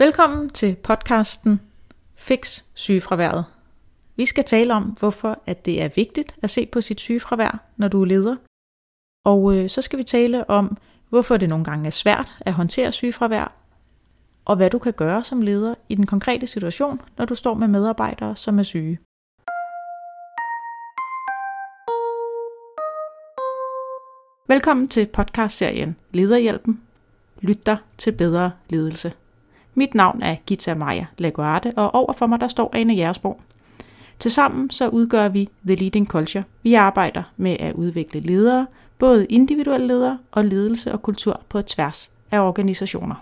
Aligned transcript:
Velkommen 0.00 0.50
til 0.50 0.76
podcasten 0.76 1.60
Fix 2.14 2.62
sygefraværet. 2.74 3.44
Vi 4.16 4.26
skal 4.26 4.44
tale 4.44 4.74
om, 4.74 4.82
hvorfor 4.82 5.42
at 5.46 5.64
det 5.64 5.82
er 5.82 5.88
vigtigt 5.96 6.36
at 6.42 6.50
se 6.50 6.66
på 6.66 6.80
sit 6.80 7.00
sygefravær, 7.00 7.64
når 7.76 7.88
du 7.88 8.02
er 8.02 8.06
leder. 8.06 8.36
Og 9.24 9.56
øh, 9.56 9.70
så 9.70 9.82
skal 9.82 9.98
vi 9.98 10.04
tale 10.04 10.50
om, 10.50 10.76
hvorfor 11.08 11.36
det 11.36 11.48
nogle 11.48 11.64
gange 11.64 11.86
er 11.86 11.90
svært 11.90 12.28
at 12.40 12.52
håndtere 12.52 12.92
sygefravær, 12.92 13.52
og 14.44 14.56
hvad 14.56 14.70
du 14.70 14.78
kan 14.78 14.92
gøre 14.92 15.24
som 15.24 15.42
leder 15.42 15.74
i 15.88 15.94
den 15.94 16.06
konkrete 16.06 16.46
situation, 16.46 17.00
når 17.18 17.24
du 17.24 17.34
står 17.34 17.54
med 17.54 17.68
medarbejdere, 17.68 18.36
som 18.36 18.58
er 18.58 18.62
syge. 18.62 18.98
Velkommen 24.48 24.88
til 24.88 25.06
podcastserien 25.06 25.96
Lederhjælpen. 26.10 26.82
Lyt 27.40 27.66
dig 27.66 27.76
til 27.98 28.12
bedre 28.12 28.52
ledelse. 28.68 29.12
Mit 29.80 29.94
navn 29.94 30.22
er 30.22 30.36
Gita 30.46 30.74
Maja 30.74 31.06
Laguarte, 31.18 31.72
og 31.76 31.94
overfor 31.94 32.26
mig 32.26 32.40
der 32.40 32.48
står 32.48 32.70
Ane 32.72 32.94
Jægersborg. 32.94 33.40
Tilsammen 34.18 34.70
så 34.70 34.88
udgør 34.88 35.28
vi 35.28 35.48
The 35.66 35.74
Leading 35.74 36.06
Culture. 36.06 36.44
Vi 36.62 36.74
arbejder 36.74 37.22
med 37.36 37.56
at 37.60 37.72
udvikle 37.72 38.20
ledere, 38.20 38.66
både 38.98 39.26
individuelle 39.26 39.86
ledere 39.86 40.18
og 40.32 40.44
ledelse 40.44 40.92
og 40.92 41.02
kultur 41.02 41.40
på 41.48 41.62
tværs 41.62 42.10
af 42.30 42.40
organisationer. 42.40 43.14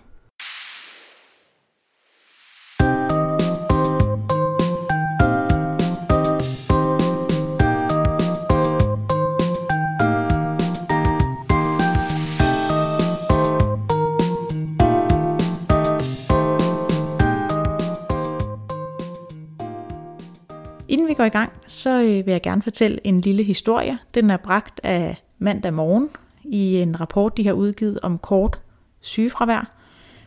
Går 21.19 21.25
i 21.25 21.29
gang, 21.29 21.53
så 21.67 22.03
øh, 22.03 22.27
vil 22.27 22.33
jeg 22.33 22.43
gerne 22.43 22.63
fortælle 22.63 23.07
en 23.07 23.21
lille 23.21 23.43
historie. 23.43 23.99
Den 24.15 24.31
er 24.31 24.37
bragt 24.37 24.81
af 24.83 25.23
mandag 25.39 25.75
morgen 25.75 26.11
i 26.45 26.77
en 26.77 27.01
rapport, 27.01 27.37
de 27.37 27.47
har 27.47 27.53
udgivet 27.53 28.01
om 28.03 28.19
kort 28.19 28.61
sygefravær, 29.01 29.73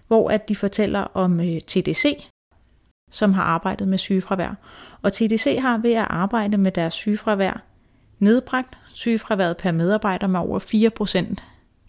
hvor 0.07 0.29
at 0.29 0.49
de 0.49 0.55
fortæller 0.55 0.99
om 0.99 1.39
øh, 1.39 1.61
TDC, 1.61 2.23
som 3.11 3.33
har 3.33 3.43
arbejdet 3.43 3.87
med 3.87 3.97
sygefravær. 3.97 4.55
Og 5.01 5.13
TDC 5.13 5.57
har 5.59 5.77
ved 5.77 5.93
at 5.93 6.07
arbejde 6.09 6.57
med 6.57 6.71
deres 6.71 6.93
sygefravær 6.93 7.63
nedbragt 8.19 8.77
sygefraværet 8.93 9.57
per 9.57 9.71
medarbejder 9.71 10.27
med 10.27 10.39
over 10.39 10.59
4%. 10.59 11.35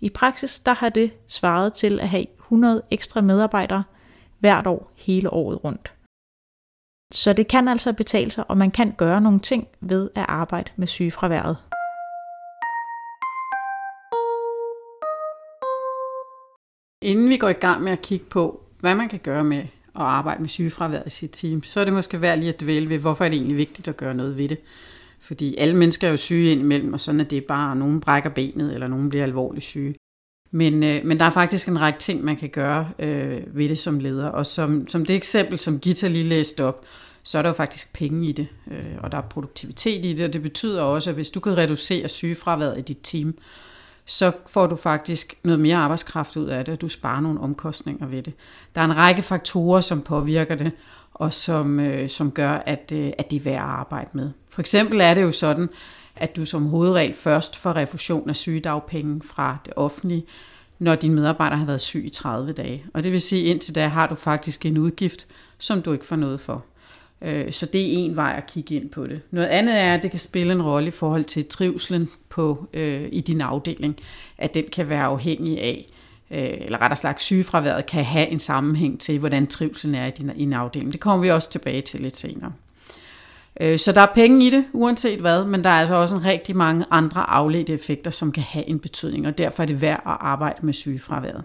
I 0.01 0.11
praksis 0.11 0.61
der 0.61 0.75
har 0.75 0.89
det 0.89 1.13
svaret 1.29 1.73
til 1.73 2.01
at 2.01 2.09
have 2.09 2.27
100 2.39 2.83
ekstra 2.91 3.21
medarbejdere 3.21 3.83
hvert 4.39 4.67
år 4.67 4.93
hele 4.97 5.33
året 5.33 5.65
rundt. 5.65 5.93
Så 7.13 7.33
det 7.33 7.49
kan 7.49 7.69
altså 7.69 7.93
betale 7.93 8.31
sig, 8.31 8.51
og 8.51 8.57
man 8.59 8.71
kan 8.71 8.95
gøre 8.99 9.21
nogle 9.21 9.41
ting 9.41 9.69
ved 9.81 10.11
at 10.15 10.25
arbejde 10.29 10.71
med 10.77 10.87
sygefraværet. 10.87 11.57
Inden 17.03 17.29
vi 17.29 17.37
går 17.37 17.49
i 17.49 17.53
gang 17.53 17.83
med 17.83 17.93
at 17.93 18.03
kigge 18.03 18.25
på, 18.25 18.63
hvad 18.81 18.95
man 18.95 19.09
kan 19.09 19.19
gøre 19.19 19.45
med 19.45 19.59
at 19.59 19.69
arbejde 19.95 20.41
med 20.41 20.49
sygefraværet 20.49 21.07
i 21.07 21.11
sit 21.11 21.31
team, 21.31 21.63
så 21.63 21.81
er 21.81 21.85
det 21.85 21.95
måske 21.95 22.21
værd 22.21 22.39
lige 22.39 22.55
at 22.55 22.61
dvæle 22.61 22.89
ved, 22.89 22.99
hvorfor 22.99 23.25
er 23.25 23.29
det 23.29 23.37
egentlig 23.37 23.57
vigtigt 23.57 23.89
at 23.89 23.97
gøre 23.97 24.15
noget 24.15 24.39
ved 24.39 24.49
det. 24.49 24.59
Fordi 25.21 25.57
alle 25.57 25.77
mennesker 25.77 26.07
er 26.07 26.11
jo 26.11 26.17
syge 26.17 26.53
indimellem, 26.53 26.93
og 26.93 27.01
sådan 27.01 27.21
er 27.21 27.25
det 27.25 27.45
bare, 27.45 27.77
nogen 27.77 28.01
brækker 28.01 28.31
benet, 28.31 28.75
eller 28.75 28.89
nogen 28.89 29.09
bliver 29.09 29.25
alvorligt 29.25 29.65
syge. 29.65 29.95
Men, 30.55 30.83
øh, 30.83 31.05
men 31.05 31.19
der 31.19 31.25
er 31.25 31.31
faktisk 31.31 31.69
en 31.69 31.81
række 31.81 31.99
ting, 31.99 32.25
man 32.25 32.37
kan 32.37 32.49
gøre 32.49 32.89
øh, 32.99 33.41
ved 33.47 33.69
det 33.69 33.79
som 33.79 34.01
leder. 34.01 34.29
Og 34.29 34.47
som, 34.47 34.89
som 34.89 35.05
det 35.05 35.17
eksempel, 35.17 35.59
som 35.59 35.79
Gita 35.79 36.09
lige 36.09 36.29
læste 36.29 36.65
op, 36.65 36.85
så 37.23 37.39
er 37.39 37.43
der 37.43 37.49
jo 37.49 37.55
faktisk 37.55 37.93
penge 37.93 38.29
i 38.29 38.33
det, 38.33 38.47
øh, 38.71 38.95
og 38.99 39.13
der 39.13 39.19
er 39.19 39.23
produktivitet 39.23 40.05
i 40.05 40.13
det, 40.13 40.25
og 40.25 40.33
det 40.33 40.43
betyder 40.43 40.83
også, 40.83 41.11
at 41.11 41.17
hvis 41.17 41.31
du 41.31 41.41
kan 41.41 41.57
reducere 41.57 42.09
sygefraværet 42.09 42.79
i 42.79 42.81
dit 42.81 42.99
team, 43.03 43.35
så 44.05 44.33
får 44.47 44.67
du 44.67 44.77
faktisk 44.77 45.35
noget 45.45 45.61
mere 45.61 45.77
arbejdskraft 45.77 46.37
ud 46.37 46.47
af 46.47 46.65
det, 46.65 46.75
og 46.75 46.81
du 46.81 46.89
sparer 46.89 47.21
nogle 47.21 47.41
omkostninger 47.41 48.07
ved 48.07 48.23
det. 48.23 48.33
Der 48.75 48.81
er 48.81 48.85
en 48.85 48.97
række 48.97 49.23
faktorer, 49.23 49.81
som 49.81 50.03
påvirker 50.03 50.55
det, 50.55 50.73
og 51.15 51.35
som, 51.35 51.81
øh, 51.81 52.09
som 52.09 52.31
gør, 52.31 52.51
at, 52.51 52.93
øh, 52.95 53.13
at 53.19 53.31
det 53.31 53.37
er 53.37 53.41
værd 53.41 53.55
at 53.55 53.61
arbejde 53.61 54.11
med. 54.13 54.31
For 54.49 54.61
eksempel 54.61 55.01
er 55.01 55.15
det 55.15 55.23
jo 55.23 55.33
sådan, 55.33 55.69
at 56.17 56.37
du 56.37 56.45
som 56.45 56.67
hovedregel 56.67 57.15
først 57.15 57.57
får 57.57 57.77
refusion 57.77 58.29
af 58.29 58.37
sygedagpenge 58.37 59.21
fra 59.25 59.57
det 59.65 59.73
offentlige, 59.77 60.25
når 60.79 60.95
din 60.95 61.15
medarbejder 61.15 61.57
har 61.57 61.67
været 61.67 61.81
syg 61.81 62.05
i 62.05 62.11
30 62.11 62.53
dage. 62.53 62.85
Og 62.95 63.03
det 63.03 63.13
vil 63.13 63.21
sige, 63.21 63.43
at 63.45 63.51
indtil 63.51 63.75
da 63.75 63.87
har 63.87 64.07
du 64.07 64.15
faktisk 64.15 64.67
en 64.67 64.79
udgift, 64.79 65.27
som 65.59 65.83
du 65.83 65.93
ikke 65.93 66.07
får 66.07 66.17
noget 66.17 66.41
for. 66.41 66.65
Øh, 67.23 67.53
så 67.53 67.67
det 67.67 67.81
er 67.81 68.05
en 68.05 68.17
vej 68.17 68.35
at 68.37 68.47
kigge 68.47 68.75
ind 68.75 68.91
på 68.91 69.07
det. 69.07 69.21
Noget 69.31 69.47
andet 69.47 69.81
er, 69.81 69.95
at 69.95 70.03
det 70.03 70.11
kan 70.11 70.21
spille 70.21 70.53
en 70.53 70.63
rolle 70.63 70.89
i 70.89 70.91
forhold 70.91 71.25
til 71.25 71.47
trivselen 71.47 72.09
på, 72.29 72.69
øh, 72.73 73.09
i 73.13 73.21
din 73.21 73.41
afdeling, 73.41 73.97
at 74.39 74.55
den 74.55 74.65
kan 74.73 74.89
være 74.89 75.03
afhængig 75.03 75.61
af, 75.61 75.87
øh, 76.31 76.51
eller 76.61 76.83
rettere 76.83 76.97
sagt 76.97 77.23
sygefraværet 77.23 77.87
kan 77.87 78.05
have 78.05 78.29
en 78.29 78.39
sammenhæng 78.39 79.01
til, 79.01 79.19
hvordan 79.19 79.47
trivselen 79.47 79.95
er 79.95 80.07
i 80.07 80.11
din, 80.11 80.31
i 80.37 80.39
din 80.39 80.53
afdeling. 80.53 80.93
Det 80.93 81.01
kommer 81.01 81.23
vi 81.23 81.31
også 81.31 81.51
tilbage 81.51 81.81
til 81.81 82.01
lidt 82.01 82.17
senere. 82.17 82.53
Øh, 83.61 83.79
så 83.79 83.93
der 83.93 84.01
er 84.01 84.15
penge 84.15 84.47
i 84.47 84.51
det, 84.51 84.65
uanset 84.73 85.21
hvad, 85.21 85.45
men 85.45 85.65
der 85.65 85.71
er 85.71 85.81
altså 85.81 85.95
også 85.95 86.17
en 86.17 86.25
rigtig 86.25 86.57
mange 86.57 86.85
andre 86.91 87.31
afledte 87.31 87.73
effekter, 87.73 88.11
som 88.11 88.33
kan 88.33 88.43
have 88.43 88.69
en 88.69 88.79
betydning, 88.79 89.27
og 89.27 89.39
derfor 89.39 89.63
er 89.63 89.67
det 89.67 89.81
værd 89.81 90.03
at 90.07 90.17
arbejde 90.21 90.67
med 90.67 90.73
sygefraværet. 90.73 91.43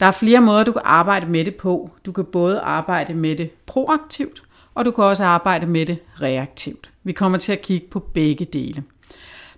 Der 0.00 0.06
er 0.06 0.10
flere 0.10 0.40
måder, 0.40 0.64
du 0.64 0.72
kan 0.72 0.82
arbejde 0.84 1.26
med 1.26 1.44
det 1.44 1.54
på. 1.54 1.90
Du 2.06 2.12
kan 2.12 2.24
både 2.24 2.60
arbejde 2.60 3.14
med 3.14 3.36
det 3.36 3.50
proaktivt, 3.66 4.42
og 4.74 4.84
du 4.84 4.90
kan 4.90 5.04
også 5.04 5.24
arbejde 5.24 5.66
med 5.66 5.86
det 5.86 5.98
reaktivt. 6.22 6.90
Vi 7.04 7.12
kommer 7.12 7.38
til 7.38 7.52
at 7.52 7.62
kigge 7.62 7.86
på 7.90 7.98
begge 8.00 8.44
dele. 8.44 8.82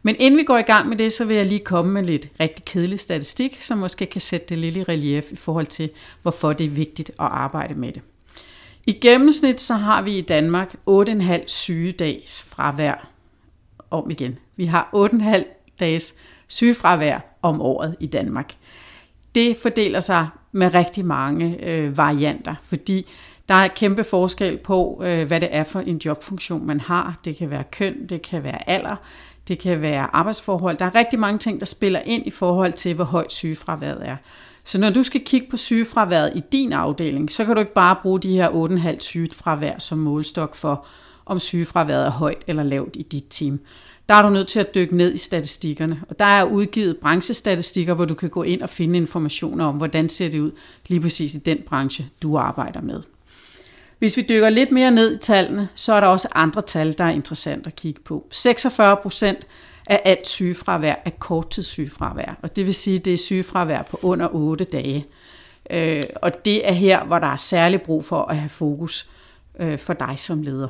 Men 0.03 0.17
inden 0.19 0.39
vi 0.39 0.45
går 0.45 0.59
i 0.59 0.63
gang 0.63 0.89
med 0.89 0.97
det, 0.97 1.13
så 1.13 1.25
vil 1.25 1.37
jeg 1.37 1.47
lige 1.47 1.65
komme 1.65 1.93
med 1.93 2.05
lidt 2.05 2.29
rigtig 2.41 2.65
kedelig 2.65 3.01
statistik, 3.01 3.63
som 3.63 3.79
måske 3.79 4.07
kan 4.07 4.21
sætte 4.21 4.47
det 4.49 4.59
lidt 4.59 4.77
i 4.77 4.83
relief 4.83 5.33
i 5.33 5.37
forhold 5.37 5.67
til, 5.67 5.91
hvorfor 6.23 6.53
det 6.53 6.67
er 6.67 6.71
vigtigt 6.71 7.11
at 7.11 7.15
arbejde 7.19 7.75
med 7.75 7.93
det. 7.93 8.03
I 8.89 8.93
gennemsnit 8.93 9.61
så 9.61 9.75
har 9.75 10.03
vi 10.03 10.19
i 10.19 10.21
Danmark 10.21 10.75
8,5 10.91 11.47
sygedags 11.47 12.43
fravær 12.43 13.09
om 13.91 14.11
igen. 14.11 14.39
Vi 14.57 14.65
har 14.65 14.91
8,5 14.95 15.45
dages 15.81 16.15
sygefravær 16.47 17.39
om 17.43 17.61
året 17.61 17.97
i 18.01 18.07
Danmark. 18.07 18.55
Det 19.35 19.57
fordeler 19.57 20.01
sig 20.01 20.29
med 20.53 20.75
rigtig 20.75 21.05
mange 21.05 21.67
øh, 21.67 21.97
varianter, 21.97 22.55
fordi 22.65 23.07
der 23.49 23.55
er 23.55 23.69
kæmpe 23.69 24.05
forskel 24.05 24.59
på, 24.59 25.03
øh, 25.05 25.27
hvad 25.27 25.41
det 25.41 25.49
er 25.53 25.65
for 25.65 25.81
en 25.81 26.01
jobfunktion, 26.05 26.67
man 26.67 26.81
har. 26.81 27.21
Det 27.25 27.37
kan 27.37 27.51
være 27.51 27.65
køn, 27.65 28.07
det 28.07 28.23
kan 28.23 28.45
være 28.45 28.71
alder, 28.71 28.97
det 29.49 29.59
kan 29.59 29.83
være 29.83 30.15
arbejdsforhold. 30.15 30.77
Der 30.77 30.85
er 30.85 30.95
rigtig 30.95 31.19
mange 31.19 31.39
ting, 31.39 31.61
der 31.61 31.67
spiller 31.67 32.01
ind 32.01 32.27
i 32.27 32.31
forhold 32.31 32.73
til, 32.73 32.95
hvor 32.95 33.05
højt 33.05 33.33
sygefraværet 33.33 34.09
er. 34.09 34.17
Så 34.69 34.79
når 34.79 34.91
du 34.91 35.03
skal 35.03 35.25
kigge 35.25 35.47
på 35.51 35.57
sygefraværet 35.57 36.33
i 36.37 36.41
din 36.53 36.73
afdeling, 36.73 37.33
så 37.33 37.45
kan 37.45 37.55
du 37.55 37.61
ikke 37.61 37.75
bare 37.75 37.97
bruge 38.03 38.21
de 38.21 38.33
her 38.33 38.49
8,5 38.95 39.01
sygefravær 39.01 39.79
som 39.79 39.99
målstok 39.99 40.55
for, 40.55 40.87
om 41.27 41.39
sygefraværet 41.39 42.07
er 42.07 42.11
højt 42.11 42.43
eller 42.47 42.63
lavt 42.63 42.97
i 42.97 43.03
dit 43.03 43.25
team. 43.31 43.61
Der 44.09 44.15
er 44.15 44.23
du 44.23 44.31
nødt 44.31 44.49
til 44.49 44.61
at 44.61 44.75
dykke 44.75 44.97
ned 44.97 45.15
i 45.15 45.19
statistikkerne, 45.19 46.03
og 46.09 46.19
der 46.19 46.25
er 46.25 46.45
udgivet 46.45 46.97
branchestatistikker, 46.97 47.95
hvor 47.95 48.05
du 48.05 48.15
kan 48.15 48.31
gå 48.31 48.43
ind 48.43 48.63
og 48.63 48.69
finde 48.69 48.97
informationer 48.97 49.65
om, 49.65 49.77
hvordan 49.77 50.09
ser 50.09 50.29
det 50.29 50.41
ud 50.41 50.51
lige 50.87 51.01
præcis 51.01 51.35
i 51.35 51.39
den 51.39 51.59
branche, 51.67 52.07
du 52.23 52.39
arbejder 52.39 52.81
med. 52.81 53.03
Hvis 53.99 54.17
vi 54.17 54.27
dykker 54.29 54.51
lidt 54.51 54.73
mere 54.73 54.91
ned 54.91 55.17
i 55.17 55.19
tallene, 55.19 55.69
så 55.75 55.93
er 55.93 56.01
der 56.01 56.07
også 56.07 56.29
andre 56.35 56.63
tal, 56.63 56.99
der 56.99 57.05
er 57.05 57.11
interessant 57.11 57.67
at 57.67 57.77
kigge 57.77 58.01
på. 58.01 58.27
46 58.31 58.97
procent 58.97 59.47
af 59.89 60.03
alt 60.05 60.29
sygefravær 60.29 60.95
er 61.05 61.11
korttidssygefravær, 61.19 62.39
og 62.43 62.57
det 62.57 62.67
vil 62.67 62.75
sige, 62.75 62.97
at 62.99 63.05
det 63.05 63.15
er 63.15 63.19
sygefravær 63.19 63.83
på 63.83 63.99
under 64.03 64.29
8 64.33 64.65
dage. 64.65 65.07
Øh, 65.71 66.03
og 66.23 66.45
det 66.45 66.69
er 66.69 66.73
her, 66.73 67.05
hvor 67.05 67.19
der 67.19 67.27
er 67.27 67.37
særlig 67.37 67.83
brug 67.83 68.05
for 68.05 68.23
at 68.23 68.37
have 68.37 68.49
fokus 68.49 69.11
øh, 69.61 69.79
for 69.79 69.93
dig 69.93 70.15
som 70.19 70.43
leder. 70.43 70.69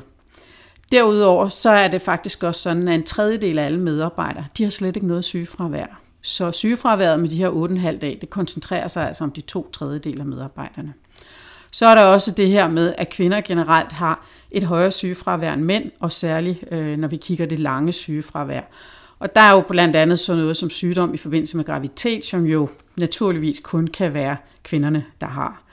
Derudover 0.91 1.49
så 1.49 1.69
er 1.69 1.87
det 1.87 2.01
faktisk 2.01 2.43
også 2.43 2.61
sådan, 2.61 2.87
at 2.87 2.95
en 2.95 3.03
tredjedel 3.03 3.59
af 3.59 3.65
alle 3.65 3.79
medarbejdere, 3.79 4.45
de 4.57 4.63
har 4.63 4.69
slet 4.69 4.95
ikke 4.95 5.07
noget 5.07 5.25
sygefravær. 5.25 6.01
Så 6.21 6.51
sygefraværet 6.51 7.19
med 7.19 7.29
de 7.29 7.35
her 7.35 7.49
8,5 7.49 7.99
dage, 7.99 8.17
det 8.21 8.29
koncentrerer 8.29 8.87
sig 8.87 9.07
altså 9.07 9.23
om 9.23 9.31
de 9.31 9.41
to 9.41 9.71
tredjedel 9.71 10.19
af 10.19 10.25
medarbejderne. 10.25 10.93
Så 11.71 11.85
er 11.85 11.95
der 11.95 12.03
også 12.03 12.31
det 12.31 12.47
her 12.47 12.67
med, 12.67 12.93
at 12.97 13.09
kvinder 13.09 13.41
generelt 13.41 13.91
har 13.91 14.25
et 14.51 14.63
højere 14.63 14.91
sygefravær 14.91 15.53
end 15.53 15.61
mænd, 15.61 15.91
og 15.99 16.11
særligt 16.11 16.63
øh, 16.71 16.97
når 16.97 17.07
vi 17.07 17.17
kigger 17.17 17.45
det 17.45 17.59
lange 17.59 17.91
sygefravær. 17.91 18.61
Og 19.19 19.35
der 19.35 19.41
er 19.41 19.51
jo 19.51 19.61
blandt 19.61 19.95
andet 19.95 20.19
sådan 20.19 20.41
noget 20.41 20.57
som 20.57 20.69
sygdom 20.69 21.13
i 21.13 21.17
forbindelse 21.17 21.57
med 21.57 21.65
graviditet, 21.65 22.25
som 22.25 22.45
jo 22.45 22.69
naturligvis 22.97 23.59
kun 23.59 23.87
kan 23.87 24.13
være 24.13 24.37
kvinderne, 24.63 25.05
der 25.21 25.27
har. 25.27 25.63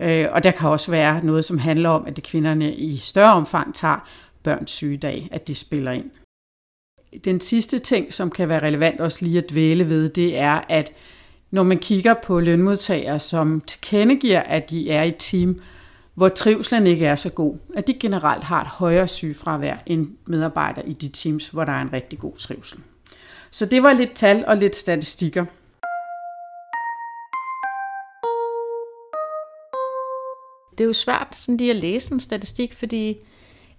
Øh, 0.00 0.26
og 0.32 0.44
der 0.44 0.50
kan 0.50 0.68
også 0.68 0.90
være 0.90 1.24
noget, 1.24 1.44
som 1.44 1.58
handler 1.58 1.88
om, 1.88 2.06
at 2.06 2.16
det 2.16 2.24
kvinderne 2.24 2.74
i 2.74 2.96
større 2.96 3.34
omfang 3.34 3.74
tager 3.74 4.08
børns 4.42 4.70
sygedag, 4.70 5.28
at 5.32 5.48
det 5.48 5.56
spiller 5.56 5.92
ind. 5.92 6.10
Den 7.24 7.40
sidste 7.40 7.78
ting, 7.78 8.12
som 8.12 8.30
kan 8.30 8.48
være 8.48 8.62
relevant 8.62 9.00
også 9.00 9.24
lige 9.24 9.38
at 9.38 9.50
dvæle 9.50 9.88
ved, 9.88 10.08
det 10.08 10.38
er, 10.38 10.60
at 10.68 10.92
når 11.50 11.62
man 11.62 11.78
kigger 11.78 12.14
på 12.14 12.40
lønmodtagere, 12.40 13.18
som 13.18 13.60
tilkendegiver, 13.60 14.40
at 14.40 14.70
de 14.70 14.90
er 14.90 15.02
i 15.02 15.12
team, 15.18 15.60
hvor 16.18 16.28
trivslen 16.28 16.86
ikke 16.86 17.06
er 17.06 17.14
så 17.14 17.30
god, 17.30 17.56
at 17.76 17.86
de 17.86 17.94
generelt 17.94 18.44
har 18.44 18.60
et 18.60 18.66
højere 18.66 19.08
sygefravær 19.08 19.76
end 19.86 20.06
medarbejdere 20.26 20.88
i 20.88 20.92
de 20.92 21.08
teams, 21.08 21.48
hvor 21.48 21.64
der 21.64 21.72
er 21.72 21.82
en 21.82 21.92
rigtig 21.92 22.18
god 22.18 22.36
trivsel. 22.36 22.78
Så 23.50 23.66
det 23.66 23.82
var 23.82 23.92
lidt 23.92 24.14
tal 24.14 24.44
og 24.46 24.56
lidt 24.56 24.76
statistikker. 24.76 25.44
Det 30.70 30.84
er 30.84 30.86
jo 30.86 30.92
svært 30.92 31.28
sådan 31.36 31.56
lige 31.56 31.70
at 31.70 31.76
læse 31.76 32.12
en 32.12 32.20
statistik, 32.20 32.74
fordi 32.74 33.16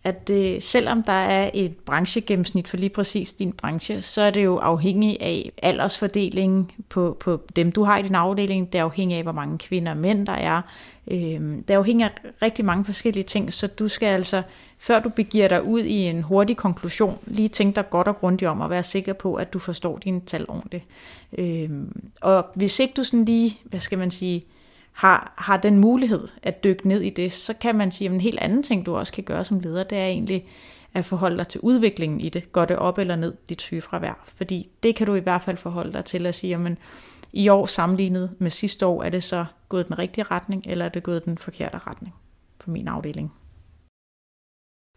at 0.04 0.30
øh, 0.30 0.62
selvom 0.62 1.04
der 1.04 1.14
er 1.14 1.52
et 1.54 1.78
branchegennemsnit 1.78 2.68
for 2.68 2.78
lige 2.78 2.90
præcis 2.90 3.34
din 3.34 3.52
branche, 3.52 4.02
så 4.02 4.22
er 4.22 4.30
det 4.30 4.44
jo 4.44 4.58
afhængig 4.58 5.18
af 5.22 5.52
aldersfordelingen 5.62 6.72
på, 6.90 7.18
på 7.20 7.42
dem, 7.56 7.72
du 7.72 7.84
har 7.84 7.98
i 7.98 8.02
din 8.02 8.16
afdeling. 8.16 8.74
Det 8.74 8.80
er 8.80 8.84
afhængig 8.84 9.18
af, 9.18 9.24
hvor 9.24 9.32
mange 9.32 9.58
kvinder 9.58 9.92
og 9.92 9.98
mænd 9.98 10.28
der 10.28 10.34
er. 10.34 10.62
Øh, 11.08 11.42
det 11.68 11.70
er 11.70 11.78
afhængig 11.78 12.06
af 12.06 12.12
rigtig 12.42 12.66
mange 12.66 12.86
forskellige 12.86 13.24
ting, 13.24 13.54
så 13.54 13.68
du 13.68 13.88
skal 13.88 14.08
altså, 14.08 14.42
før 14.80 15.00
du 15.00 15.10
begiver 15.10 15.48
dig 15.48 15.64
ud 15.64 15.82
i 15.82 15.96
en 15.96 16.22
hurtig 16.22 16.58
konklusion, 16.58 17.18
lige 17.26 17.48
tænke 17.48 17.76
dig 17.76 17.90
godt 17.90 18.08
og 18.08 18.16
grundigt 18.16 18.50
om 18.50 18.62
at 18.62 18.70
være 18.70 18.84
sikker 18.84 19.14
på, 19.14 19.36
at 19.36 19.54
du 19.54 19.60
forstår 19.60 19.98
dine 19.98 20.22
tal 20.22 20.46
ordentligt. 20.50 20.84
Øh, 21.38 21.70
og 22.22 22.46
hvis 22.56 22.80
ikke 22.80 22.94
du 22.98 23.04
sådan 23.04 23.26
lige, 23.26 23.60
hvad 23.64 23.80
skal 23.80 23.98
man 23.98 24.12
sige, 24.12 24.46
har, 25.00 25.34
har 25.38 25.58
den 25.58 25.78
mulighed 25.78 26.28
at 26.44 26.64
dykke 26.64 26.88
ned 26.88 27.02
i 27.02 27.10
det, 27.10 27.34
så 27.34 27.54
kan 27.54 27.76
man 27.76 27.92
sige, 27.92 28.08
at 28.08 28.14
en 28.14 28.22
helt 28.22 28.40
anden 28.40 28.64
ting, 28.64 28.86
du 28.86 28.96
også 28.96 29.14
kan 29.14 29.24
gøre 29.24 29.44
som 29.44 29.60
leder, 29.60 29.84
det 29.84 29.98
er 29.98 30.06
egentlig 30.06 30.48
at 30.94 31.06
forholde 31.06 31.38
dig 31.38 31.48
til 31.48 31.62
udviklingen 31.62 32.22
i 32.22 32.30
det. 32.30 32.52
Går 32.52 32.66
det 32.66 32.78
op 32.78 32.98
eller 32.98 33.16
ned, 33.16 33.34
dit 33.50 33.62
sygefravær? 33.62 34.24
Fordi 34.26 34.70
det 34.84 34.96
kan 34.96 35.08
du 35.08 35.16
i 35.16 35.20
hvert 35.20 35.42
fald 35.42 35.58
forholde 35.58 35.94
dig 35.94 36.06
til 36.06 36.26
at 36.26 36.36
sige, 36.36 36.56
at 36.56 36.78
i 37.34 37.50
år 37.50 37.66
sammenlignet 37.66 38.32
med 38.40 38.52
sidste 38.52 38.86
år, 38.86 39.04
er 39.04 39.10
det 39.10 39.24
så 39.24 39.46
gået 39.70 39.88
den 39.88 40.00
rigtige 40.00 40.24
retning, 40.24 40.64
eller 40.66 40.86
er 40.86 40.90
det 40.90 41.04
gået 41.04 41.26
den 41.26 41.38
forkerte 41.38 41.78
retning 41.78 42.16
for 42.60 42.72
min 42.72 42.88
afdeling? 42.88 43.34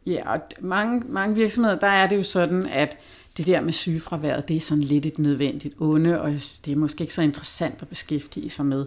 Ja, 0.07 0.33
og 0.33 0.41
mange, 0.61 1.03
mange 1.07 1.35
virksomheder, 1.35 1.79
der 1.79 1.87
er 1.87 2.07
det 2.07 2.17
jo 2.17 2.23
sådan, 2.23 2.67
at 2.67 2.99
det 3.37 3.47
der 3.47 3.61
med 3.61 3.73
sygefraværet, 3.73 4.49
det 4.49 4.57
er 4.57 4.61
sådan 4.61 4.85
lidt 4.85 5.07
et 5.07 5.19
nødvendigt 5.19 5.75
onde, 5.81 6.21
og 6.21 6.31
det 6.31 6.69
er 6.69 6.77
måske 6.77 7.03
ikke 7.03 7.15
så 7.15 7.23
interessant 7.23 7.83
at 7.83 7.89
beskæftige 7.89 8.51
sig 8.51 8.67
med. 8.67 8.87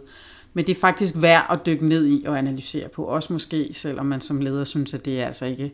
Men 0.55 0.67
det 0.67 0.75
er 0.75 0.79
faktisk 0.79 1.13
værd 1.17 1.45
at 1.51 1.65
dykke 1.65 1.87
ned 1.87 2.07
i 2.07 2.23
og 2.27 2.37
analysere 2.37 2.89
på. 2.89 3.03
Også 3.03 3.33
måske, 3.33 3.69
selvom 3.73 4.05
man 4.05 4.21
som 4.21 4.41
leder 4.41 4.63
synes, 4.63 4.93
at 4.93 5.05
det 5.05 5.21
er 5.21 5.25
altså 5.25 5.45
ikke 5.45 5.73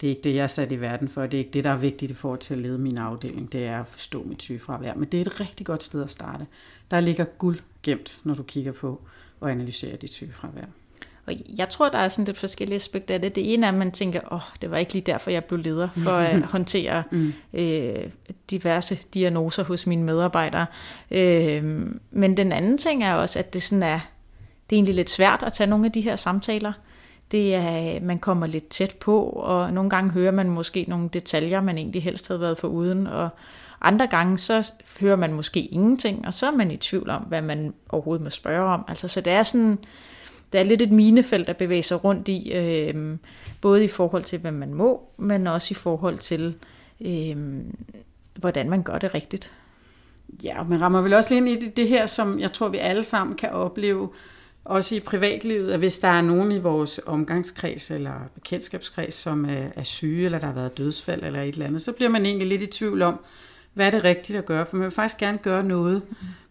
det, 0.00 0.06
er 0.06 0.10
ikke 0.10 0.22
det 0.22 0.34
jeg 0.34 0.42
er 0.42 0.46
sat 0.46 0.72
i 0.72 0.80
verden 0.80 1.08
for. 1.08 1.22
Det 1.22 1.34
er 1.34 1.38
ikke 1.38 1.50
det, 1.50 1.64
der 1.64 1.70
er 1.70 1.76
vigtigt 1.76 2.10
i 2.10 2.14
forhold 2.14 2.38
til 2.38 2.54
at 2.54 2.60
lede 2.60 2.78
min 2.78 2.98
afdeling. 2.98 3.52
Det 3.52 3.64
er 3.64 3.80
at 3.80 3.86
forstå 3.88 4.22
mit 4.22 4.42
sygefravær. 4.42 4.94
Men 4.94 5.08
det 5.08 5.20
er 5.20 5.24
et 5.24 5.40
rigtig 5.40 5.66
godt 5.66 5.82
sted 5.82 6.02
at 6.02 6.10
starte. 6.10 6.46
Der 6.90 7.00
ligger 7.00 7.24
guld 7.24 7.58
gemt, 7.82 8.20
når 8.24 8.34
du 8.34 8.42
kigger 8.42 8.72
på 8.72 9.00
og 9.40 9.50
analyserer 9.50 9.96
dit 9.96 10.12
sygefravær. 10.12 10.64
Og 11.26 11.34
jeg 11.58 11.68
tror, 11.68 11.88
der 11.88 11.98
er 11.98 12.08
sådan 12.08 12.24
lidt 12.24 12.38
forskellige 12.38 12.76
aspekter 12.76 13.14
af 13.14 13.20
det. 13.20 13.34
Det 13.34 13.54
ene 13.54 13.66
er, 13.66 13.70
at 13.70 13.76
man 13.76 13.92
tænker, 13.92 14.20
åh, 14.32 14.32
oh, 14.32 14.40
det 14.60 14.70
var 14.70 14.76
ikke 14.76 14.92
lige 14.92 15.02
derfor, 15.02 15.30
jeg 15.30 15.44
blev 15.44 15.60
leder, 15.60 15.88
for 15.96 16.10
at 16.10 16.42
håndtere 16.56 17.02
mm. 17.10 17.32
øh, 17.52 18.04
diverse 18.50 18.98
diagnoser 19.14 19.64
hos 19.64 19.86
mine 19.86 20.02
medarbejdere. 20.02 20.66
Øh, 21.10 21.64
men 22.10 22.36
den 22.36 22.52
anden 22.52 22.78
ting 22.78 23.04
er 23.04 23.14
også, 23.14 23.38
at 23.38 23.54
det 23.54 23.62
sådan 23.62 23.82
er, 23.82 24.00
det 24.70 24.76
er 24.76 24.78
egentlig 24.78 24.94
lidt 24.94 25.10
svært 25.10 25.42
at 25.42 25.52
tage 25.52 25.70
nogle 25.70 25.86
af 25.86 25.92
de 25.92 26.00
her 26.00 26.16
samtaler. 26.16 26.72
Det 27.30 27.54
er, 27.54 28.00
man 28.00 28.18
kommer 28.18 28.46
lidt 28.46 28.68
tæt 28.68 28.96
på, 29.00 29.22
og 29.22 29.72
nogle 29.72 29.90
gange 29.90 30.10
hører 30.10 30.32
man 30.32 30.50
måske 30.50 30.84
nogle 30.88 31.08
detaljer, 31.12 31.60
man 31.60 31.78
egentlig 31.78 32.02
helst 32.02 32.28
havde 32.28 32.40
været 32.40 32.58
for 32.58 32.68
uden, 32.68 33.06
og 33.06 33.28
andre 33.80 34.06
gange 34.06 34.38
så 34.38 34.72
hører 35.00 35.16
man 35.16 35.32
måske 35.32 35.60
ingenting, 35.60 36.26
og 36.26 36.34
så 36.34 36.46
er 36.46 36.50
man 36.50 36.70
i 36.70 36.76
tvivl 36.76 37.10
om, 37.10 37.22
hvad 37.22 37.42
man 37.42 37.74
overhovedet 37.88 38.24
må 38.24 38.30
spørge 38.30 38.64
om. 38.64 38.84
Altså, 38.88 39.08
så 39.08 39.20
det 39.20 39.32
er 39.32 39.42
sådan, 39.42 39.78
det 40.52 40.60
er 40.60 40.64
lidt 40.64 40.82
et 40.82 40.92
minefelt 40.92 41.48
at 41.48 41.56
bevæge 41.56 41.82
sig 41.82 42.04
rundt 42.04 42.28
i, 42.28 42.52
øh, 42.52 43.16
både 43.60 43.84
i 43.84 43.88
forhold 43.88 44.24
til, 44.24 44.38
hvad 44.38 44.52
man 44.52 44.74
må, 44.74 45.08
men 45.16 45.46
også 45.46 45.68
i 45.72 45.74
forhold 45.74 46.18
til, 46.18 46.56
øh, 47.00 47.36
hvordan 48.36 48.70
man 48.70 48.82
gør 48.82 48.98
det 48.98 49.14
rigtigt. 49.14 49.52
Ja, 50.44 50.60
og 50.60 50.66
man 50.66 50.80
rammer 50.80 51.00
vel 51.00 51.14
også 51.14 51.34
lige 51.34 51.38
ind 51.38 51.48
i 51.48 51.66
det, 51.66 51.76
det 51.76 51.88
her, 51.88 52.06
som 52.06 52.40
jeg 52.40 52.52
tror, 52.52 52.68
vi 52.68 52.78
alle 52.78 53.04
sammen 53.04 53.36
kan 53.36 53.50
opleve, 53.50 54.08
også 54.64 54.94
i 54.94 55.00
privatlivet, 55.00 55.72
at 55.72 55.78
hvis 55.78 55.98
der 55.98 56.08
er 56.08 56.20
nogen 56.20 56.52
i 56.52 56.58
vores 56.58 57.00
omgangskreds 57.06 57.90
eller 57.90 58.14
bekendtskabskreds, 58.34 59.14
som 59.14 59.44
er, 59.44 59.68
er 59.76 59.82
syge, 59.82 60.24
eller 60.24 60.38
der 60.38 60.46
har 60.46 60.54
været 60.54 60.78
dødsfald 60.78 61.24
eller 61.24 61.42
et 61.42 61.52
eller 61.52 61.66
andet, 61.66 61.82
så 61.82 61.92
bliver 61.92 62.08
man 62.08 62.26
egentlig 62.26 62.48
lidt 62.48 62.62
i 62.62 62.66
tvivl 62.66 63.02
om, 63.02 63.20
hvad 63.74 63.86
er 63.86 63.90
det 63.90 64.04
rigtigt 64.04 64.38
at 64.38 64.46
gøre, 64.46 64.66
for 64.66 64.76
man 64.76 64.84
vil 64.84 64.90
faktisk 64.90 65.18
gerne 65.18 65.38
gøre 65.38 65.64
noget, 65.64 66.02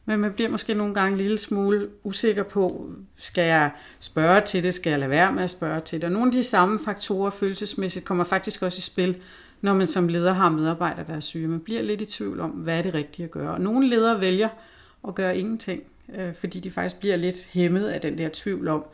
men 0.05 0.19
man 0.19 0.33
bliver 0.33 0.49
måske 0.49 0.73
nogle 0.73 0.93
gange 0.93 1.11
en 1.11 1.17
lille 1.17 1.37
smule 1.37 1.87
usikker 2.03 2.43
på, 2.43 2.91
skal 3.17 3.43
jeg 3.43 3.71
spørge 3.99 4.41
til 4.41 4.63
det, 4.63 4.73
skal 4.73 4.89
jeg 4.89 4.99
lade 4.99 5.09
være 5.11 5.31
med 5.33 5.43
at 5.43 5.49
spørge 5.49 5.79
til 5.79 6.01
det, 6.01 6.03
og 6.05 6.11
nogle 6.11 6.27
af 6.27 6.31
de 6.31 6.43
samme 6.43 6.79
faktorer 6.85 7.29
følelsesmæssigt 7.29 8.05
kommer 8.05 8.23
faktisk 8.23 8.61
også 8.61 8.77
i 8.77 8.81
spil, 8.81 9.17
når 9.61 9.73
man 9.73 9.85
som 9.85 10.07
leder 10.07 10.33
har 10.33 10.49
medarbejdere, 10.49 11.05
der 11.07 11.15
er 11.15 11.19
syge. 11.19 11.47
Man 11.47 11.59
bliver 11.59 11.81
lidt 11.81 12.01
i 12.01 12.05
tvivl 12.05 12.39
om, 12.39 12.49
hvad 12.49 12.77
er 12.77 12.81
det 12.81 12.93
rigtige 12.93 13.23
at 13.23 13.31
gøre, 13.31 13.51
og 13.51 13.61
nogle 13.61 13.89
ledere 13.89 14.21
vælger 14.21 14.49
at 15.07 15.15
gøre 15.15 15.37
ingenting 15.37 15.83
øh, 16.15 16.33
fordi 16.33 16.59
de 16.59 16.71
faktisk 16.71 16.99
bliver 16.99 17.15
lidt 17.15 17.47
hæmmet 17.53 17.87
af 17.87 18.01
den 18.01 18.17
der 18.17 18.29
tvivl 18.33 18.67
om, 18.67 18.85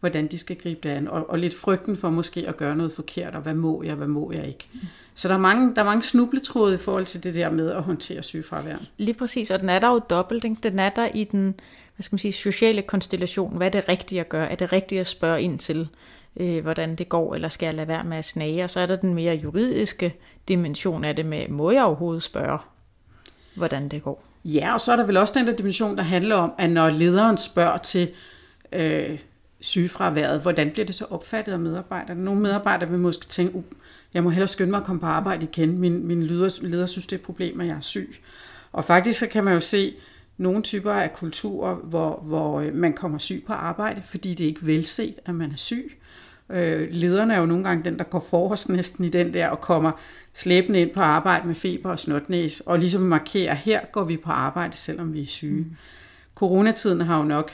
hvordan 0.00 0.26
de 0.26 0.38
skal 0.38 0.56
gribe 0.56 0.80
det 0.82 0.88
an, 0.88 1.08
og, 1.08 1.30
og 1.30 1.38
lidt 1.38 1.54
frygten 1.54 1.96
for 1.96 2.10
måske 2.10 2.48
at 2.48 2.56
gøre 2.56 2.76
noget 2.76 2.92
forkert, 2.92 3.34
og 3.34 3.40
hvad 3.40 3.54
må 3.54 3.82
jeg, 3.82 3.94
hvad 3.94 4.06
må 4.06 4.32
jeg 4.32 4.46
ikke. 4.46 4.68
Mm. 4.72 4.80
Så 5.14 5.28
der 5.28 5.34
er, 5.34 5.38
mange, 5.38 5.74
der 5.74 5.80
er 5.80 5.86
mange 5.86 6.02
snubletråde 6.02 6.74
i 6.74 6.78
forhold 6.78 7.04
til 7.04 7.24
det 7.24 7.34
der 7.34 7.50
med 7.50 7.70
at 7.70 7.82
håndtere 7.82 8.22
sygefravær. 8.22 8.76
Lige 8.96 9.14
præcis, 9.14 9.50
og 9.50 9.60
den 9.60 9.68
er 9.68 9.78
der 9.78 9.88
jo 9.88 9.98
dobbelt. 10.10 10.44
Ikke? 10.44 10.56
Den 10.62 10.78
er 10.78 10.88
der 10.88 11.08
i 11.14 11.24
den 11.24 11.54
hvad 11.96 12.04
skal 12.04 12.14
man 12.14 12.18
sige, 12.18 12.32
sociale 12.32 12.82
konstellation. 12.82 13.56
Hvad 13.56 13.66
er 13.66 13.70
det 13.70 13.88
rigtige 13.88 14.20
at 14.20 14.28
gøre? 14.28 14.50
Er 14.50 14.54
det 14.54 14.72
rigtigt 14.72 15.00
at 15.00 15.06
spørge 15.06 15.42
ind 15.42 15.58
til, 15.58 15.88
øh, 16.36 16.62
hvordan 16.62 16.96
det 16.96 17.08
går, 17.08 17.34
eller 17.34 17.48
skal 17.48 17.66
jeg 17.66 17.74
lade 17.74 17.88
være 17.88 18.04
med 18.04 18.16
at 18.16 18.24
snage? 18.24 18.64
Og 18.64 18.70
så 18.70 18.80
er 18.80 18.86
der 18.86 18.96
den 18.96 19.14
mere 19.14 19.34
juridiske 19.34 20.14
dimension 20.48 21.04
af 21.04 21.16
det 21.16 21.26
med, 21.26 21.48
må 21.48 21.70
jeg 21.70 21.84
overhovedet 21.84 22.22
spørge, 22.22 22.58
hvordan 23.54 23.88
det 23.88 24.02
går? 24.02 24.24
Ja, 24.44 24.72
og 24.72 24.80
så 24.80 24.92
er 24.92 24.96
der 24.96 25.06
vel 25.06 25.16
også 25.16 25.34
den 25.36 25.46
der 25.46 25.56
dimension, 25.56 25.96
der 25.96 26.02
handler 26.02 26.36
om, 26.36 26.52
at 26.58 26.70
når 26.70 26.88
lederen 26.88 27.36
spørger 27.36 27.76
til 27.76 28.10
øh, 28.72 29.18
sygefraværet, 29.60 30.40
hvordan 30.40 30.70
bliver 30.70 30.86
det 30.86 30.94
så 30.94 31.04
opfattet 31.10 31.52
af 31.52 31.58
medarbejderne? 31.58 32.24
Nogle 32.24 32.40
medarbejdere 32.40 32.90
vil 32.90 32.98
måske 32.98 33.26
tænke, 33.26 33.54
uh, 33.54 33.64
jeg 34.14 34.22
må 34.24 34.30
hellere 34.30 34.48
skynde 34.48 34.70
mig 34.70 34.78
at 34.78 34.86
komme 34.86 35.00
på 35.00 35.06
arbejde 35.06 35.44
igen. 35.52 35.78
Min, 35.78 36.06
min 36.06 36.22
leder, 36.22 36.58
leder 36.62 36.86
synes, 36.86 37.06
det 37.06 37.12
er 37.12 37.20
et 37.20 37.26
problem, 37.26 37.60
at 37.60 37.66
jeg 37.66 37.76
er 37.76 37.80
syg. 37.80 38.14
Og 38.72 38.84
faktisk 38.84 39.18
så 39.18 39.26
kan 39.26 39.44
man 39.44 39.54
jo 39.54 39.60
se 39.60 39.94
nogle 40.36 40.62
typer 40.62 40.92
af 40.92 41.12
kulturer, 41.12 41.74
hvor, 41.74 42.22
hvor 42.22 42.60
øh, 42.60 42.74
man 42.74 42.92
kommer 42.92 43.18
syg 43.18 43.44
på 43.46 43.52
arbejde, 43.52 44.02
fordi 44.06 44.34
det 44.34 44.44
er 44.44 44.48
ikke 44.48 44.66
velset, 44.66 45.14
at 45.24 45.34
man 45.34 45.50
er 45.50 45.56
syg. 45.56 45.98
Øh, 46.52 46.88
lederne 46.90 47.34
er 47.34 47.38
jo 47.38 47.46
nogle 47.46 47.64
gange 47.64 47.84
den, 47.84 47.98
der 47.98 48.04
går 48.04 48.20
forrest 48.30 48.68
næsten 48.68 49.04
i 49.04 49.08
den 49.08 49.34
der 49.34 49.48
og 49.48 49.60
kommer 49.60 49.92
slæbende 50.34 50.80
ind 50.80 50.90
på 50.90 51.00
arbejde 51.00 51.46
med 51.46 51.54
feber 51.54 51.90
og 51.90 51.98
snotnæs, 51.98 52.60
og 52.60 52.78
ligesom 52.78 53.02
markerer, 53.02 53.54
her 53.54 53.80
går 53.92 54.04
vi 54.04 54.16
på 54.16 54.30
arbejde, 54.30 54.76
selvom 54.76 55.14
vi 55.14 55.22
er 55.22 55.26
syge. 55.26 55.58
Mm. 55.58 55.76
Coronatiden 56.34 57.00
har 57.00 57.18
jo 57.18 57.24
nok 57.24 57.50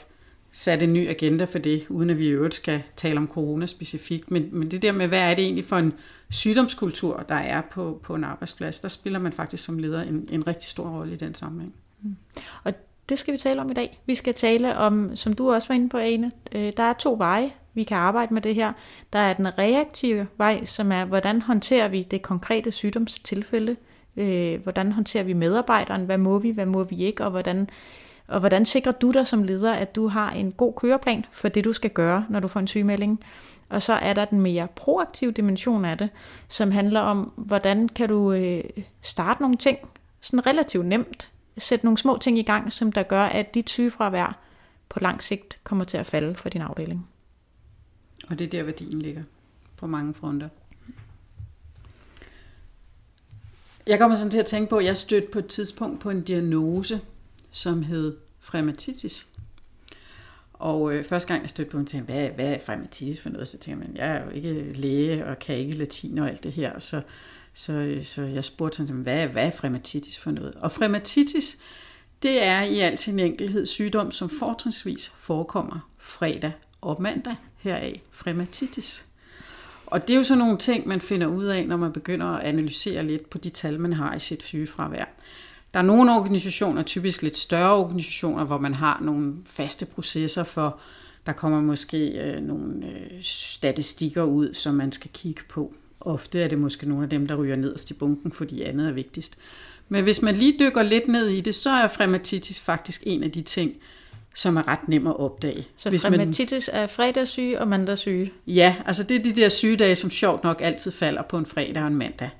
sat 0.52 0.82
en 0.82 0.92
ny 0.92 1.08
agenda 1.08 1.44
for 1.44 1.58
det, 1.58 1.86
uden 1.88 2.10
at 2.10 2.18
vi 2.18 2.26
i 2.26 2.30
øvrigt 2.30 2.54
skal 2.54 2.82
tale 2.96 3.16
om 3.16 3.28
corona 3.28 3.66
specifikt. 3.66 4.30
Men, 4.30 4.48
men 4.52 4.70
det 4.70 4.82
der 4.82 4.92
med, 4.92 5.08
hvad 5.08 5.20
er 5.20 5.34
det 5.34 5.44
egentlig 5.44 5.64
for 5.64 5.76
en 5.76 5.92
sygdomskultur, 6.30 7.24
der 7.28 7.34
er 7.34 7.62
på, 7.70 8.00
på 8.02 8.14
en 8.14 8.24
arbejdsplads, 8.24 8.80
der 8.80 8.88
spiller 8.88 9.18
man 9.18 9.32
faktisk 9.32 9.64
som 9.64 9.78
leder 9.78 10.02
en, 10.02 10.28
en 10.32 10.46
rigtig 10.46 10.70
stor 10.70 10.88
rolle 10.88 11.12
i 11.12 11.16
den 11.16 11.34
sammenhæng. 11.34 11.74
Mm. 12.02 12.16
Og 12.64 12.72
det 13.08 13.18
skal 13.18 13.32
vi 13.32 13.38
tale 13.38 13.60
om 13.60 13.70
i 13.70 13.74
dag. 13.74 14.00
Vi 14.06 14.14
skal 14.14 14.34
tale 14.34 14.76
om, 14.76 15.16
som 15.16 15.32
du 15.32 15.52
også 15.52 15.68
var 15.68 15.74
inde 15.74 15.88
på, 15.88 15.98
Ane, 15.98 16.32
øh, 16.52 16.72
der 16.76 16.82
er 16.82 16.92
to 16.92 17.14
veje, 17.18 17.50
vi 17.78 17.84
kan 17.84 17.96
arbejde 17.96 18.34
med 18.34 18.42
det 18.42 18.54
her. 18.54 18.72
Der 19.12 19.18
er 19.18 19.32
den 19.32 19.58
reaktive 19.58 20.26
vej, 20.36 20.64
som 20.64 20.92
er, 20.92 21.04
hvordan 21.04 21.42
håndterer 21.42 21.88
vi 21.88 22.02
det 22.02 22.22
konkrete 22.22 22.72
sygdomstilfælde? 22.72 23.76
Øh, 24.16 24.62
hvordan 24.62 24.92
håndterer 24.92 25.24
vi 25.24 25.32
medarbejderen? 25.32 26.04
Hvad 26.04 26.18
må 26.18 26.38
vi, 26.38 26.50
hvad 26.50 26.66
må 26.66 26.84
vi 26.84 27.04
ikke? 27.04 27.24
Og 27.24 27.30
hvordan, 27.30 27.70
og 28.28 28.40
hvordan 28.40 28.64
sikrer 28.64 28.92
du 28.92 29.10
dig 29.10 29.26
som 29.26 29.42
leder, 29.42 29.72
at 29.72 29.96
du 29.96 30.08
har 30.08 30.30
en 30.30 30.52
god 30.52 30.72
køreplan 30.72 31.24
for 31.32 31.48
det, 31.48 31.64
du 31.64 31.72
skal 31.72 31.90
gøre, 31.90 32.26
når 32.28 32.40
du 32.40 32.48
får 32.48 32.60
en 32.60 32.66
sygemelding? 32.66 33.20
Og 33.68 33.82
så 33.82 33.92
er 33.92 34.12
der 34.12 34.24
den 34.24 34.40
mere 34.40 34.68
proaktive 34.76 35.32
dimension 35.32 35.84
af 35.84 35.98
det, 35.98 36.08
som 36.48 36.70
handler 36.70 37.00
om, 37.00 37.32
hvordan 37.36 37.88
kan 37.88 38.08
du 38.08 38.32
øh, 38.32 38.64
starte 39.02 39.42
nogle 39.42 39.56
ting, 39.56 39.78
sådan 40.20 40.46
relativt 40.46 40.86
nemt, 40.86 41.30
sætte 41.58 41.86
nogle 41.86 41.98
små 41.98 42.18
ting 42.20 42.38
i 42.38 42.42
gang, 42.42 42.72
som 42.72 42.92
der 42.92 43.02
gør, 43.02 43.24
at 43.24 43.54
dit 43.54 43.70
sygefravær 43.70 44.38
på 44.88 44.98
lang 45.00 45.22
sigt 45.22 45.58
kommer 45.64 45.84
til 45.84 45.96
at 45.96 46.06
falde 46.06 46.34
for 46.34 46.48
din 46.48 46.62
afdeling. 46.62 47.08
Og 48.28 48.38
det 48.38 48.44
er 48.46 48.50
der, 48.50 48.62
værdien 48.62 49.02
ligger 49.02 49.22
på 49.76 49.86
mange 49.86 50.14
fronter. 50.14 50.48
Jeg 53.86 53.98
kommer 53.98 54.16
sådan 54.16 54.30
til 54.30 54.38
at 54.38 54.46
tænke 54.46 54.70
på, 54.70 54.76
at 54.76 54.84
jeg 54.84 54.96
stødte 54.96 55.26
på 55.32 55.38
et 55.38 55.46
tidspunkt 55.46 56.00
på 56.00 56.10
en 56.10 56.22
diagnose, 56.22 57.00
som 57.50 57.82
hed 57.82 58.16
frematitis. 58.38 59.26
Og 60.52 60.94
øh, 60.94 61.04
første 61.04 61.28
gang 61.28 61.42
jeg 61.42 61.50
stødte 61.50 61.70
på 61.70 61.78
den, 61.78 61.86
tænkte 61.86 62.12
hvad, 62.12 62.28
hvad 62.28 62.46
er 62.46 62.58
frematitis 62.66 63.20
for 63.20 63.30
noget? 63.30 63.48
Så 63.48 63.58
tænkte 63.58 63.88
jeg, 63.94 63.96
jeg 63.96 64.16
er 64.16 64.24
jo 64.24 64.30
ikke 64.30 64.72
læge 64.72 65.26
og 65.26 65.38
kan 65.38 65.56
ikke 65.56 65.76
latin 65.76 66.18
og 66.18 66.28
alt 66.28 66.42
det 66.42 66.52
her. 66.52 66.78
Så, 66.78 67.02
så, 67.54 68.00
så 68.02 68.22
jeg 68.22 68.44
spurgte 68.44 68.76
sådan, 68.76 69.02
hvad, 69.02 69.26
hvad 69.26 69.46
er 69.46 69.50
frematitis 69.50 70.18
for 70.18 70.30
noget? 70.30 70.54
Og 70.54 70.72
frematitis, 70.72 71.58
det 72.22 72.42
er 72.44 72.62
i 72.62 72.78
al 72.78 72.98
sin 72.98 73.18
enkelhed 73.18 73.66
sygdom, 73.66 74.10
som 74.12 74.30
fortrinsvis 74.30 75.12
forekommer 75.16 75.90
fredag 75.98 76.52
og 76.80 77.02
mandag, 77.02 77.36
heraf 77.58 78.00
frematitis. 78.10 79.06
Og 79.86 80.08
det 80.08 80.14
er 80.14 80.18
jo 80.18 80.24
sådan 80.24 80.38
nogle 80.38 80.58
ting, 80.58 80.88
man 80.88 81.00
finder 81.00 81.26
ud 81.26 81.44
af, 81.44 81.66
når 81.66 81.76
man 81.76 81.92
begynder 81.92 82.26
at 82.26 82.44
analysere 82.44 83.06
lidt 83.06 83.30
på 83.30 83.38
de 83.38 83.48
tal, 83.48 83.80
man 83.80 83.92
har 83.92 84.14
i 84.14 84.18
sit 84.18 84.42
sygefravær. 84.42 85.04
Der 85.74 85.80
er 85.80 85.84
nogle 85.84 86.12
organisationer, 86.12 86.82
typisk 86.82 87.22
lidt 87.22 87.38
større 87.38 87.74
organisationer, 87.74 88.44
hvor 88.44 88.58
man 88.58 88.74
har 88.74 89.00
nogle 89.02 89.34
faste 89.46 89.86
processer 89.86 90.44
for, 90.44 90.80
der 91.26 91.32
kommer 91.32 91.60
måske 91.60 92.08
øh, 92.08 92.42
nogle 92.42 92.86
øh, 92.86 93.22
statistikker 93.22 94.22
ud, 94.22 94.54
som 94.54 94.74
man 94.74 94.92
skal 94.92 95.10
kigge 95.14 95.42
på. 95.48 95.74
Ofte 96.00 96.40
er 96.40 96.48
det 96.48 96.58
måske 96.58 96.88
nogle 96.88 97.04
af 97.04 97.10
dem, 97.10 97.26
der 97.26 97.34
ryger 97.34 97.56
nederst 97.56 97.90
i 97.90 97.94
bunken, 97.94 98.32
fordi 98.32 98.62
andet 98.62 98.88
er 98.88 98.92
vigtigst. 98.92 99.38
Men 99.88 100.04
hvis 100.04 100.22
man 100.22 100.36
lige 100.36 100.56
dykker 100.60 100.82
lidt 100.82 101.08
ned 101.08 101.28
i 101.28 101.40
det, 101.40 101.54
så 101.54 101.70
er 101.70 101.88
frematitis 101.88 102.60
faktisk 102.60 103.02
en 103.06 103.22
af 103.22 103.30
de 103.30 103.42
ting, 103.42 103.74
som 104.38 104.56
er 104.56 104.68
ret 104.68 104.88
nem 104.88 105.06
at 105.06 105.20
opdage. 105.20 105.66
Så 105.76 105.90
hvis 105.90 106.04
man... 106.10 106.34
er 106.72 106.86
fredagssyge 106.86 107.60
og 107.60 107.68
mandagssyge? 107.68 108.32
Ja, 108.46 108.76
altså 108.86 109.02
det 109.02 109.16
er 109.16 109.22
de 109.22 109.36
der 109.36 109.48
sygedage, 109.48 109.96
som 109.96 110.10
sjovt 110.10 110.44
nok 110.44 110.60
altid 110.60 110.90
falder 110.90 111.22
på 111.22 111.38
en 111.38 111.46
fredag 111.46 111.82
og 111.82 111.88
en 111.88 111.96
mandag. 111.96 112.30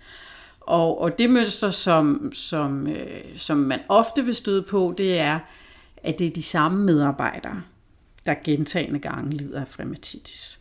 Og, 0.61 1.01
og 1.01 1.19
det 1.19 1.31
mønster, 1.31 1.71
som, 1.71 2.31
som, 2.35 2.87
øh, 2.87 3.21
som 3.37 3.57
man 3.57 3.81
ofte 3.89 4.25
vil 4.25 4.35
støde 4.35 4.63
på, 4.63 4.95
det 4.99 5.19
er, 5.19 5.39
at 6.03 6.19
det 6.19 6.27
er 6.27 6.31
de 6.31 6.43
samme 6.43 6.85
medarbejdere, 6.85 7.63
der 8.27 8.35
gentagende 8.45 8.99
gange 8.99 9.31
lider 9.31 9.61
af 9.61 9.69
frematitis. 9.69 10.59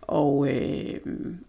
Og, 0.00 0.48
øh, 0.54 0.94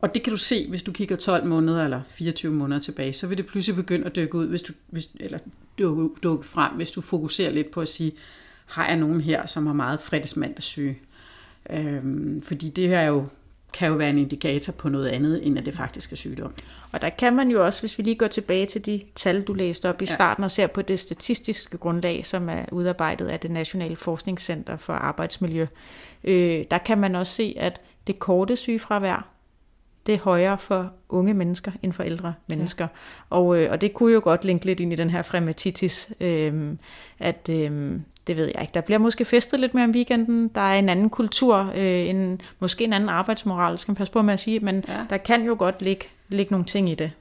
og 0.02 0.14
det 0.14 0.24
kan 0.24 0.32
du 0.32 0.38
se, 0.38 0.70
hvis 0.70 0.84
du 0.84 0.92
kigger 0.92 1.16
12 1.16 1.46
måneder 1.46 1.84
eller 1.84 2.02
24 2.08 2.52
måneder 2.52 2.82
tilbage, 2.82 3.14
så 3.14 3.28
vil 3.28 3.38
det 3.38 3.46
pludselig 3.46 3.76
begynde 3.76 4.06
at 4.06 4.16
dykke 4.16 4.36
ud, 4.36 4.48
hvis 4.48 4.62
du, 4.62 4.74
hvis, 4.88 5.10
eller 5.20 5.40
dukke, 5.80 6.10
dukke 6.24 6.48
frem, 6.48 6.76
hvis 6.76 6.92
du 6.92 7.02
fokuserer 7.02 7.52
lidt 7.52 7.72
på 7.72 7.82
at 7.82 7.90
sige, 7.90 8.12
har 8.70 8.88
jeg 8.88 8.96
nogen 8.96 9.22
her, 9.22 9.46
som 9.46 9.66
har 9.68 9.74
meget 9.74 10.00
fredagsmandagssyge? 10.00 10.98
Øhm, 11.70 12.42
fordi 12.42 12.70
det 12.70 12.88
her 12.88 13.02
jo, 13.02 13.26
kan 13.74 13.88
jo 13.88 13.94
være 13.94 14.10
en 14.10 14.18
indikator 14.18 14.74
på 14.74 14.90
noget 14.90 15.08
andet, 15.08 15.48
end 15.48 15.58
at 15.58 15.66
det 15.66 15.74
faktisk 15.74 16.12
er 16.12 16.16
sygdom. 16.16 16.54
Og 16.92 17.02
der 17.02 17.10
kan 17.10 17.36
man 17.36 17.52
jo 17.52 17.66
også, 17.66 17.82
hvis 17.82 17.98
vi 17.98 18.04
lige 18.04 18.16
går 18.16 18.28
tilbage 18.28 18.66
til 18.66 18.86
de 18.86 19.02
tal, 19.16 19.42
du 19.42 19.54
læste 19.54 19.90
op 19.90 20.02
i 20.02 20.06
starten, 20.06 20.42
ja. 20.42 20.46
og 20.46 20.52
ser 20.52 20.68
på 20.68 20.82
det 20.82 21.00
statistiske 21.00 21.78
grundlag, 21.78 22.26
som 22.26 22.50
er 22.50 22.66
udarbejdet 22.72 23.28
af 23.28 23.40
det 23.40 23.52
Nationale 23.52 23.96
Forskningscenter 23.96 24.78
for 24.78 24.94
Arbejdsmiljø, 24.94 25.66
øh, 26.24 26.66
der 26.72 26.78
kan 26.78 26.98
man 26.98 27.16
også 27.16 27.34
se, 27.34 27.56
at 27.58 27.82
det 28.08 28.20
korte 28.20 28.56
sygefravær, 28.56 29.28
det 30.06 30.14
er 30.14 30.20
højere 30.20 30.58
for 30.58 30.92
unge 31.10 31.34
mennesker 31.34 31.72
end 31.84 31.94
for 31.94 32.04
ældre 32.04 32.34
mennesker. 32.48 32.84
Ja. 32.84 33.36
Og, 33.36 33.58
øh, 33.58 33.72
og 33.72 33.82
det 33.82 33.94
kunne 33.94 34.14
jo 34.14 34.22
godt 34.24 34.46
linke 34.46 34.66
lidt 34.66 34.80
ind 34.80 34.94
i 34.94 34.96
den 34.96 35.10
her 35.10 35.22
frematitis, 35.22 36.10
øh, 36.20 36.76
at 37.20 37.50
øh, 37.50 38.00
det 38.30 38.38
ved 38.38 38.46
jeg 38.46 38.62
ikke. 38.62 38.74
Der 38.74 38.82
bliver 38.82 38.98
måske 38.98 39.26
festet 39.26 39.60
lidt 39.60 39.74
mere 39.74 39.84
om 39.84 39.92
weekenden. 39.92 40.48
Der 40.48 40.62
er 40.62 40.80
en 40.80 40.90
anden 40.90 41.10
kultur, 41.10 41.72
øh, 41.76 42.10
en, 42.10 42.42
måske 42.60 42.84
en 42.84 42.94
anden 42.94 43.10
arbejdsmoral, 43.10 43.78
skal 43.78 43.92
man 43.92 43.96
passe 43.96 44.14
på 44.14 44.22
med 44.22 44.34
at 44.34 44.40
sige, 44.40 44.60
men 44.60 44.84
ja. 44.88 45.06
der 45.10 45.18
kan 45.18 45.46
jo 45.46 45.56
godt 45.60 45.82
ligge, 45.82 46.06
ligge 46.30 46.52
nogle 46.52 46.66
ting 46.66 46.90
i 46.90 46.96
det. 46.96 47.12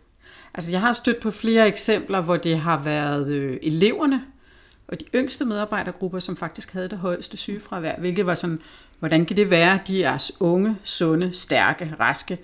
Altså 0.55 0.71
jeg 0.71 0.81
har 0.81 0.93
stødt 0.93 1.21
på 1.21 1.31
flere 1.31 1.69
eksempler, 1.69 2.21
hvor 2.21 2.37
det 2.37 2.59
har 2.59 2.83
været 2.83 3.29
øh, 3.29 3.59
eleverne 3.63 4.23
og 4.89 5.01
de 5.01 5.05
yngste 5.15 5.45
medarbejdergrupper, 5.45 6.19
som 6.19 6.37
faktisk 6.37 6.73
havde 6.73 6.89
det 6.89 6.99
højeste 6.99 7.37
sygefravær, 7.37 7.95
hvilket 7.99 8.27
var 8.27 8.35
sådan, 8.35 8.61
hvordan 8.99 9.27
kan 9.27 9.37
det 9.37 9.51
være, 9.51 9.79
de 9.87 10.05
er 10.05 10.31
unge, 10.41 10.77
sunde, 10.85 11.31
stærke, 11.35 11.95
raske, 12.01 12.39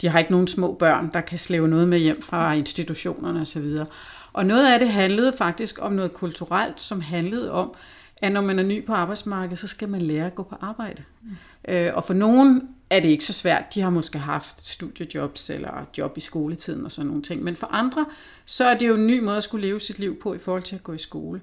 de 0.00 0.08
har 0.08 0.18
ikke 0.18 0.30
nogen 0.30 0.46
små 0.46 0.72
børn, 0.72 1.10
der 1.14 1.20
kan 1.20 1.38
slæve 1.38 1.68
noget 1.68 1.88
med 1.88 1.98
hjem 1.98 2.22
fra 2.22 2.52
institutionerne 2.52 3.40
osv. 3.40 3.78
Og 4.32 4.46
noget 4.46 4.72
af 4.72 4.78
det 4.78 4.88
handlede 4.88 5.32
faktisk 5.38 5.78
om 5.82 5.92
noget 5.92 6.14
kulturelt, 6.14 6.80
som 6.80 7.00
handlede 7.00 7.52
om, 7.52 7.74
at 8.22 8.32
når 8.32 8.40
man 8.40 8.58
er 8.58 8.62
ny 8.62 8.84
på 8.84 8.92
arbejdsmarkedet, 8.92 9.58
så 9.58 9.66
skal 9.66 9.88
man 9.88 10.02
lære 10.02 10.26
at 10.26 10.34
gå 10.34 10.42
på 10.42 10.56
arbejde. 10.60 11.02
Mm. 11.22 11.28
Øh, 11.68 11.94
og 11.94 12.04
for 12.04 12.14
nogen 12.14 12.68
er 12.90 13.00
det 13.00 13.08
ikke 13.08 13.24
så 13.24 13.32
svært. 13.32 13.74
De 13.74 13.80
har 13.80 13.90
måske 13.90 14.18
haft 14.18 14.66
studiejobs 14.66 15.50
eller 15.50 15.88
job 15.98 16.16
i 16.16 16.20
skoletiden 16.20 16.84
og 16.84 16.92
sådan 16.92 17.06
nogle 17.06 17.22
ting. 17.22 17.42
Men 17.42 17.56
for 17.56 17.66
andre, 17.66 18.06
så 18.44 18.64
er 18.64 18.78
det 18.78 18.88
jo 18.88 18.94
en 18.94 19.06
ny 19.06 19.20
måde 19.20 19.36
at 19.36 19.42
skulle 19.42 19.66
leve 19.66 19.80
sit 19.80 19.98
liv 19.98 20.20
på 20.20 20.34
i 20.34 20.38
forhold 20.38 20.62
til 20.62 20.76
at 20.76 20.82
gå 20.82 20.92
i 20.92 20.98
skole. 20.98 21.40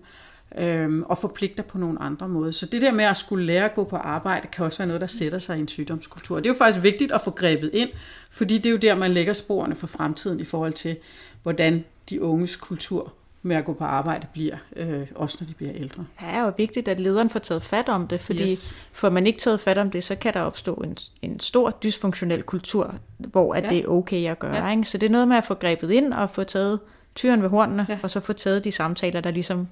Øhm, 0.57 1.03
og 1.03 1.17
forpligter 1.17 1.63
på 1.63 1.77
nogle 1.77 2.01
andre 2.01 2.27
måder. 2.27 2.51
Så 2.51 2.65
det 2.65 2.81
der 2.81 2.91
med 2.91 3.05
at 3.05 3.17
skulle 3.17 3.45
lære 3.45 3.65
at 3.65 3.75
gå 3.75 3.83
på 3.83 3.95
arbejde, 3.95 4.47
kan 4.47 4.65
også 4.65 4.77
være 4.77 4.87
noget, 4.87 5.01
der 5.01 5.07
sætter 5.07 5.39
sig 5.39 5.57
i 5.57 5.59
en 5.59 5.67
sygdomskultur. 5.67 6.35
Det 6.35 6.45
er 6.45 6.53
jo 6.53 6.57
faktisk 6.57 6.83
vigtigt 6.83 7.11
at 7.11 7.21
få 7.21 7.31
grebet 7.31 7.69
ind, 7.73 7.89
fordi 8.29 8.57
det 8.57 8.65
er 8.65 8.71
jo 8.71 8.77
der, 8.77 8.95
man 8.95 9.11
lægger 9.11 9.33
sporene 9.33 9.75
for 9.75 9.87
fremtiden 9.87 10.39
i 10.39 10.43
forhold 10.43 10.73
til, 10.73 10.97
hvordan 11.43 11.85
de 12.09 12.21
unges 12.21 12.55
kultur 12.55 13.13
med 13.45 13.55
at 13.55 13.65
gå 13.65 13.73
på 13.73 13.83
arbejde 13.83 14.27
bliver, 14.33 14.55
øh, 14.75 15.07
også 15.15 15.37
når 15.41 15.47
de 15.47 15.53
bliver 15.53 15.71
ældre. 15.75 16.05
Det 16.19 16.27
er 16.27 16.41
jo 16.41 16.51
vigtigt, 16.57 16.87
at 16.87 16.99
lederen 16.99 17.29
får 17.29 17.39
taget 17.39 17.63
fat 17.63 17.89
om 17.89 18.07
det, 18.07 18.21
fordi 18.21 18.43
yes. 18.43 18.75
får 18.93 19.09
man 19.09 19.27
ikke 19.27 19.39
taget 19.39 19.59
fat 19.59 19.77
om 19.77 19.91
det, 19.91 20.03
så 20.03 20.15
kan 20.15 20.33
der 20.33 20.41
opstå 20.41 20.73
en, 20.73 20.97
en 21.21 21.39
stor 21.39 21.69
dysfunktionel 21.69 22.43
kultur, 22.43 22.95
hvor 23.17 23.53
at 23.53 23.63
ja. 23.63 23.69
det 23.69 23.79
er 23.79 23.87
okay 23.87 24.29
at 24.31 24.39
gøre. 24.39 24.65
Ja. 24.65 24.71
Ikke? 24.71 24.89
Så 24.89 24.97
det 24.97 25.07
er 25.07 25.11
noget 25.11 25.27
med 25.27 25.37
at 25.37 25.45
få 25.45 25.53
grebet 25.53 25.91
ind 25.91 26.13
og 26.13 26.29
få 26.29 26.43
taget 26.43 26.79
tyren 27.15 27.41
ved 27.41 27.49
hornene, 27.49 27.85
ja. 27.89 27.97
og 28.03 28.11
så 28.11 28.19
få 28.19 28.33
taget 28.33 28.63
de 28.63 28.71
samtaler, 28.71 29.21
der 29.21 29.31
ligesom 29.31 29.67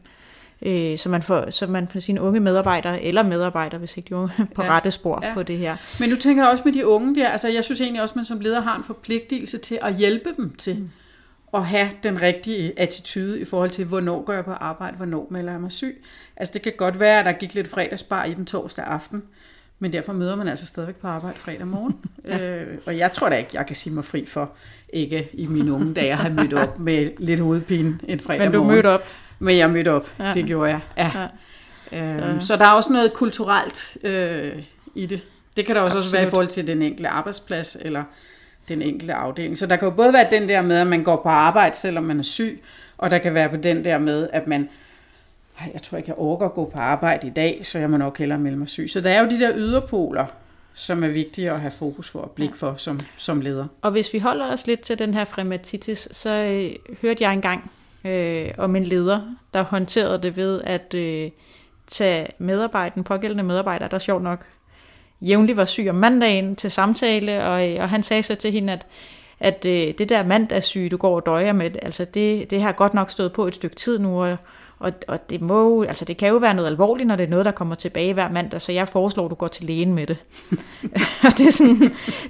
øh, 0.62 0.98
så, 0.98 1.10
man 1.10 1.24
får, 1.24 1.50
så 1.50 1.68
man 1.68 1.88
får 1.88 2.00
sine 2.00 2.22
unge 2.22 2.40
medarbejdere, 2.40 3.02
eller 3.02 3.24
medarbejdere, 3.24 3.80
hvis 3.80 3.98
ikke 3.98 4.10
de 4.10 4.16
unge, 4.16 4.34
på 4.56 4.64
ja. 4.64 4.70
rette 4.70 4.92
spor 4.92 5.20
ja. 5.24 5.34
på 5.34 5.44
det 5.44 5.58
her. 5.58 5.78
Men 6.00 6.10
nu 6.10 6.16
tænker 6.16 6.44
jeg 6.44 6.52
også 6.52 6.64
med 6.66 6.74
de 6.74 6.88
unge 6.88 7.16
der, 7.16 7.30
altså 7.30 7.48
jeg 7.48 7.64
synes 7.64 7.82
egentlig 7.82 8.02
også, 8.02 8.12
at 8.12 8.16
man 8.16 8.26
som 8.26 8.40
leder 8.40 8.62
har 8.62 8.78
en 8.78 8.84
forpligtelse 8.84 9.58
til 9.58 9.80
at 9.82 9.96
hjælpe 9.96 10.30
dem 10.38 10.56
til 10.58 10.76
mm 10.76 10.90
at 11.54 11.66
have 11.66 11.90
den 12.04 12.22
rigtige 12.22 12.80
attitude 12.80 13.40
i 13.40 13.46
forhold 13.46 13.70
til, 13.70 13.86
hvornår 13.86 14.24
går 14.24 14.34
jeg 14.34 14.46
på 14.46 14.52
arbejde, 14.52 14.98
hvornår 14.98 15.28
melder 15.32 15.52
jeg 15.52 15.62
mig 15.62 15.72
syg. 15.72 16.04
Altså 16.38 16.54
det 16.54 16.62
kan 16.62 16.74
godt 16.78 17.00
være, 17.00 17.20
at 17.20 17.26
der 17.26 17.32
gik 17.32 17.54
lidt 17.54 17.68
fredagsbar 17.68 18.26
i 18.26 18.34
den 18.34 18.46
torsdag 18.46 18.86
aften, 18.86 19.24
men 19.80 19.94
derfor 19.94 20.14
møder 20.14 20.36
man 20.36 20.48
altså 20.48 20.66
stadigvæk 20.66 20.96
på 20.96 21.08
arbejde 21.08 21.38
fredag 21.38 21.68
morgen. 21.68 21.96
ja. 22.28 22.38
øh, 22.38 22.78
og 22.86 22.98
jeg 22.98 23.12
tror 23.12 23.30
da 23.30 23.36
ikke, 23.36 23.50
jeg 23.54 23.66
kan 23.66 23.76
sige 23.76 23.94
mig 23.94 24.06
fri 24.06 24.26
for 24.26 24.52
ikke 24.90 25.30
i 25.34 25.48
mine 25.48 25.74
unge 25.74 25.94
dage 25.94 26.12
at 26.12 26.18
have 26.18 26.34
mødt 26.34 26.54
op 26.54 26.80
med 26.80 27.10
lidt 27.18 27.40
hovedpine 27.40 28.00
en 28.08 28.20
fredag 28.20 28.40
morgen. 28.40 28.52
Men 28.52 28.62
du 28.62 28.76
mødte 28.76 28.88
op? 28.88 29.04
Men 29.40 29.58
jeg 29.58 29.70
mødte 29.70 29.92
op, 29.92 30.12
ja. 30.20 30.34
det 30.34 30.46
gjorde 30.46 30.70
jeg. 30.72 30.80
Ja. 30.98 31.12
Ja. 31.16 31.28
Øhm, 31.92 32.42
så 32.42 32.56
der 32.56 32.66
er 32.66 32.72
også 32.72 32.94
noget 32.94 33.14
kulturelt 33.14 33.98
øh, 34.04 34.64
i 34.96 35.06
det. 35.06 35.22
Det 35.58 35.66
kan 35.66 35.76
der 35.76 35.82
også, 35.82 35.98
også 35.98 36.12
være 36.12 36.24
i 36.24 36.30
forhold 36.30 36.48
til 36.48 36.68
den 36.68 36.82
enkelte 36.82 37.10
arbejdsplads, 37.10 37.78
eller 37.82 38.04
den 38.68 38.82
enkelte 38.82 39.14
afdeling. 39.14 39.58
Så 39.58 39.68
der 39.68 39.76
kan 39.76 39.88
jo 39.88 39.94
både 39.94 40.14
være 40.14 40.28
den 40.32 40.50
der 40.50 40.62
med, 40.62 40.78
at 40.78 40.88
man 40.88 41.04
går 41.04 41.16
på 41.16 41.30
arbejde, 41.30 41.76
selvom 41.76 42.04
man 42.04 42.20
er 42.20 42.24
syg, 42.24 42.64
og 42.98 43.12
der 43.12 43.18
kan 43.18 43.34
være 43.34 43.50
på 43.50 43.58
den 43.58 43.86
der 43.86 43.98
med, 43.98 44.30
at 44.34 44.48
man, 44.48 44.70
jeg 45.74 45.82
tror 45.82 45.98
ikke, 45.98 46.10
jeg 46.10 46.18
orker 46.18 46.46
at 46.46 46.54
gå 46.54 46.70
på 46.70 46.80
arbejde 46.80 47.28
i 47.28 47.30
dag, 47.30 47.60
så 47.64 47.80
jeg 47.80 47.90
må 47.90 47.98
nok 47.98 48.18
hellere 48.18 48.40
melde 48.40 48.58
mig 48.58 48.68
syg. 48.68 48.90
Så 48.90 49.02
der 49.02 49.10
er 49.10 49.24
jo 49.24 49.30
de 49.30 49.40
der 49.40 49.52
yderpoler, 49.56 50.26
som 50.74 51.04
er 51.04 51.08
vigtige 51.08 51.52
at 51.52 51.60
have 51.60 51.72
fokus 51.72 52.10
for 52.10 52.20
og 52.20 52.32
blik 52.32 52.56
for 52.56 52.74
som, 52.76 53.00
som 53.18 53.42
leder. 53.42 53.68
Og 53.82 53.92
hvis 53.92 54.14
vi 54.14 54.20
holder 54.20 54.54
os 54.54 54.68
lidt 54.68 54.82
til 54.82 55.00
den 55.00 55.14
her 55.14 55.26
frematitis, 55.26 56.08
så 56.12 56.30
øh, 56.30 56.96
hørte 57.02 57.24
jeg 57.24 57.34
engang 57.34 57.72
øh, 58.06 58.52
om 58.58 58.76
en 58.76 58.84
leder, 58.84 59.22
der 59.54 59.62
håndterede 59.62 60.22
det 60.22 60.38
ved 60.38 60.62
at 60.64 60.94
øh, 60.94 61.32
tage 61.88 62.28
medarbejden, 62.38 63.04
pågældende 63.04 63.44
medarbejder, 63.44 63.88
der 63.88 64.00
sjovt 64.00 64.24
nok 64.24 64.46
jævnligt 65.28 65.58
var 65.58 65.66
syg 65.66 65.88
om 65.90 65.96
mandagen 65.96 66.56
til 66.56 66.72
samtale, 66.72 67.46
og, 67.46 67.70
øh, 67.70 67.82
og 67.82 67.90
han 67.90 68.04
sagde 68.04 68.24
så 68.24 68.36
til 68.36 68.52
hende, 68.52 68.74
at 68.74 68.86
at 69.44 69.66
øh, 69.66 69.94
det 69.98 70.10
der 70.10 70.24
mandagssyge, 70.24 70.90
du 70.90 70.98
går 70.98 71.16
og 71.16 71.26
døjer 71.26 71.54
med, 71.54 71.72
altså 71.82 72.06
det, 72.06 72.50
det 72.50 72.62
har 72.62 72.72
godt 72.72 72.94
nok 72.94 73.10
stået 73.10 73.34
på 73.34 73.48
et 73.48 73.56
stykke 73.56 73.76
tid 73.76 74.00
nu, 74.00 74.24
og, 74.24 74.38
og, 74.80 74.92
og 75.08 75.30
det, 75.30 75.42
må, 75.42 75.84
altså 75.84 76.06
det 76.06 76.18
kan 76.18 76.30
jo 76.30 76.36
være 76.36 76.54
noget 76.54 76.68
alvorligt, 76.68 77.08
når 77.08 77.16
det 77.16 77.24
er 77.24 77.30
noget, 77.30 77.46
der 77.46 77.52
kommer 77.52 77.76
tilbage 77.76 78.14
hver 78.14 78.30
mandag, 78.30 78.62
så 78.62 78.72
jeg 78.72 78.90
foreslår, 78.90 79.26
at 79.26 79.30
du 79.30 79.36
går 79.36 79.48
til 79.48 79.66
lægen 79.66 79.94
med 79.94 80.08
det. 80.08 80.18
og 81.26 81.38
det 81.38 81.48
er, 81.48 81.52
sådan, 81.52 81.76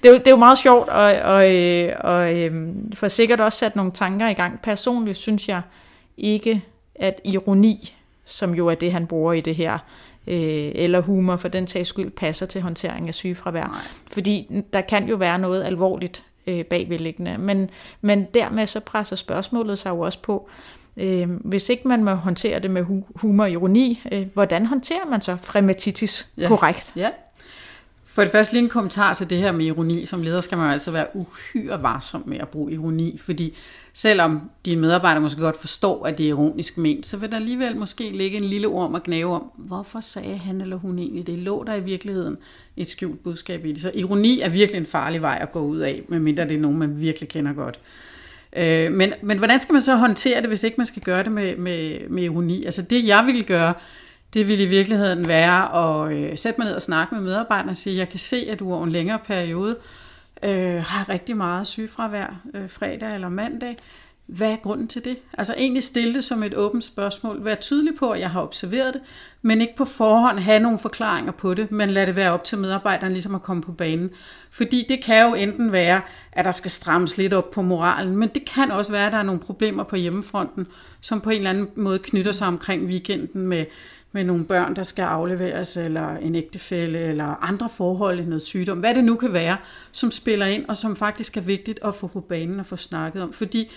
det, 0.03 0.05
er 0.05 0.09
jo, 0.09 0.17
det 0.17 0.27
er 0.27 0.31
jo 0.31 0.37
meget 0.37 0.57
sjovt, 0.57 0.89
og, 0.89 1.13
og, 1.23 1.55
øh, 1.55 1.93
og 1.99 2.33
øh, 2.33 2.75
for 2.93 3.07
sikkert 3.07 3.41
også 3.41 3.59
sat 3.59 3.75
nogle 3.75 3.91
tanker 3.91 4.27
i 4.27 4.33
gang. 4.33 4.59
Personligt 4.61 5.17
synes 5.17 5.49
jeg 5.49 5.61
ikke, 6.17 6.61
at 6.95 7.21
ironi, 7.23 7.95
som 8.25 8.53
jo 8.53 8.67
er 8.67 8.75
det, 8.75 8.91
han 8.91 9.07
bruger 9.07 9.33
i 9.33 9.41
det 9.41 9.55
her, 9.55 9.77
øh, 10.27 10.71
eller 10.75 10.99
humor 10.99 11.35
for 11.35 11.47
den 11.47 11.67
tages 11.67 11.87
skyld 11.87 12.09
passer 12.09 12.45
til 12.45 12.61
håndtering 12.61 13.07
af 13.07 13.13
sygefravær. 13.13 13.67
Nej. 13.67 13.79
Fordi 14.07 14.63
der 14.73 14.81
kan 14.81 15.07
jo 15.07 15.15
være 15.15 15.39
noget 15.39 15.63
alvorligt 15.63 16.23
øh, 16.47 16.65
bagvedliggende. 16.65 17.37
Men, 17.37 17.69
men 18.01 18.27
dermed 18.33 18.67
så 18.67 18.79
presser 18.79 19.15
spørgsmålet 19.15 19.79
sig 19.79 19.89
jo 19.89 19.99
også 19.99 20.21
på, 20.21 20.49
øh, 20.97 21.29
hvis 21.29 21.69
ikke 21.69 21.87
man 21.87 22.03
må 22.03 22.13
håndtere 22.13 22.59
det 22.59 22.71
med 22.71 22.85
humor 23.15 23.43
og 23.43 23.51
ironi, 23.51 24.01
øh, 24.11 24.27
hvordan 24.33 24.65
håndterer 24.65 25.05
man 25.09 25.21
så 25.21 25.37
frematitis 25.41 26.31
ja. 26.37 26.47
korrekt? 26.47 26.93
Ja. 26.95 27.09
For 28.13 28.21
det 28.21 28.31
første 28.31 28.53
lige 28.53 28.63
en 28.63 28.69
kommentar 28.69 29.13
til 29.13 29.29
det 29.29 29.37
her 29.37 29.51
med 29.51 29.65
ironi. 29.65 30.05
Som 30.05 30.21
leder 30.21 30.41
skal 30.41 30.57
man 30.57 30.71
altså 30.71 30.91
være 30.91 31.07
uhyre 31.13 31.83
varsom 31.83 32.23
med 32.25 32.37
at 32.37 32.49
bruge 32.49 32.71
ironi, 32.71 33.17
fordi 33.17 33.57
selvom 33.93 34.49
dine 34.65 34.81
medarbejdere 34.81 35.21
måske 35.21 35.41
godt 35.41 35.59
forstår, 35.59 36.05
at 36.05 36.17
det 36.17 36.23
er 36.23 36.29
ironisk 36.29 36.77
ment, 36.77 37.05
så 37.05 37.17
vil 37.17 37.29
der 37.29 37.35
alligevel 37.35 37.77
måske 37.77 38.09
ligge 38.09 38.37
en 38.37 38.43
lille 38.43 38.67
orm 38.67 38.93
og 38.93 39.03
gnave 39.03 39.35
om, 39.35 39.51
hvorfor 39.57 39.99
sagde 39.99 40.37
han 40.37 40.61
eller 40.61 40.75
hun 40.75 40.99
egentlig 40.99 41.27
det? 41.27 41.37
Lå 41.37 41.63
der 41.67 41.75
i 41.75 41.79
virkeligheden 41.79 42.37
et 42.77 42.89
skjult 42.89 43.23
budskab 43.23 43.65
i 43.65 43.71
det? 43.71 43.81
Så 43.81 43.91
ironi 43.93 44.41
er 44.41 44.49
virkelig 44.49 44.79
en 44.79 44.85
farlig 44.85 45.21
vej 45.21 45.37
at 45.41 45.51
gå 45.51 45.59
ud 45.59 45.79
af, 45.79 46.01
medmindre 46.07 46.43
det 46.43 46.57
er 46.57 46.61
nogen, 46.61 46.77
man 46.77 47.01
virkelig 47.01 47.29
kender 47.29 47.53
godt. 47.53 47.79
Øh, 48.55 48.91
men, 48.91 49.13
men 49.21 49.37
hvordan 49.37 49.59
skal 49.59 49.73
man 49.73 49.81
så 49.81 49.95
håndtere 49.95 50.41
det, 50.41 50.47
hvis 50.47 50.63
ikke 50.63 50.77
man 50.77 50.85
skal 50.85 51.01
gøre 51.01 51.23
det 51.23 51.31
med, 51.31 51.57
med, 51.57 52.09
med 52.09 52.23
ironi? 52.23 52.65
Altså 52.65 52.81
det, 52.81 53.07
jeg 53.07 53.23
ville 53.25 53.43
gøre, 53.43 53.73
det 54.33 54.47
ville 54.47 54.63
i 54.63 54.67
virkeligheden 54.67 55.27
være 55.27 55.75
at 55.75 56.11
øh, 56.17 56.37
sætte 56.37 56.59
mig 56.59 56.67
ned 56.67 56.75
og 56.75 56.81
snakke 56.81 57.15
med 57.15 57.23
medarbejderne 57.23 57.71
og 57.71 57.75
sige, 57.75 57.97
jeg 57.97 58.09
kan 58.09 58.19
se, 58.19 58.47
at 58.49 58.59
du 58.59 58.73
over 58.73 58.83
en 58.83 58.91
længere 58.91 59.19
periode 59.19 59.77
øh, 60.43 60.83
har 60.83 61.09
rigtig 61.09 61.37
meget 61.37 61.67
sygefravær 61.67 62.41
øh, 62.53 62.69
fredag 62.69 63.15
eller 63.15 63.29
mandag. 63.29 63.77
Hvad 64.25 64.51
er 64.51 64.55
grunden 64.55 64.87
til 64.87 65.05
det? 65.05 65.17
Altså 65.37 65.53
egentlig 65.57 65.83
stille 65.83 66.13
det 66.13 66.23
som 66.23 66.43
et 66.43 66.55
åbent 66.55 66.83
spørgsmål. 66.83 67.45
Vær 67.45 67.55
tydelig 67.55 67.95
på, 67.95 68.09
at 68.09 68.19
jeg 68.19 68.29
har 68.29 68.41
observeret 68.41 68.93
det, 68.93 69.01
men 69.41 69.61
ikke 69.61 69.75
på 69.77 69.85
forhånd 69.85 70.39
have 70.39 70.59
nogle 70.59 70.77
forklaringer 70.77 71.31
på 71.31 71.53
det, 71.53 71.71
men 71.71 71.89
lad 71.89 72.07
det 72.07 72.15
være 72.15 72.31
op 72.31 72.43
til 72.43 72.57
medarbejderen 72.57 73.13
ligesom 73.13 73.35
at 73.35 73.41
komme 73.41 73.61
på 73.61 73.71
banen. 73.71 74.09
Fordi 74.51 74.85
det 74.89 75.03
kan 75.03 75.27
jo 75.27 75.33
enten 75.33 75.71
være, 75.71 76.01
at 76.31 76.45
der 76.45 76.51
skal 76.51 76.71
strammes 76.71 77.17
lidt 77.17 77.33
op 77.33 77.51
på 77.51 77.61
moralen, 77.61 78.17
men 78.17 78.29
det 78.29 78.45
kan 78.45 78.71
også 78.71 78.91
være, 78.91 79.05
at 79.05 79.11
der 79.11 79.17
er 79.17 79.23
nogle 79.23 79.41
problemer 79.41 79.83
på 79.83 79.95
hjemmefronten, 79.95 80.67
som 81.01 81.21
på 81.21 81.29
en 81.29 81.37
eller 81.37 81.49
anden 81.49 81.67
måde 81.75 81.99
knytter 81.99 82.31
sig 82.31 82.47
omkring 82.47 82.85
weekenden 82.85 83.47
med, 83.47 83.65
med 84.13 84.23
nogle 84.23 84.45
børn, 84.45 84.75
der 84.75 84.83
skal 84.83 85.03
afleveres, 85.03 85.77
eller 85.77 86.17
en 86.17 86.35
ægtefælle, 86.35 86.99
eller 86.99 87.25
andre 87.25 87.69
forhold, 87.69 88.25
noget 88.25 88.41
sygdom, 88.41 88.79
hvad 88.79 88.95
det 88.95 89.03
nu 89.03 89.15
kan 89.15 89.33
være, 89.33 89.57
som 89.91 90.11
spiller 90.11 90.45
ind, 90.45 90.65
og 90.67 90.77
som 90.77 90.95
faktisk 90.95 91.37
er 91.37 91.41
vigtigt 91.41 91.79
at 91.85 91.95
få 91.95 92.07
på 92.07 92.19
banen 92.19 92.59
og 92.59 92.65
få 92.65 92.75
snakket 92.75 93.23
om. 93.23 93.33
Fordi 93.33 93.71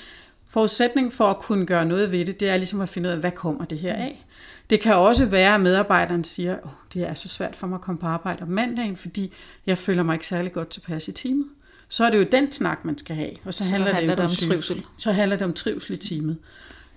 forudsætningen 0.49 1.11
for 1.11 1.25
at 1.25 1.39
kunne 1.39 1.67
gøre 1.67 1.85
noget 1.85 2.13
ved 2.13 2.25
det, 2.25 2.41
det 2.41 2.51
er 2.51 2.57
ligesom 2.57 2.81
at 2.81 2.89
finde 2.89 3.09
ud 3.09 3.13
af, 3.13 3.21
hvad 3.21 3.31
kommer 3.31 3.65
det 3.65 3.79
her 3.79 3.95
af? 3.95 4.27
Det 4.71 4.81
kan 4.81 4.95
også 4.95 5.27
være, 5.27 5.55
at 5.55 5.61
medarbejderen 5.61 6.25
siger, 6.25 6.57
oh, 6.63 6.71
det 6.95 7.03
er 7.03 7.15
så 7.15 7.29
svært 7.29 7.57
for 7.57 7.67
mig 7.67 7.77
at 7.77 7.81
komme 7.81 7.99
på 7.99 8.07
arbejde 8.07 8.43
om 8.43 8.49
mandagen, 8.49 8.97
fordi 8.97 9.33
jeg 9.67 9.79
føler 9.79 10.03
mig 10.03 10.15
ikke 10.15 10.27
særlig 10.27 10.53
godt 10.53 10.69
tilpas 10.69 11.09
i 11.09 11.13
teamet. 11.13 11.47
Så 11.89 12.05
er 12.05 12.11
det 12.11 12.19
jo 12.19 12.27
den 12.33 12.53
snak, 12.53 12.85
man 12.85 12.99
skal 12.99 13.17
have, 13.17 13.31
og 13.45 13.55
så 13.55 13.65
handler, 13.65 13.89
så 13.89 13.95
handler 13.95 14.15
det, 14.15 14.19
det 14.19 14.25
om, 14.25 14.49
om 14.49 14.51
trivsel. 14.51 14.85
Så 14.99 15.13
handler 15.13 15.37
det 15.37 15.45
om 15.45 15.53
trivsel 15.53 15.95
i 15.95 15.97
teamet 15.97 16.37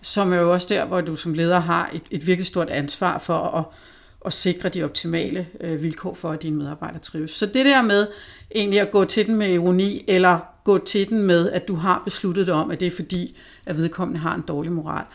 som 0.01 0.33
er 0.33 0.37
jo 0.37 0.53
også 0.53 0.67
der, 0.69 0.85
hvor 0.85 1.01
du 1.01 1.15
som 1.15 1.33
leder 1.33 1.59
har 1.59 1.89
et, 1.93 2.01
et 2.11 2.27
virkelig 2.27 2.47
stort 2.47 2.69
ansvar 2.69 3.17
for 3.17 3.33
at, 3.33 3.65
at 4.25 4.33
sikre 4.33 4.69
de 4.69 4.83
optimale 4.83 5.47
øh, 5.61 5.83
vilkår 5.83 6.13
for, 6.13 6.31
at 6.31 6.41
dine 6.41 6.55
medarbejdere 6.55 6.99
trives. 6.99 7.31
Så 7.31 7.45
det 7.45 7.65
der 7.65 7.81
med 7.81 8.07
egentlig 8.55 8.81
at 8.81 8.91
gå 8.91 9.05
til 9.05 9.27
den 9.27 9.35
med 9.35 9.49
ironi, 9.49 10.05
eller 10.07 10.39
gå 10.63 10.77
til 10.77 11.09
den 11.09 11.21
med, 11.21 11.49
at 11.51 11.67
du 11.67 11.75
har 11.75 12.01
besluttet 12.05 12.47
dig 12.47 12.53
om, 12.53 12.71
at 12.71 12.79
det 12.79 12.85
er 12.85 12.91
fordi, 12.91 13.37
at 13.65 13.77
vedkommende 13.77 14.19
har 14.19 14.35
en 14.35 14.43
dårlig 14.47 14.71
moral, 14.71 15.05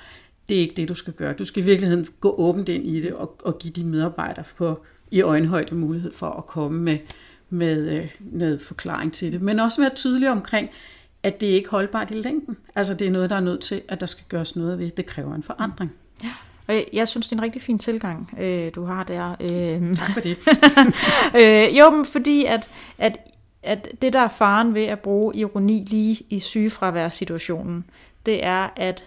det 0.48 0.56
er 0.56 0.60
ikke 0.60 0.74
det, 0.76 0.88
du 0.88 0.94
skal 0.94 1.12
gøre. 1.12 1.32
Du 1.32 1.44
skal 1.44 1.62
i 1.62 1.66
virkeligheden 1.66 2.06
gå 2.20 2.34
åbent 2.38 2.68
ind 2.68 2.86
i 2.86 3.00
det 3.00 3.12
og, 3.12 3.36
og 3.44 3.58
give 3.58 3.72
dine 3.72 3.90
medarbejdere 3.90 4.44
på, 4.56 4.84
i 5.10 5.20
øjenhøjde 5.22 5.74
mulighed 5.74 6.12
for 6.12 6.30
at 6.30 6.46
komme 6.46 6.82
med, 6.82 6.98
med 7.50 7.98
øh, 7.98 8.08
noget 8.20 8.60
forklaring 8.60 9.12
til 9.12 9.32
det. 9.32 9.42
Men 9.42 9.60
også 9.60 9.80
være 9.80 9.94
tydelig 9.94 10.30
omkring, 10.30 10.68
at 11.24 11.40
det 11.40 11.46
ikke 11.46 11.66
er 11.66 11.70
holdbart 11.70 12.10
i 12.10 12.14
længden. 12.14 12.56
Altså 12.74 12.94
det 12.94 13.06
er 13.06 13.10
noget, 13.10 13.30
der 13.30 13.36
er 13.36 13.40
nødt 13.40 13.60
til, 13.60 13.82
at 13.88 14.00
der 14.00 14.06
skal 14.06 14.24
gøres 14.28 14.56
noget 14.56 14.78
ved. 14.78 14.90
Det 14.90 15.06
kræver 15.06 15.34
en 15.34 15.42
forandring. 15.42 15.92
Ja. 16.24 16.30
Og 16.68 16.84
jeg 16.92 17.08
synes, 17.08 17.28
det 17.28 17.32
er 17.32 17.36
en 17.36 17.42
rigtig 17.42 17.62
fin 17.62 17.78
tilgang, 17.78 18.30
øh, 18.38 18.74
du 18.74 18.84
har 18.84 19.04
der. 19.04 19.36
Øh, 19.40 19.96
tak 19.96 20.10
for 20.12 20.20
det. 20.20 20.36
øh, 21.40 21.78
jo, 21.78 21.90
men 21.90 22.04
fordi 22.04 22.44
at, 22.44 22.68
at, 22.98 23.18
at 23.62 23.88
det, 24.02 24.12
der 24.12 24.20
er 24.20 24.28
faren 24.28 24.74
ved 24.74 24.84
at 24.84 24.98
bruge 24.98 25.36
ironi 25.36 25.84
lige 25.88 26.26
i 26.30 26.40
sygefraværssituationen, 26.40 27.84
det 28.26 28.44
er, 28.44 28.68
at 28.76 29.04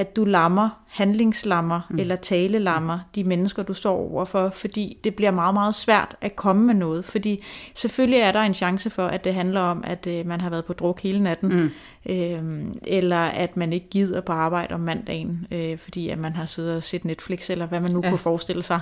at 0.00 0.16
du 0.16 0.24
lammer, 0.24 0.68
handlingslammer 0.88 1.80
mm. 1.90 1.98
eller 1.98 2.16
talelammer 2.16 2.98
de 3.14 3.24
mennesker, 3.24 3.62
du 3.62 3.74
står 3.74 3.96
overfor, 4.12 4.50
fordi 4.50 4.98
det 5.04 5.14
bliver 5.14 5.30
meget, 5.30 5.54
meget 5.54 5.74
svært 5.74 6.16
at 6.20 6.36
komme 6.36 6.66
med 6.66 6.74
noget. 6.74 7.04
Fordi 7.04 7.44
selvfølgelig 7.74 8.20
er 8.20 8.32
der 8.32 8.40
en 8.40 8.54
chance 8.54 8.90
for, 8.90 9.06
at 9.06 9.24
det 9.24 9.34
handler 9.34 9.60
om, 9.60 9.84
at 9.86 10.06
øh, 10.06 10.26
man 10.26 10.40
har 10.40 10.50
været 10.50 10.64
på 10.64 10.72
druk 10.72 11.00
hele 11.00 11.22
natten, 11.22 11.48
mm. 11.48 11.70
øh, 12.12 12.64
eller 12.82 13.20
at 13.20 13.56
man 13.56 13.72
ikke 13.72 13.88
gider 13.90 14.20
på 14.20 14.32
arbejde 14.32 14.74
om 14.74 14.80
mandagen, 14.80 15.46
øh, 15.50 15.78
fordi 15.78 16.08
at 16.08 16.18
man 16.18 16.32
har 16.36 16.44
siddet 16.44 16.76
og 16.76 16.82
set 16.82 17.04
Netflix, 17.04 17.50
eller 17.50 17.66
hvad 17.66 17.80
man 17.80 17.90
nu 17.90 18.00
ja. 18.04 18.08
kunne 18.08 18.18
forestille 18.18 18.62
sig. 18.62 18.80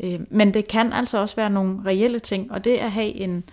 Øh, 0.00 0.20
men 0.30 0.54
det 0.54 0.68
kan 0.68 0.92
altså 0.92 1.18
også 1.18 1.36
være 1.36 1.50
nogle 1.50 1.78
reelle 1.86 2.18
ting, 2.18 2.52
og 2.52 2.64
det 2.64 2.76
at 2.76 2.92
have 2.92 3.14
en, 3.14 3.44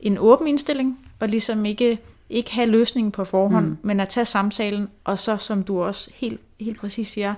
en 0.00 0.18
åben 0.18 0.46
indstilling, 0.46 0.98
og 1.20 1.28
ligesom 1.28 1.64
ikke 1.64 1.98
ikke 2.30 2.52
have 2.52 2.68
løsningen 2.68 3.12
på 3.12 3.24
forhånd, 3.24 3.66
mm. 3.66 3.76
men 3.82 4.00
at 4.00 4.08
tage 4.08 4.24
samtalen, 4.24 4.88
og 5.04 5.18
så, 5.18 5.36
som 5.36 5.62
du 5.62 5.82
også 5.82 6.10
helt, 6.14 6.40
helt 6.60 6.80
præcis 6.80 7.08
siger, 7.08 7.34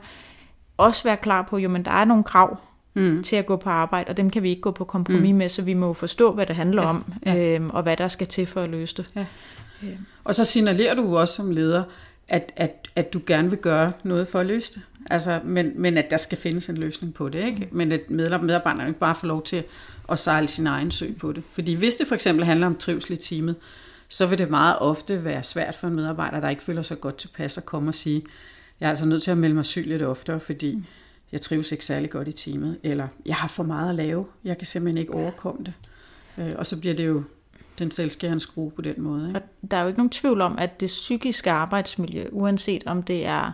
også 0.77 1.05
være 1.05 1.17
klar 1.17 1.43
på, 1.43 1.59
jo, 1.59 1.69
men 1.69 1.85
der 1.85 1.91
er 1.91 2.05
nogle 2.05 2.25
krav 2.25 2.59
mm. 2.95 3.23
til 3.23 3.37
at 3.37 3.47
gå 3.47 3.57
på 3.57 3.71
arbejde, 3.71 4.09
og 4.09 4.17
dem 4.17 4.31
kan 4.31 4.43
vi 4.43 4.51
ikke 4.51 4.63
gå 4.63 4.71
på 4.71 4.85
kompromis 4.85 5.33
mm. 5.33 5.39
med, 5.39 5.49
så 5.49 5.63
vi 5.63 5.75
må 5.75 5.93
forstå, 5.93 6.33
hvad 6.33 6.47
det 6.47 6.57
handler 6.57 6.83
ja. 6.83 6.89
om, 6.89 7.13
ja. 7.27 7.37
Øhm, 7.37 7.71
og 7.71 7.83
hvad 7.83 7.97
der 7.97 8.09
skal 8.09 8.27
til 8.27 8.47
for 8.47 8.61
at 8.61 8.71
løse 8.71 8.97
det. 8.97 9.11
Ja. 9.17 9.27
Ja. 9.83 9.89
Og 10.25 10.35
så 10.35 10.45
signalerer 10.45 10.95
du 10.95 11.19
også 11.19 11.35
som 11.35 11.51
leder, 11.51 11.83
at, 12.29 12.53
at, 12.57 12.89
at 12.97 13.13
du 13.13 13.21
gerne 13.27 13.51
vil 13.51 13.59
gøre 13.59 13.93
noget 14.03 14.29
for 14.29 14.39
at 14.39 14.47
løse 14.47 14.75
det. 14.75 14.83
Altså, 15.11 15.41
men, 15.45 15.73
men 15.77 15.99
at 15.99 16.11
der 16.11 16.17
skal 16.17 16.39
findes 16.39 16.69
en 16.69 16.77
løsning 16.77 17.15
på 17.15 17.29
det, 17.29 17.45
ikke? 17.45 17.69
Mm. 17.71 17.77
Men 17.77 17.93
at 17.93 18.11
medarbejderne 18.11 18.89
ikke 18.89 19.01
bare 19.01 19.15
får 19.15 19.27
lov 19.27 19.43
til 19.43 19.65
at 20.09 20.19
sejle 20.19 20.49
sin 20.49 20.67
egen 20.67 20.91
sø 20.91 21.07
på 21.21 21.33
det. 21.33 21.43
Fordi 21.53 21.75
hvis 21.75 21.95
det 21.95 22.07
for 22.07 22.15
eksempel 22.15 22.45
handler 22.45 22.67
om 22.67 22.75
trivsel 22.75 23.13
i 23.13 23.17
teamet, 23.17 23.57
så 24.11 24.27
vil 24.27 24.39
det 24.39 24.51
meget 24.51 24.79
ofte 24.79 25.25
være 25.25 25.43
svært 25.43 25.75
for 25.75 25.87
en 25.87 25.95
medarbejder, 25.95 26.41
der 26.41 26.49
ikke 26.49 26.63
føler 26.63 26.83
sig 26.83 27.01
godt 27.01 27.17
tilpas 27.17 27.59
at 27.59 27.67
komme 27.67 27.91
og 27.91 27.95
sige, 27.95 28.23
jeg 28.81 28.87
er 28.87 28.91
altså 28.91 29.05
nødt 29.05 29.23
til 29.23 29.31
at 29.31 29.39
melde 29.39 29.55
mig 29.55 29.65
syg 29.67 29.87
lidt 29.87 30.03
oftere, 30.03 30.41
fordi 30.41 30.85
jeg 31.33 31.41
trives 31.41 31.73
ikke 31.73 31.85
særlig 31.85 32.11
godt 32.11 32.29
i 32.29 32.33
teamet, 32.33 32.79
eller 32.83 33.09
jeg 33.27 33.37
har 33.37 33.49
for 33.49 33.63
meget 33.63 33.89
at 33.89 33.95
lave, 33.95 34.27
jeg 34.45 34.59
kan 34.59 34.67
simpelthen 34.67 35.01
ikke 35.01 35.15
overkomme 35.15 35.65
det. 35.65 35.73
Øh, 36.39 36.53
og 36.59 36.67
så 36.67 36.81
bliver 36.81 36.95
det 36.95 37.07
jo 37.07 37.23
den 37.79 37.91
selvskærende 37.91 38.41
skrue 38.41 38.71
på 38.71 38.83
den 38.83 38.95
måde. 38.99 39.27
Ikke? 39.27 39.39
Og 39.39 39.71
der 39.71 39.77
er 39.77 39.81
jo 39.81 39.87
ikke 39.87 39.99
nogen 39.99 40.11
tvivl 40.11 40.41
om, 40.41 40.59
at 40.59 40.81
det 40.81 40.87
psykiske 40.87 41.51
arbejdsmiljø, 41.51 42.27
uanset 42.33 42.83
om 42.87 43.03
det 43.03 43.27
er 43.27 43.53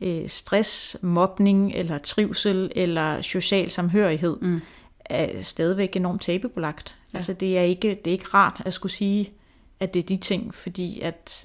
øh, 0.00 0.28
stress, 0.28 0.96
mobning, 1.02 1.72
eller 1.74 1.98
trivsel, 1.98 2.72
eller 2.76 3.22
social 3.22 3.70
samhørighed, 3.70 4.36
mm. 4.40 4.60
er 5.04 5.42
stadigvæk 5.42 5.96
enormt 5.96 6.22
tabubelagt. 6.22 6.94
Ja. 7.12 7.18
Altså 7.18 7.32
det 7.32 7.58
er, 7.58 7.62
ikke, 7.62 7.88
det 7.88 8.10
er 8.10 8.12
ikke 8.12 8.28
rart 8.34 8.62
at 8.64 8.74
skulle 8.74 8.92
sige, 8.92 9.32
at 9.80 9.94
det 9.94 10.00
er 10.00 10.06
de 10.06 10.16
ting, 10.16 10.54
fordi 10.54 11.00
at, 11.00 11.44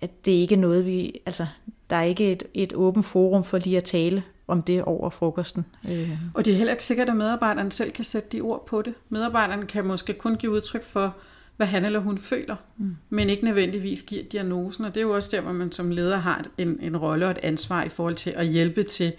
at 0.00 0.24
det 0.24 0.32
ikke 0.32 0.54
er 0.54 0.58
noget, 0.58 0.86
vi... 0.86 1.20
Altså, 1.26 1.46
der 1.90 1.96
er 1.96 2.02
ikke 2.02 2.32
et, 2.32 2.42
et 2.54 2.72
åbent 2.72 3.06
forum 3.06 3.44
for 3.44 3.58
lige 3.58 3.76
at 3.76 3.84
tale 3.84 4.22
om 4.48 4.62
det 4.62 4.82
over 4.82 5.10
frokosten. 5.10 5.64
Øh. 5.90 6.10
Og 6.34 6.44
det 6.44 6.52
er 6.52 6.56
heller 6.56 6.72
ikke 6.72 6.84
sikkert, 6.84 7.08
at 7.08 7.16
medarbejderen 7.16 7.70
selv 7.70 7.90
kan 7.90 8.04
sætte 8.04 8.28
de 8.32 8.40
ord 8.40 8.66
på 8.66 8.82
det. 8.82 8.94
Medarbejderen 9.08 9.66
kan 9.66 9.84
måske 9.84 10.12
kun 10.12 10.36
give 10.36 10.52
udtryk 10.52 10.82
for, 10.82 11.16
hvad 11.56 11.66
han 11.66 11.84
eller 11.84 11.98
hun 11.98 12.18
føler, 12.18 12.56
mm. 12.76 12.96
men 13.10 13.30
ikke 13.30 13.44
nødvendigvis 13.44 14.02
giver 14.02 14.22
diagnosen. 14.22 14.84
Og 14.84 14.94
det 14.94 15.00
er 15.00 15.04
jo 15.04 15.14
også 15.14 15.28
der, 15.32 15.40
hvor 15.40 15.52
man 15.52 15.72
som 15.72 15.90
leder 15.90 16.16
har 16.16 16.44
en, 16.58 16.78
en 16.80 16.96
rolle 16.96 17.24
og 17.26 17.30
et 17.30 17.38
ansvar 17.42 17.84
i 17.84 17.88
forhold 17.88 18.14
til 18.14 18.30
at 18.30 18.46
hjælpe 18.46 18.82
til 18.82 19.12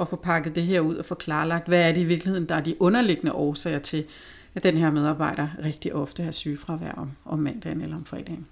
at 0.00 0.08
få 0.08 0.16
pakket 0.16 0.54
det 0.54 0.62
her 0.62 0.80
ud 0.80 0.96
og 0.96 1.04
få 1.04 1.14
klarlagt, 1.14 1.68
hvad 1.68 1.88
er 1.88 1.92
det 1.92 2.00
i 2.00 2.04
virkeligheden, 2.04 2.48
der 2.48 2.54
er 2.54 2.60
de 2.60 2.82
underliggende 2.82 3.32
årsager 3.32 3.78
til, 3.78 4.04
at 4.54 4.62
den 4.62 4.76
her 4.76 4.90
medarbejder 4.90 5.48
rigtig 5.64 5.94
ofte 5.94 6.22
har 6.22 6.30
sygefravær 6.30 6.92
om, 6.92 7.10
om 7.24 7.38
mandagen 7.38 7.80
eller 7.80 7.96
om 7.96 8.04
fredagen. 8.04 8.46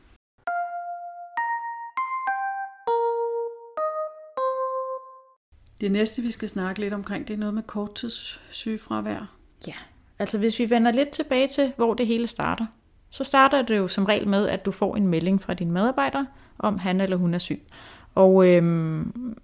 Det 5.80 5.92
næste, 5.92 6.22
vi 6.22 6.30
skal 6.30 6.48
snakke 6.48 6.80
lidt 6.80 6.94
omkring, 6.94 7.28
det 7.28 7.34
er 7.34 7.38
noget 7.38 7.54
med 7.54 7.62
korttids 7.62 8.40
sygefravær. 8.50 9.30
Ja, 9.66 9.74
altså 10.18 10.38
hvis 10.38 10.58
vi 10.58 10.70
vender 10.70 10.92
lidt 10.92 11.10
tilbage 11.10 11.48
til, 11.48 11.72
hvor 11.76 11.94
det 11.94 12.06
hele 12.06 12.26
starter, 12.26 12.66
så 13.10 13.24
starter 13.24 13.62
det 13.62 13.76
jo 13.76 13.88
som 13.88 14.04
regel 14.04 14.28
med, 14.28 14.48
at 14.48 14.64
du 14.64 14.70
får 14.70 14.96
en 14.96 15.06
melding 15.06 15.42
fra 15.42 15.54
din 15.54 15.70
medarbejder, 15.70 16.24
om 16.58 16.78
han 16.78 17.00
eller 17.00 17.16
hun 17.16 17.34
er 17.34 17.38
syg. 17.38 17.62
Og 18.14 18.46
øhm, 18.46 19.36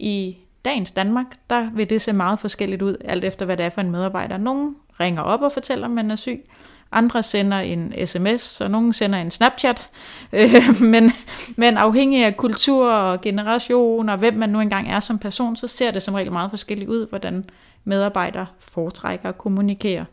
i 0.00 0.36
dagens 0.64 0.92
Danmark, 0.92 1.26
der 1.50 1.70
vil 1.70 1.90
det 1.90 2.00
se 2.00 2.12
meget 2.12 2.38
forskelligt 2.38 2.82
ud, 2.82 2.96
alt 3.04 3.24
efter 3.24 3.46
hvad 3.46 3.56
det 3.56 3.66
er 3.66 3.70
for 3.70 3.80
en 3.80 3.90
medarbejder. 3.90 4.36
Nogle 4.36 4.74
ringer 5.00 5.22
op 5.22 5.42
og 5.42 5.52
fortæller, 5.52 5.84
at 5.84 5.90
man 5.90 6.10
er 6.10 6.16
syg. 6.16 6.44
Andre 6.92 7.22
sender 7.22 7.58
en 7.58 7.94
sms, 8.06 8.60
og 8.60 8.70
nogen 8.70 8.92
sender 8.92 9.18
en 9.18 9.30
Snapchat. 9.30 9.88
Øh, 10.32 10.52
men, 10.92 11.12
men 11.56 11.76
afhængig 11.76 12.24
af 12.24 12.36
kultur 12.36 12.92
og 12.92 13.20
generation 13.20 14.08
og 14.08 14.18
hvem 14.18 14.34
man 14.34 14.48
nu 14.48 14.60
engang 14.60 14.90
er 14.90 15.00
som 15.00 15.18
person, 15.18 15.56
så 15.56 15.66
ser 15.66 15.90
det 15.90 16.02
som 16.02 16.14
regel 16.14 16.32
meget 16.32 16.50
forskelligt 16.50 16.90
ud, 16.90 17.06
hvordan 17.08 17.44
medarbejdere 17.84 18.46
foretrækker 18.58 19.28
at 19.28 19.38
kommunikere. 19.38 20.04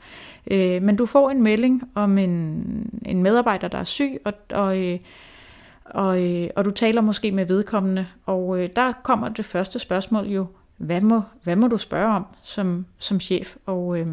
Øh, 0.52 0.82
men 0.82 0.96
du 0.96 1.06
får 1.06 1.30
en 1.30 1.44
melding 1.44 1.84
om 1.96 2.18
en, 2.18 3.02
en 3.06 3.24
medarbejder, 3.24 3.68
der 3.68 3.78
er 3.78 3.84
syg, 3.84 4.22
og, 4.26 4.34
og, 4.50 4.78
øh, 4.78 5.00
og, 5.86 6.22
øh, 6.22 6.50
og 6.56 6.66
du 6.66 6.72
taler 6.72 7.02
måske 7.02 7.32
med 7.32 7.46
vedkommende, 7.46 8.08
og 8.26 8.60
øh, 8.60 8.70
der 8.76 8.92
kommer 9.04 9.30
det 9.30 9.46
første 9.46 9.80
spørgsmål 9.80 10.26
jo, 10.28 10.46
hvad 10.78 11.02
må, 11.02 11.22
hvad 11.44 11.56
må 11.56 11.68
du 11.68 11.78
spørge 11.78 12.16
om 12.16 12.26
som, 12.44 12.86
som 12.98 13.20
chef? 13.20 13.56
Og 13.66 14.00
øh, 14.00 14.08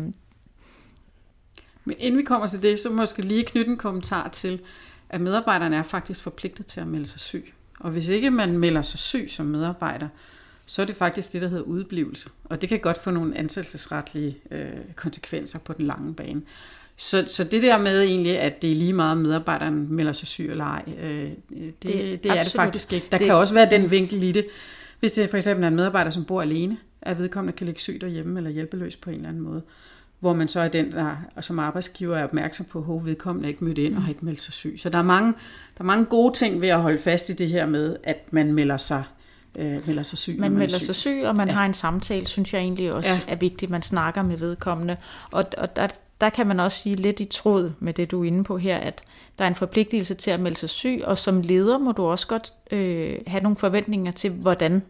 men 1.85 1.97
inden 1.99 2.19
vi 2.19 2.25
kommer 2.25 2.47
til 2.47 2.63
det, 2.63 2.79
så 2.79 2.91
måske 2.91 3.23
lige 3.23 3.45
knytte 3.45 3.71
en 3.71 3.77
kommentar 3.77 4.29
til, 4.29 4.61
at 5.09 5.21
medarbejderne 5.21 5.77
er 5.77 5.83
faktisk 5.83 6.23
forpligtet 6.23 6.67
til 6.67 6.81
at 6.81 6.87
melde 6.87 7.07
sig 7.07 7.21
syg. 7.21 7.53
Og 7.81 7.91
hvis 7.91 8.09
ikke 8.09 8.31
man 8.31 8.59
melder 8.59 8.83
sig 8.83 8.99
syg 8.99 9.27
som 9.29 9.47
medarbejder, 9.47 10.09
så 10.67 10.83
er 10.83 10.87
det 10.87 10.97
faktisk 10.97 11.33
det, 11.33 11.43
der 11.43 11.49
hedder 11.49 11.65
udblivelse. 11.65 12.31
Og 12.45 12.61
det 12.61 12.69
kan 12.69 12.81
godt 12.81 12.99
få 12.99 13.11
nogle 13.11 13.39
ansættelsesretlige 13.39 14.39
øh, 14.51 14.67
konsekvenser 14.97 15.59
på 15.59 15.73
den 15.73 15.87
lange 15.87 16.15
bane. 16.15 16.43
Så, 16.97 17.25
så 17.27 17.45
det 17.45 17.63
der 17.63 17.79
med 17.79 18.03
egentlig, 18.03 18.39
at 18.39 18.63
det 18.63 18.71
er 18.71 18.75
lige 18.75 18.93
meget, 18.93 19.19
medarbejderen 19.19 19.93
melder 19.93 20.13
sig 20.13 20.29
syg 20.29 20.51
eller 20.51 20.65
ej, 20.65 20.85
øh, 21.01 21.31
det, 21.51 21.83
det, 21.83 22.25
det 22.25 22.39
er 22.39 22.43
det 22.43 22.53
faktisk 22.53 22.93
ikke. 22.93 23.07
Der 23.13 23.19
det, 23.19 23.27
kan 23.27 23.35
også 23.35 23.55
være 23.55 23.71
den 23.71 23.91
vinkel 23.91 24.23
i 24.23 24.33
det. 24.33 24.47
Hvis 25.01 25.13
det 25.13 25.31
for 25.31 25.37
eksempel 25.37 25.65
er 25.65 25.69
en 25.69 25.77
medarbejder, 25.77 26.11
som 26.11 26.25
bor 26.25 26.43
alene, 26.43 26.77
at 27.03 27.19
vedkommende 27.19 27.57
kan 27.57 27.67
ligge 27.67 27.81
syg 27.81 28.01
derhjemme 28.01 28.39
eller 28.39 28.51
hjælpeløs 28.51 28.97
på 28.97 29.11
en 29.11 29.17
eller 29.17 29.29
anden 29.29 29.43
måde, 29.43 29.63
hvor 30.23 30.33
man 30.33 30.49
så 30.49 30.61
er 30.61 30.69
den, 30.69 30.93
der 30.93 31.17
som 31.41 31.59
arbejdsgiver 31.59 32.17
er 32.17 32.25
opmærksom 32.25 32.67
på, 32.67 32.79
at 32.79 33.07
vedkommende 33.07 33.49
ikke 33.49 33.65
mødt 33.65 33.79
ind 33.79 33.97
og 33.97 34.03
har 34.03 34.09
ikke 34.09 34.25
meldt 34.25 34.41
sig 34.41 34.53
syg. 34.53 34.75
Så 34.79 34.89
der 34.89 34.99
er, 34.99 35.03
mange, 35.03 35.33
der 35.79 35.81
er 35.81 35.85
mange 35.85 36.05
gode 36.05 36.33
ting 36.35 36.61
ved 36.61 36.69
at 36.69 36.83
holde 36.83 36.99
fast 36.99 37.29
i 37.29 37.33
det 37.33 37.49
her 37.49 37.67
med, 37.67 37.97
at 38.05 38.33
man 38.33 38.53
melder 38.53 38.77
sig 38.77 39.05
øh, 39.57 39.87
melder 39.87 40.03
sig 40.03 40.19
syg. 40.19 40.35
Man, 40.39 40.51
man 40.51 40.59
melder 40.59 40.77
syg. 40.77 40.87
sig 40.87 40.95
syg, 40.95 41.23
og 41.25 41.37
man 41.37 41.49
ja. 41.49 41.55
har 41.55 41.67
en 41.67 41.75
samtale, 41.75 42.27
synes 42.27 42.55
jeg 42.55 42.61
egentlig 42.61 42.93
også 42.93 43.11
ja. 43.11 43.33
er 43.33 43.37
vigtigt, 43.37 43.71
man 43.71 43.83
snakker 43.83 44.23
med 44.23 44.37
vedkommende. 44.37 44.97
Og, 45.31 45.45
og 45.59 45.77
der, 45.77 45.89
der 46.21 46.31
kan 46.31 46.47
man 46.47 46.61
også 46.61 46.79
sige 46.79 46.97
lidt 46.97 47.21
i 47.21 47.25
tråd 47.25 47.73
med 47.81 47.95
det, 47.95 48.11
du 48.11 48.23
er 48.23 48.27
inde 48.27 48.45
på 48.45 48.59
her, 48.59 48.77
at 48.77 49.03
der 49.39 49.45
er 49.45 49.49
en 49.49 49.55
forpligtelse 49.55 50.15
til 50.15 50.31
at 50.31 50.41
melde 50.41 50.57
sig 50.57 50.71
syg, 50.71 51.01
og 51.05 51.19
som 51.19 51.41
leder 51.41 51.79
må 51.79 51.93
du 51.93 52.05
også 52.05 52.27
godt 52.27 52.53
øh, 52.71 53.17
have 53.27 53.43
nogle 53.43 53.57
forventninger 53.57 54.13
til, 54.13 54.31
hvordan 54.31 54.83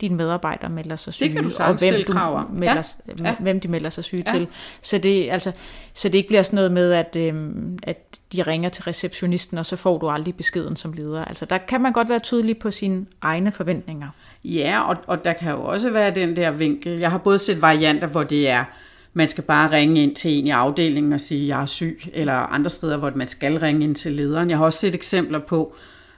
dine 0.00 0.16
medarbejdere 0.16 0.70
melder 0.70 0.96
sig 0.96 1.14
syge, 1.14 1.28
det 1.28 1.34
kan 1.34 1.44
du 1.44 1.50
og 1.60 1.74
hvem, 1.74 2.04
du 2.06 2.12
krav 2.12 2.36
om. 2.36 2.50
melder, 2.52 2.94
ja. 3.08 3.24
Ja. 3.24 3.34
hvem 3.40 3.60
de 3.60 3.68
melder 3.68 3.90
sig 3.90 4.04
syge 4.04 4.24
ja. 4.26 4.32
til. 4.32 4.46
Så 4.82 4.98
det, 4.98 5.30
altså, 5.30 5.52
så 5.94 6.08
det 6.08 6.18
ikke 6.18 6.28
bliver 6.28 6.42
sådan 6.42 6.54
noget 6.54 6.72
med, 6.72 6.92
at, 6.92 7.16
øhm, 7.16 7.78
at 7.82 8.18
de 8.32 8.42
ringer 8.42 8.68
til 8.68 8.84
receptionisten, 8.84 9.58
og 9.58 9.66
så 9.66 9.76
får 9.76 9.98
du 9.98 10.08
aldrig 10.08 10.34
beskeden 10.34 10.76
som 10.76 10.92
leder. 10.92 11.24
Altså, 11.24 11.44
der 11.44 11.58
kan 11.58 11.80
man 11.80 11.92
godt 11.92 12.08
være 12.08 12.18
tydelig 12.18 12.58
på 12.58 12.70
sine 12.70 13.06
egne 13.20 13.52
forventninger. 13.52 14.08
Ja, 14.44 14.88
og, 14.88 14.96
og 15.06 15.24
der 15.24 15.32
kan 15.32 15.52
jo 15.52 15.64
også 15.64 15.90
være 15.90 16.14
den 16.14 16.36
der 16.36 16.50
vinkel. 16.50 16.98
Jeg 16.98 17.10
har 17.10 17.18
både 17.18 17.38
set 17.38 17.62
varianter, 17.62 18.06
hvor 18.06 18.22
det 18.22 18.48
er, 18.48 18.64
man 19.12 19.28
skal 19.28 19.44
bare 19.44 19.72
ringe 19.72 20.02
ind 20.02 20.16
til 20.16 20.38
en 20.38 20.46
i 20.46 20.50
afdelingen 20.50 21.12
og 21.12 21.20
sige, 21.20 21.48
jeg 21.48 21.62
er 21.62 21.66
syg, 21.66 22.00
eller 22.12 22.32
andre 22.32 22.70
steder, 22.70 22.96
hvor 22.96 23.12
man 23.14 23.28
skal 23.28 23.58
ringe 23.58 23.84
ind 23.84 23.94
til 23.94 24.12
lederen. 24.12 24.50
Jeg 24.50 24.58
har 24.58 24.64
også 24.64 24.78
set 24.78 24.94
eksempler 24.94 25.38
på, 25.38 25.74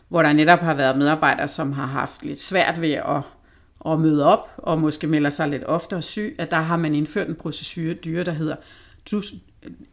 hvor 0.08 0.22
der 0.22 0.32
netop 0.32 0.58
har 0.58 0.74
været 0.74 0.98
medarbejdere, 0.98 1.48
som 1.48 1.72
har 1.72 1.86
haft 1.86 2.24
lidt 2.24 2.40
svært 2.40 2.80
ved 2.80 2.92
at 2.92 3.22
at 3.88 4.00
møde 4.00 4.26
op, 4.26 4.50
og 4.56 4.80
måske 4.80 5.06
melder 5.06 5.30
sig 5.30 5.48
lidt 5.48 5.64
oftere 5.66 6.02
syg, 6.02 6.34
at 6.38 6.50
der 6.50 6.60
har 6.60 6.76
man 6.76 6.94
indført 6.94 7.28
en 7.28 7.34
procedure, 7.34 7.94
dyre, 7.94 8.24
der 8.24 8.32
hedder, 8.32 8.56
du, 9.10 9.22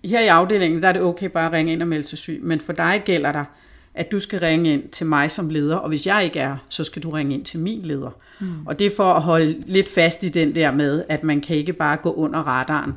her 0.06 0.20
i 0.20 0.28
afdelingen, 0.28 0.82
der 0.82 0.88
er 0.88 0.94
det 0.94 1.02
okay 1.02 1.30
bare 1.30 1.46
at 1.46 1.52
ringe 1.52 1.74
ind 1.74 1.82
og 1.82 1.88
melde 1.88 2.04
sig 2.04 2.18
syg, 2.18 2.40
men 2.44 2.60
for 2.60 2.74
dig 2.74 3.02
gælder 3.06 3.32
der, 3.32 3.46
at 3.94 4.12
du 4.12 4.20
skal 4.20 4.40
ringe 4.40 4.74
ind 4.74 4.90
til 4.90 5.06
mig 5.06 5.32
som 5.32 5.50
leder, 5.50 5.76
og 5.76 5.90
hvis 5.90 6.08
jeg 6.08 6.24
ikke 6.24 6.40
er, 6.40 6.58
så 6.70 6.84
skal 6.84 7.04
du 7.04 7.10
ringe 7.10 7.36
ind 7.36 7.46
til 7.46 7.60
min 7.60 7.82
leder. 7.82 8.12
Mm. 8.40 8.68
Og 8.68 8.80
det 8.80 8.88
er 8.88 8.92
for 8.96 9.14
at 9.14 9.22
holde 9.22 9.64
lidt 9.66 9.90
fast 9.90 10.24
i 10.24 10.28
den 10.28 10.56
der 10.56 10.72
med, 10.72 11.04
at 11.10 11.24
man 11.24 11.42
kan 11.42 11.56
ikke 11.56 11.74
bare 11.74 11.98
gå 11.98 12.14
under 12.14 12.40
radaren, 12.40 12.94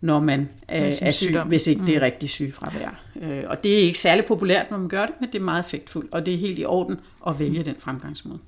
når 0.00 0.20
man 0.20 0.48
er, 0.68 0.98
er 1.02 1.10
syg, 1.10 1.40
hvis 1.40 1.66
ikke 1.66 1.80
mm. 1.80 1.86
det 1.86 1.94
er 1.94 1.98
mm. 1.98 2.04
rigtig 2.04 2.30
sygefravær. 2.30 3.02
Øh, 3.22 3.42
og 3.46 3.64
det 3.64 3.74
er 3.74 3.78
ikke 3.78 3.98
særlig 3.98 4.24
populært, 4.24 4.70
når 4.70 4.78
man 4.78 4.88
gør 4.88 5.06
det, 5.06 5.14
men 5.20 5.28
det 5.32 5.38
er 5.38 5.42
meget 5.42 5.64
effektfuldt, 5.64 6.12
og 6.12 6.26
det 6.26 6.34
er 6.34 6.38
helt 6.38 6.58
i 6.58 6.64
orden 6.64 7.00
at 7.26 7.38
vælge 7.38 7.58
mm. 7.58 7.64
den 7.64 7.74
fremgangsmåde. 7.78 8.38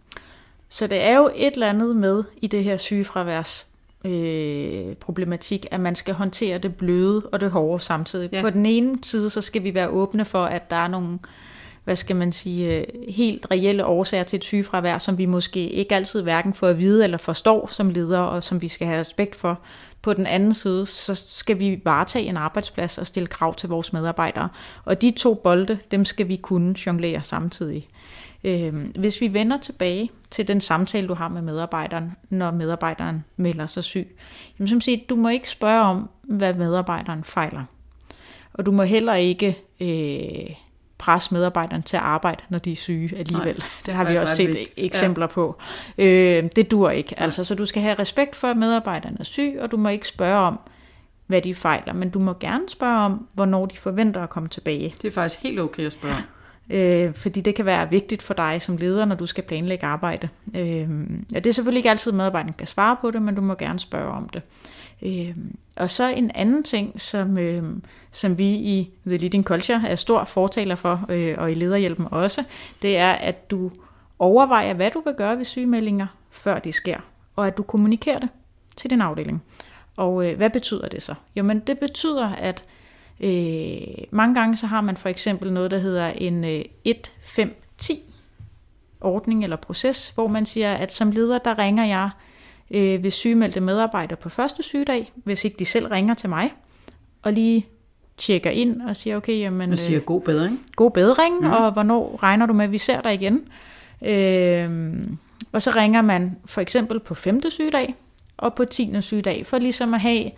Så 0.69 0.87
det 0.87 1.03
er 1.03 1.17
jo 1.17 1.31
et 1.35 1.53
eller 1.53 1.69
andet 1.69 1.97
med 1.97 2.25
i 2.37 2.47
det 2.47 2.65
her 2.65 2.77
sygefraværs 2.77 3.67
øh, 4.05 4.95
problematik, 4.95 5.67
at 5.71 5.81
man 5.81 5.95
skal 5.95 6.15
håndtere 6.15 6.59
det 6.59 6.77
bløde 6.77 7.23
og 7.33 7.41
det 7.41 7.51
hårde 7.51 7.83
samtidig. 7.83 8.29
Ja. 8.33 8.41
På 8.43 8.51
den 8.51 8.67
ene 8.67 8.99
side, 9.03 9.31
så 9.31 9.41
skal 9.41 9.65
vi 9.65 9.75
være 9.75 9.89
åbne 9.89 10.25
for, 10.25 10.45
at 10.45 10.71
der 10.71 10.77
er 10.77 10.89
nogle, 10.89 11.19
hvad 11.85 11.97
skal 11.97 12.17
man 12.17 12.33
sige, 12.33 12.75
øh, 12.75 12.85
helt 13.09 13.47
reelle 13.51 13.87
årsager 13.87 14.25
til 14.25 14.37
et 14.37 14.45
sygefravær, 14.45 14.99
som 14.99 15.19
vi 15.19 15.27
måske 15.27 15.71
ikke 15.71 15.95
altid 15.95 16.23
hverken 16.23 16.55
får 16.55 16.67
at 16.67 16.79
vide 16.79 17.05
eller 17.05 17.19
forstår 17.19 17.67
som 17.67 17.91
ledere, 17.91 18.29
og 18.29 18.45
som 18.45 18.63
vi 18.63 18.69
skal 18.69 18.87
have 18.87 19.01
respekt 19.01 19.35
for. 19.35 19.59
På 20.03 20.13
den 20.13 20.27
anden 20.27 20.55
side, 20.55 20.87
så 20.87 21.15
skal 21.15 21.59
vi 21.59 21.81
varetage 21.85 22.27
en 22.27 22.37
arbejdsplads 22.37 22.99
og 22.99 23.07
stille 23.07 23.27
krav 23.27 23.55
til 23.55 23.69
vores 23.69 23.93
medarbejdere. 23.93 24.49
Og 24.85 25.03
de 25.03 25.11
to 25.11 25.35
bolde, 25.35 25.79
dem 25.91 26.05
skal 26.05 26.29
vi 26.29 26.37
kunne 26.37 26.75
jonglere 26.87 27.23
samtidig. 27.23 27.89
Øh, 28.47 28.75
hvis 28.99 29.21
vi 29.21 29.35
vender 29.35 29.57
tilbage 29.57 30.11
til 30.31 30.49
den 30.49 30.61
samtale, 30.61 31.09
du 31.09 31.15
har 31.15 31.29
med 31.29 31.43
medarbejderen, 31.43 32.13
når 32.31 32.51
medarbejderen 32.51 33.25
melder 33.37 33.67
sig 33.67 33.85
syg, 33.85 34.17
jamen 34.59 34.69
som 34.69 34.81
siger, 34.81 34.99
du 35.09 35.17
må 35.17 35.29
ikke 35.29 35.49
spørge 35.49 35.81
om, 35.83 36.11
hvad 36.23 36.55
medarbejderen 36.55 37.25
fejler. 37.25 37.65
Og 38.53 38.67
du 38.67 38.73
må 38.73 38.83
heller 38.83 39.15
ikke 39.15 39.59
øh, 39.81 40.57
presse 40.99 41.35
medarbejderen 41.35 41.83
til 41.83 41.97
at 41.97 42.03
arbejde, 42.03 42.43
når 42.49 42.59
de 42.59 42.73
er 42.73 42.77
syge 42.77 43.17
alligevel. 43.17 43.59
Nej, 43.59 43.69
det 43.87 43.95
har 43.95 44.05
vi 44.05 44.17
også 44.17 44.37
set 44.37 44.49
vigtigt. 44.49 44.79
eksempler 44.79 45.27
ja. 45.27 45.33
på. 45.33 45.61
Øh, 45.99 46.45
det 46.57 46.71
dur 46.71 46.91
ikke. 46.91 47.21
Altså, 47.21 47.45
så 47.45 47.55
du 47.55 47.67
skal 47.67 47.83
have 47.83 47.95
respekt 47.95 48.37
for, 48.37 48.49
at 48.49 48.57
medarbejderen 48.57 49.17
er 49.21 49.25
syg, 49.25 49.59
og 49.61 49.71
du 49.71 49.77
må 49.77 49.89
ikke 49.89 50.07
spørge 50.07 50.39
om, 50.39 50.61
hvad 51.27 51.43
de 51.43 51.55
fejler, 51.55 51.93
men 51.93 52.11
du 52.11 52.19
må 52.19 52.35
gerne 52.41 52.69
spørge 52.69 52.99
om, 52.99 53.29
hvornår 53.35 53.67
de 53.67 53.77
forventer 53.77 54.23
at 54.23 54.31
komme 54.31 54.49
tilbage. 54.49 54.95
Det 55.03 55.09
er 55.09 55.13
faktisk 55.13 55.43
helt 55.43 55.61
okay 55.61 55.87
at 55.87 55.93
spørge 55.93 56.15
ja 56.15 56.23
øh, 56.71 57.15
fordi 57.15 57.41
det 57.41 57.55
kan 57.55 57.67
være 57.67 57.91
vigtigt 57.91 58.23
for 58.23 58.35
dig 58.35 58.63
som 58.63 58.77
leder, 58.77 59.05
når 59.05 59.15
du 59.15 59.27
skal 59.27 59.45
planlægge 59.45 59.87
arbejde. 59.87 60.29
Øh, 60.55 60.91
ja, 61.33 61.39
det 61.39 61.47
er 61.47 61.53
selvfølgelig 61.53 61.79
ikke 61.79 61.91
altid, 61.91 62.13
at 62.13 62.17
medarbejderen 62.17 62.55
kan 62.59 62.67
svare 62.67 62.97
på 63.01 63.11
det, 63.11 63.23
men 63.23 63.35
du 63.35 63.41
må 63.41 63.55
gerne 63.55 63.79
spørge 63.79 64.11
om 64.13 64.29
det. 64.29 64.43
Øh, 65.03 65.35
og 65.77 65.91
så 65.91 66.09
en 66.09 66.31
anden 66.35 66.63
ting, 66.63 67.01
som, 67.01 67.39
øh, 67.39 67.65
som 68.11 68.39
vi 68.39 68.49
i 68.49 68.91
The 69.07 69.17
Leading 69.17 69.45
Culture 69.45 69.89
er 69.89 69.95
stor 69.95 70.25
fortaler 70.25 70.75
for, 70.75 71.07
øh, 71.09 71.35
og 71.39 71.51
i 71.51 71.55
lederhjælpen 71.55 72.07
også, 72.11 72.45
det 72.83 72.97
er, 72.97 73.13
at 73.13 73.51
du 73.51 73.71
overvejer, 74.19 74.75
hvad 74.75 74.91
du 74.91 75.03
vil 75.05 75.15
gøre 75.15 75.39
ved 75.39 75.45
sygemeldinger, 75.45 76.07
før 76.31 76.59
det 76.59 76.75
sker, 76.75 76.99
og 77.37 77.47
at 77.47 77.57
du 77.57 77.63
kommunikerer 77.63 78.19
det 78.19 78.29
til 78.77 78.91
din 78.91 79.01
afdeling. 79.01 79.43
Og 79.97 80.27
øh, 80.27 80.37
hvad 80.37 80.51
betyder 80.51 80.89
det 80.89 81.03
så? 81.03 81.15
Jo, 81.37 81.43
men 81.43 81.59
det 81.59 81.79
betyder, 81.79 82.29
at 82.29 82.65
Øh, 83.21 84.05
mange 84.11 84.35
gange 84.35 84.57
så 84.57 84.67
har 84.67 84.81
man 84.81 84.97
for 84.97 85.09
eksempel 85.09 85.53
noget, 85.53 85.71
der 85.71 85.79
hedder 85.79 86.07
en 86.07 86.45
øh, 86.45 86.65
1-5-10 86.89 87.95
ordning 89.01 89.45
eller 89.45 89.57
proces, 89.57 90.09
hvor 90.09 90.27
man 90.27 90.47
siger, 90.47 90.75
at 90.75 90.93
som 90.93 91.11
leder, 91.11 91.39
der 91.39 91.59
ringer 91.59 91.85
jeg 91.85 92.11
øh, 92.71 93.03
ved 93.03 93.11
sygemeldte 93.11 93.61
medarbejdere 93.61 94.17
på 94.17 94.29
første 94.29 94.63
sygedag, 94.63 95.13
hvis 95.15 95.45
ikke 95.45 95.57
de 95.59 95.65
selv 95.65 95.87
ringer 95.87 96.15
til 96.15 96.29
mig, 96.29 96.53
og 97.23 97.33
lige 97.33 97.67
tjekker 98.17 98.51
ind 98.51 98.83
og 98.83 98.97
siger, 98.97 99.17
okay, 99.17 99.39
jamen... 99.39 99.73
Og 99.73 99.79
siger 99.79 100.01
øh, 100.01 100.07
god 100.07 100.21
bedring. 100.21 100.67
God 100.77 100.91
bedring, 100.91 101.41
mm. 101.41 101.51
og 101.51 101.73
hvornår 101.73 102.19
regner 102.23 102.47
du 102.47 102.53
med, 102.53 102.65
at 102.65 102.73
vi 102.73 102.79
ser 102.79 103.01
dig 103.01 103.15
igen? 103.15 103.49
Øh, 104.03 104.97
og 105.53 105.63
så 105.63 105.71
ringer 105.71 106.03
man 106.03 106.37
for 106.45 106.61
eksempel 106.61 107.01
på 107.01 107.15
femte 107.15 107.51
sygedag, 107.51 107.95
og 108.37 108.55
på 108.55 108.65
10. 108.65 109.01
sygedag, 109.01 109.47
for 109.47 109.59
ligesom 109.59 109.95
at 109.95 110.01
have 110.01 110.31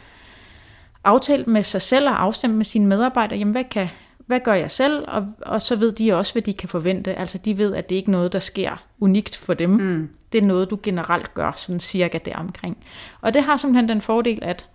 aftalt 1.09 1.47
med 1.47 1.62
sig 1.62 1.83
selv 1.83 2.09
og 2.09 2.23
afstemt 2.23 2.55
med 2.55 2.64
sine 2.64 2.87
medarbejdere, 2.87 3.38
jamen 3.38 3.53
hvad, 3.53 3.64
kan, 3.64 3.88
hvad 4.27 4.40
gør 4.40 4.55
jeg 4.55 4.71
selv, 4.71 5.05
og, 5.09 5.27
og 5.42 5.62
så 5.62 5.77
ved 5.77 5.92
de 5.92 6.12
også, 6.12 6.33
hvad 6.33 6.42
de 6.42 6.53
kan 6.53 6.68
forvente. 6.68 7.14
Altså 7.14 7.38
de 7.38 7.59
ved, 7.59 7.75
at 7.75 7.88
det 7.88 7.97
ikke 7.97 8.09
er 8.09 8.12
noget, 8.12 8.33
der 8.33 8.38
sker 8.38 8.83
unikt 9.01 9.37
for 9.37 9.55
dem. 9.55 9.71
Mm. 9.71 10.11
Det 10.33 10.38
er 10.38 10.47
noget, 10.47 10.71
du 10.71 10.79
generelt 10.83 11.35
gør, 11.35 11.53
sådan 11.57 11.81
cirka 11.81 12.18
deromkring. 12.25 12.77
Og 13.21 13.35
det 13.35 13.42
har 13.42 13.57
simpelthen 13.57 13.88
den 13.88 14.01
fordel, 14.01 14.38
at, 14.42 14.66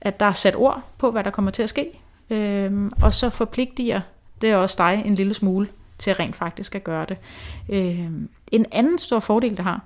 at 0.00 0.20
der 0.20 0.26
er 0.26 0.32
sat 0.32 0.56
ord 0.56 0.82
på, 0.98 1.10
hvad 1.10 1.24
der 1.24 1.30
kommer 1.30 1.50
til 1.50 1.62
at 1.62 1.68
ske, 1.68 2.00
øhm, 2.30 2.90
og 3.02 3.14
så 3.14 3.30
forpligtiger 3.30 4.00
det 4.40 4.50
er 4.50 4.56
også 4.56 4.76
dig 4.78 5.02
en 5.06 5.14
lille 5.14 5.34
smule 5.34 5.68
til 5.98 6.14
rent 6.14 6.36
faktisk 6.36 6.74
at 6.74 6.84
gøre 6.84 7.06
det. 7.08 7.16
Øhm, 7.68 8.28
en 8.52 8.66
anden 8.72 8.98
stor 8.98 9.20
fordel, 9.20 9.50
det 9.50 9.64
har, 9.64 9.84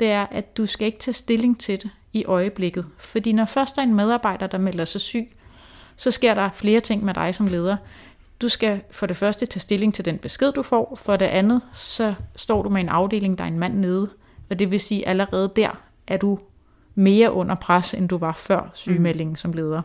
det 0.00 0.10
er, 0.10 0.26
at 0.30 0.56
du 0.56 0.66
skal 0.66 0.86
ikke 0.86 0.98
tage 0.98 1.14
stilling 1.14 1.60
til 1.60 1.82
det 1.82 1.90
i 2.12 2.24
øjeblikket. 2.24 2.86
Fordi 2.98 3.32
når 3.32 3.44
først 3.44 3.76
der 3.76 3.82
er 3.82 3.86
en 3.86 3.94
medarbejder, 3.94 4.46
der 4.46 4.58
melder 4.58 4.84
sig 4.84 5.00
syg, 5.00 5.36
så 5.96 6.10
sker 6.10 6.34
der 6.34 6.50
flere 6.54 6.80
ting 6.80 7.04
med 7.04 7.14
dig 7.14 7.34
som 7.34 7.46
leder. 7.46 7.76
Du 8.40 8.48
skal 8.48 8.80
for 8.90 9.06
det 9.06 9.16
første 9.16 9.46
tage 9.46 9.60
stilling 9.60 9.94
til 9.94 10.04
den 10.04 10.18
besked, 10.18 10.52
du 10.52 10.62
får. 10.62 10.98
For 11.00 11.16
det 11.16 11.26
andet, 11.26 11.60
så 11.72 12.14
står 12.36 12.62
du 12.62 12.68
med 12.68 12.80
en 12.80 12.88
afdeling, 12.88 13.38
der 13.38 13.44
er 13.44 13.48
en 13.48 13.58
mand 13.58 13.74
nede. 13.74 14.10
Og 14.50 14.58
det 14.58 14.70
vil 14.70 14.80
sige, 14.80 15.08
allerede 15.08 15.52
der 15.56 15.82
er 16.06 16.16
du 16.16 16.38
mere 16.94 17.32
under 17.32 17.54
pres, 17.54 17.94
end 17.94 18.08
du 18.08 18.18
var 18.18 18.32
før 18.32 18.70
sygemeldingen 18.74 19.32
mm. 19.32 19.36
som 19.36 19.52
leder. 19.52 19.82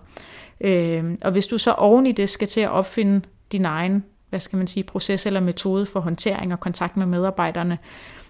Øh, 0.62 1.18
og 1.22 1.32
hvis 1.32 1.48
du 1.48 1.58
så 1.58 1.72
oven 1.72 2.06
i 2.06 2.12
det 2.12 2.30
skal 2.30 2.48
til 2.48 2.62
at 2.62 2.70
opfinde 2.70 3.22
din 3.52 3.66
egen 3.66 4.04
hvad 4.30 4.40
skal 4.40 4.58
man 4.58 4.68
sige, 4.68 4.84
proces 4.84 5.26
eller 5.26 5.40
metode 5.40 5.86
for 5.86 6.00
håndtering 6.00 6.54
og 6.54 6.60
kontakt 6.60 6.98
med 6.98 7.06
medarbejderne, 7.06 7.78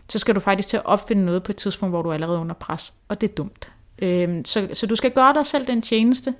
så 0.09 0.19
skal 0.19 0.35
du 0.35 0.39
faktisk 0.39 0.67
til 0.67 0.77
at 0.77 0.85
opfinde 0.85 1.25
noget 1.25 1.43
på 1.43 1.51
et 1.51 1.55
tidspunkt, 1.55 1.91
hvor 1.91 2.01
du 2.01 2.09
er 2.09 2.13
allerede 2.13 2.39
under 2.39 2.55
pres. 2.55 2.93
Og 3.07 3.21
det 3.21 3.29
er 3.29 3.33
dumt. 3.35 3.71
Øh, 4.01 4.41
så, 4.45 4.67
så 4.73 4.87
du 4.87 4.95
skal 4.95 5.11
gøre 5.11 5.33
dig 5.33 5.45
selv 5.45 5.67
den 5.67 5.81
tjeneste, 5.81 6.33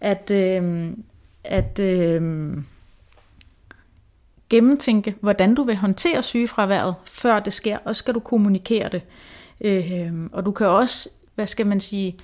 at, 0.00 0.30
øh, 0.30 0.90
at 1.44 1.78
øh, 1.78 2.56
gennemtænke, 4.50 5.14
hvordan 5.20 5.54
du 5.54 5.62
vil 5.62 5.76
håndtere 5.76 6.22
sygefraværet, 6.22 6.94
før 7.04 7.40
det 7.40 7.52
sker, 7.52 7.78
og 7.84 7.96
skal 7.96 8.14
du 8.14 8.20
kommunikere 8.20 8.88
det. 8.88 9.02
Øh, 9.60 10.12
og 10.32 10.44
du 10.44 10.50
kan 10.52 10.66
også, 10.66 11.08
hvad 11.34 11.46
skal 11.46 11.66
man 11.66 11.80
sige, 11.80 12.16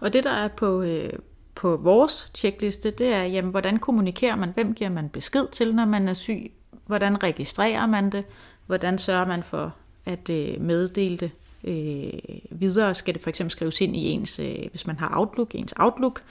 Og 0.00 0.12
det, 0.12 0.24
der 0.24 0.30
er 0.30 0.48
på, 0.48 0.82
øh, 0.82 1.12
på 1.54 1.76
vores 1.76 2.30
checkliste, 2.34 2.90
det 2.90 3.06
er, 3.06 3.22
jamen, 3.22 3.50
hvordan 3.50 3.78
kommunikerer 3.78 4.36
man, 4.36 4.50
hvem 4.54 4.74
giver 4.74 4.90
man 4.90 5.08
besked 5.08 5.46
til, 5.52 5.74
når 5.74 5.84
man 5.84 6.08
er 6.08 6.14
syg, 6.14 6.52
hvordan 6.86 7.22
registrerer 7.22 7.86
man 7.86 8.12
det, 8.12 8.24
hvordan 8.66 8.98
sørger 8.98 9.26
man 9.26 9.42
for 9.42 9.74
at 10.04 10.30
øh, 10.30 10.60
meddele 10.60 11.16
det 11.16 11.30
øh, 11.64 12.12
videre, 12.50 12.94
skal 12.94 13.14
det 13.14 13.22
for 13.22 13.30
eksempel 13.30 13.50
skrives 13.50 13.80
ind 13.80 13.96
i 13.96 13.98
ens, 13.98 14.38
øh, 14.38 14.56
hvis 14.70 14.86
man 14.86 14.98
har 14.98 15.18
Outlook, 15.18 15.54
ens 15.54 15.74
Outlook. 15.76 16.22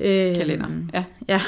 Øh, 0.00 0.34
Kalender, 0.36 0.68
ja. 0.94 1.04
ja. 1.28 1.40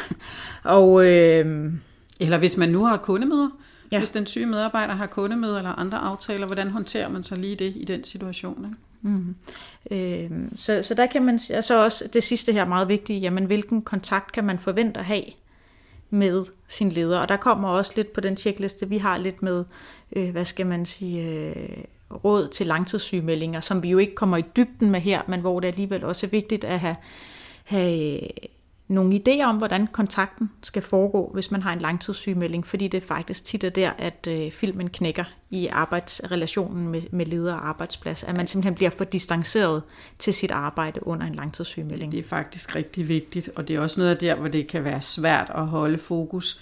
Og... 0.64 1.06
Øh, 1.06 1.72
eller 2.20 2.38
hvis 2.38 2.56
man 2.56 2.68
nu 2.68 2.84
har 2.84 2.96
kundemøder, 2.96 3.48
ja. 3.92 3.98
hvis 3.98 4.10
den 4.10 4.26
syge 4.26 4.46
medarbejder 4.46 4.94
har 4.94 5.06
kundemøder 5.06 5.56
eller 5.56 5.72
andre 5.72 5.98
aftaler, 5.98 6.46
hvordan 6.46 6.70
håndterer 6.70 7.08
man 7.08 7.22
så 7.22 7.36
lige 7.36 7.56
det 7.56 7.72
i 7.76 7.84
den 7.84 8.04
situation? 8.04 8.64
Ikke? 8.64 8.76
Mm. 9.02 9.34
Øh, 9.90 10.30
så, 10.54 10.82
så 10.82 10.94
der 10.94 11.06
kan 11.06 11.24
man 11.24 11.38
så 11.38 11.54
altså 11.54 11.84
også 11.84 12.08
det 12.12 12.24
sidste 12.24 12.52
her 12.52 12.64
meget 12.64 12.88
vigtigt, 12.88 13.22
jamen 13.22 13.44
hvilken 13.44 13.82
kontakt 13.82 14.32
kan 14.32 14.44
man 14.44 14.58
forvente 14.58 15.00
at 15.00 15.06
have 15.06 15.24
med 16.10 16.44
sin 16.68 16.88
leder? 16.88 17.18
Og 17.18 17.28
der 17.28 17.36
kommer 17.36 17.68
også 17.68 17.92
lidt 17.96 18.12
på 18.12 18.20
den 18.20 18.36
checkliste, 18.36 18.88
vi 18.88 18.98
har 18.98 19.18
lidt 19.18 19.42
med, 19.42 19.64
øh, 20.16 20.30
hvad 20.30 20.44
skal 20.44 20.66
man 20.66 20.86
sige, 20.86 21.22
øh, 21.22 21.84
råd 22.24 22.48
til 22.48 22.66
langtidssygemeldinger, 22.66 23.60
som 23.60 23.82
vi 23.82 23.90
jo 23.90 23.98
ikke 23.98 24.14
kommer 24.14 24.36
i 24.36 24.44
dybden 24.56 24.90
med 24.90 25.00
her, 25.00 25.22
men 25.28 25.40
hvor 25.40 25.60
det 25.60 25.68
alligevel 25.68 26.04
også 26.04 26.26
er 26.26 26.30
vigtigt 26.30 26.64
at 26.64 26.80
have, 26.80 26.96
have 27.64 28.20
nogle 28.90 29.20
idéer 29.20 29.44
om, 29.44 29.56
hvordan 29.56 29.86
kontakten 29.86 30.50
skal 30.62 30.82
foregå, 30.82 31.30
hvis 31.34 31.50
man 31.50 31.62
har 31.62 31.72
en 31.72 31.78
langtidssygemelding, 31.78 32.66
fordi 32.66 32.88
det 32.88 33.02
faktisk 33.02 33.44
tit 33.44 33.64
er 33.64 33.70
der, 33.70 33.90
at 33.98 34.26
øh, 34.28 34.52
filmen 34.52 34.90
knækker 34.90 35.24
i 35.50 35.66
arbejdsrelationen 35.66 36.88
med, 36.88 37.02
med 37.10 37.26
leder 37.26 37.54
og 37.54 37.68
arbejdsplads, 37.68 38.24
at 38.24 38.36
man 38.36 38.46
simpelthen 38.46 38.74
bliver 38.74 38.90
for 38.90 39.04
distanceret 39.04 39.82
til 40.18 40.34
sit 40.34 40.50
arbejde 40.50 41.06
under 41.06 41.26
en 41.26 41.34
langtidssygemelding. 41.34 42.12
Det 42.12 42.18
er 42.18 42.28
faktisk 42.28 42.76
rigtig 42.76 43.08
vigtigt, 43.08 43.50
og 43.56 43.68
det 43.68 43.76
er 43.76 43.80
også 43.80 44.00
noget 44.00 44.10
af 44.10 44.16
der, 44.18 44.34
hvor 44.34 44.48
det 44.48 44.66
kan 44.66 44.84
være 44.84 45.00
svært 45.00 45.52
at 45.54 45.66
holde 45.66 45.98
fokus, 45.98 46.60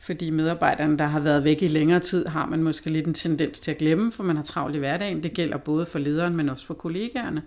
fordi 0.00 0.30
medarbejderne, 0.30 0.98
der 0.98 1.04
har 1.04 1.20
været 1.20 1.44
væk 1.44 1.62
i 1.62 1.68
længere 1.68 1.98
tid, 1.98 2.26
har 2.26 2.46
man 2.46 2.62
måske 2.62 2.90
lidt 2.90 3.06
en 3.06 3.14
tendens 3.14 3.60
til 3.60 3.70
at 3.70 3.78
glemme, 3.78 4.12
for 4.12 4.22
man 4.22 4.36
har 4.36 4.42
travlt 4.42 4.76
i 4.76 4.78
hverdagen. 4.78 5.22
Det 5.22 5.32
gælder 5.32 5.56
både 5.56 5.86
for 5.86 5.98
lederen, 5.98 6.36
men 6.36 6.48
også 6.48 6.66
for 6.66 6.74
kollegaerne. 6.74 7.42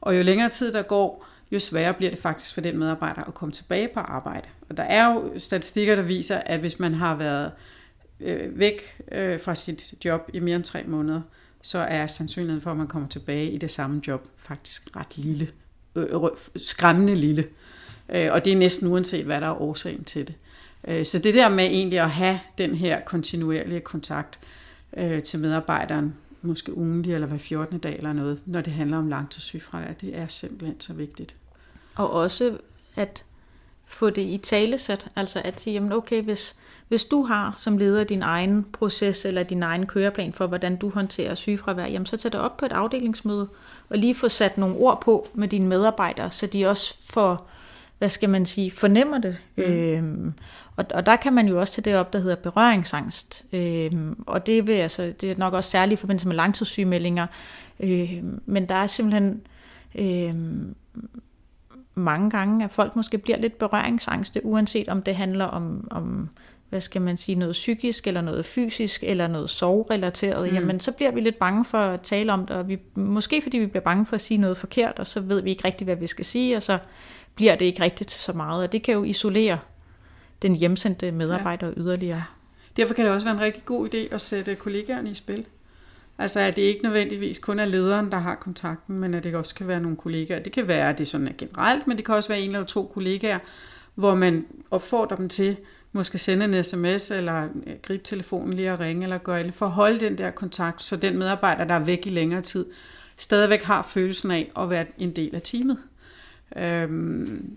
Og 0.00 0.18
jo 0.18 0.22
længere 0.22 0.48
tid 0.48 0.72
der 0.72 0.82
går, 0.82 1.26
jo 1.52 1.58
sværere 1.58 1.94
bliver 1.94 2.10
det 2.10 2.18
faktisk 2.18 2.54
for 2.54 2.60
den 2.60 2.78
medarbejder 2.78 3.22
at 3.22 3.34
komme 3.34 3.52
tilbage 3.52 3.88
på 3.94 4.00
arbejde. 4.00 4.48
Og 4.68 4.76
der 4.76 4.82
er 4.82 5.14
jo 5.14 5.38
statistikker, 5.38 5.94
der 5.94 6.02
viser, 6.02 6.38
at 6.38 6.60
hvis 6.60 6.78
man 6.78 6.94
har 6.94 7.16
været 7.16 7.52
øh, 8.20 8.58
væk 8.58 8.96
øh, 9.12 9.40
fra 9.40 9.54
sit 9.54 9.94
job 10.04 10.30
i 10.34 10.40
mere 10.40 10.56
end 10.56 10.64
tre 10.64 10.84
måneder, 10.86 11.20
så 11.62 11.78
er 11.78 12.06
sandsynligheden 12.06 12.62
for, 12.62 12.70
at 12.70 12.76
man 12.76 12.86
kommer 12.86 13.08
tilbage 13.08 13.50
i 13.50 13.58
det 13.58 13.70
samme 13.70 14.02
job 14.06 14.28
faktisk 14.36 14.96
ret 14.96 15.16
lille. 15.16 15.48
Øh, 15.96 16.04
øh 16.04 16.30
skræmmende 16.56 17.14
lille. 17.14 17.46
Øh, 18.08 18.32
og 18.32 18.44
det 18.44 18.52
er 18.52 18.56
næsten 18.56 18.88
uanset, 18.88 19.24
hvad 19.24 19.40
der 19.40 19.46
er 19.46 19.62
årsagen 19.62 20.04
til 20.04 20.26
det. 20.26 20.34
Øh, 20.88 21.06
så 21.06 21.18
det 21.18 21.34
der 21.34 21.48
med 21.48 21.64
egentlig 21.64 22.00
at 22.00 22.10
have 22.10 22.40
den 22.58 22.74
her 22.74 23.00
kontinuerlige 23.00 23.80
kontakt 23.80 24.38
øh, 24.96 25.22
til 25.22 25.40
medarbejderen, 25.40 26.14
måske 26.42 26.76
ugentlig 26.76 27.14
eller 27.14 27.26
hver 27.26 27.38
14. 27.38 27.78
dag 27.78 27.96
eller 27.96 28.12
noget, 28.12 28.40
når 28.46 28.60
det 28.60 28.72
handler 28.72 28.98
om 28.98 29.08
langtidssygefravær, 29.08 29.92
det 29.92 30.18
er 30.18 30.26
simpelthen 30.26 30.80
så 30.80 30.94
vigtigt. 30.94 31.34
Og 32.00 32.10
også 32.10 32.58
at 32.96 33.24
få 33.86 34.10
det 34.10 34.22
i 34.22 34.40
talesæt, 34.42 35.08
altså 35.16 35.42
at 35.44 35.60
sige, 35.60 35.74
jamen 35.74 35.92
okay, 35.92 36.22
hvis, 36.22 36.56
hvis 36.88 37.04
du 37.04 37.22
har 37.22 37.54
som 37.56 37.78
leder 37.78 38.04
din 38.04 38.22
egen 38.22 38.66
proces 38.72 39.24
eller 39.24 39.42
din 39.42 39.62
egen 39.62 39.86
køreplan 39.86 40.32
for, 40.32 40.46
hvordan 40.46 40.76
du 40.76 40.90
håndterer 40.90 41.34
sygefravær, 41.34 41.86
jamen 41.86 42.06
så 42.06 42.16
tag 42.16 42.32
det 42.32 42.40
op 42.40 42.56
på 42.56 42.64
et 42.64 42.72
afdelingsmøde 42.72 43.48
og 43.88 43.98
lige 43.98 44.14
få 44.14 44.28
sat 44.28 44.58
nogle 44.58 44.76
ord 44.76 45.02
på 45.02 45.28
med 45.34 45.48
dine 45.48 45.66
medarbejdere, 45.66 46.30
så 46.30 46.46
de 46.46 46.66
også 46.66 46.96
får, 47.12 47.48
hvad 47.98 48.08
skal 48.08 48.30
man 48.30 48.46
sige, 48.46 48.70
fornemmer 48.70 49.18
det. 49.18 49.36
Mm. 49.56 49.62
Øhm, 49.62 50.34
og, 50.76 50.84
og 50.94 51.06
der 51.06 51.16
kan 51.16 51.32
man 51.32 51.48
jo 51.48 51.60
også 51.60 51.74
tage 51.74 51.90
det 51.90 52.00
op, 52.00 52.12
der 52.12 52.18
hedder 52.18 52.36
berøringsangst. 52.36 53.44
Øhm, 53.52 54.24
og 54.26 54.46
det, 54.46 54.66
vil 54.66 54.72
altså, 54.72 55.12
det 55.20 55.30
er 55.30 55.34
nok 55.38 55.54
også 55.54 55.70
særligt 55.70 55.98
i 55.98 56.00
forbindelse 56.00 56.28
med 56.28 56.36
langtidssygemeldinger. 56.36 57.26
Øhm, 57.80 58.40
men 58.46 58.68
der 58.68 58.74
er 58.74 58.86
simpelthen... 58.86 59.42
Øhm, 59.94 60.74
mange 62.00 62.30
gange, 62.30 62.64
at 62.64 62.70
folk 62.70 62.96
måske 62.96 63.18
bliver 63.18 63.38
lidt 63.38 63.58
berøringsangste, 63.58 64.46
uanset 64.46 64.88
om 64.88 65.02
det 65.02 65.16
handler 65.16 65.44
om, 65.44 65.88
om 65.90 66.28
hvad 66.68 66.80
skal 66.80 67.02
man 67.02 67.16
sige, 67.16 67.36
noget 67.36 67.52
psykisk, 67.52 68.06
eller 68.06 68.20
noget 68.20 68.46
fysisk, 68.46 69.04
eller 69.04 69.26
noget 69.26 69.50
sovrelateret, 69.50 70.48
mm. 70.48 70.54
jamen 70.54 70.80
så 70.80 70.92
bliver 70.92 71.10
vi 71.10 71.20
lidt 71.20 71.38
bange 71.38 71.64
for 71.64 71.78
at 71.78 72.00
tale 72.00 72.32
om 72.32 72.46
det, 72.46 72.56
og 72.56 72.68
vi, 72.68 72.78
måske 72.94 73.42
fordi 73.42 73.58
vi 73.58 73.66
bliver 73.66 73.82
bange 73.82 74.06
for 74.06 74.14
at 74.14 74.20
sige 74.20 74.38
noget 74.38 74.56
forkert, 74.56 74.98
og 74.98 75.06
så 75.06 75.20
ved 75.20 75.42
vi 75.42 75.50
ikke 75.50 75.64
rigtigt, 75.64 75.86
hvad 75.86 75.96
vi 75.96 76.06
skal 76.06 76.24
sige, 76.24 76.56
og 76.56 76.62
så 76.62 76.78
bliver 77.34 77.56
det 77.56 77.64
ikke 77.64 77.82
rigtigt 77.82 78.10
så 78.10 78.32
meget, 78.32 78.62
og 78.62 78.72
det 78.72 78.82
kan 78.82 78.94
jo 78.94 79.04
isolere 79.04 79.58
den 80.42 80.54
hjemsendte 80.54 81.12
medarbejder 81.12 81.66
ja. 81.66 81.72
yderligere. 81.76 82.24
Derfor 82.76 82.94
kan 82.94 83.04
det 83.04 83.14
også 83.14 83.26
være 83.26 83.34
en 83.34 83.40
rigtig 83.40 83.64
god 83.64 83.94
idé 83.94 84.14
at 84.14 84.20
sætte 84.20 84.54
kollegaerne 84.54 85.10
i 85.10 85.14
spil. 85.14 85.46
Altså 86.20 86.40
at 86.40 86.56
det 86.56 86.62
ikke 86.62 86.82
nødvendigvis 86.82 87.38
kun 87.38 87.58
er 87.58 87.64
lederen, 87.64 88.12
der 88.12 88.18
har 88.18 88.34
kontakten, 88.34 88.98
men 88.98 89.14
at 89.14 89.24
det 89.24 89.34
også 89.34 89.54
kan 89.54 89.68
være 89.68 89.80
nogle 89.80 89.96
kollegaer. 89.96 90.42
Det 90.42 90.52
kan 90.52 90.68
være, 90.68 90.88
at 90.88 90.98
det 90.98 91.08
sådan 91.08 91.28
er 91.28 91.32
generelt, 91.38 91.86
men 91.86 91.96
det 91.96 92.04
kan 92.04 92.14
også 92.14 92.28
være 92.28 92.40
en 92.40 92.50
eller 92.50 92.64
to 92.64 92.90
kollegaer, 92.94 93.38
hvor 93.94 94.14
man 94.14 94.46
opfordrer 94.70 95.16
dem 95.16 95.28
til 95.28 95.56
måske 95.92 96.18
sende 96.18 96.44
en 96.44 96.64
sms, 96.64 97.10
eller 97.10 97.48
øh, 97.66 97.74
gribe 97.82 98.04
telefonen 98.04 98.52
lige 98.52 98.72
og 98.72 98.80
ringe, 98.80 99.04
eller 99.04 99.18
gøre 99.18 99.42
det, 99.42 99.54
for 99.54 99.66
at 99.66 99.72
holde 99.72 100.00
den 100.00 100.18
der 100.18 100.30
kontakt, 100.30 100.82
så 100.82 100.96
den 100.96 101.18
medarbejder, 101.18 101.64
der 101.64 101.74
er 101.74 101.84
væk 101.84 102.06
i 102.06 102.10
længere 102.10 102.42
tid, 102.42 102.66
stadigvæk 103.16 103.62
har 103.62 103.82
følelsen 103.82 104.30
af 104.30 104.52
at 104.58 104.70
være 104.70 104.86
en 104.98 105.16
del 105.16 105.34
af 105.34 105.42
teamet. 105.42 105.78
Øhm, 106.56 107.56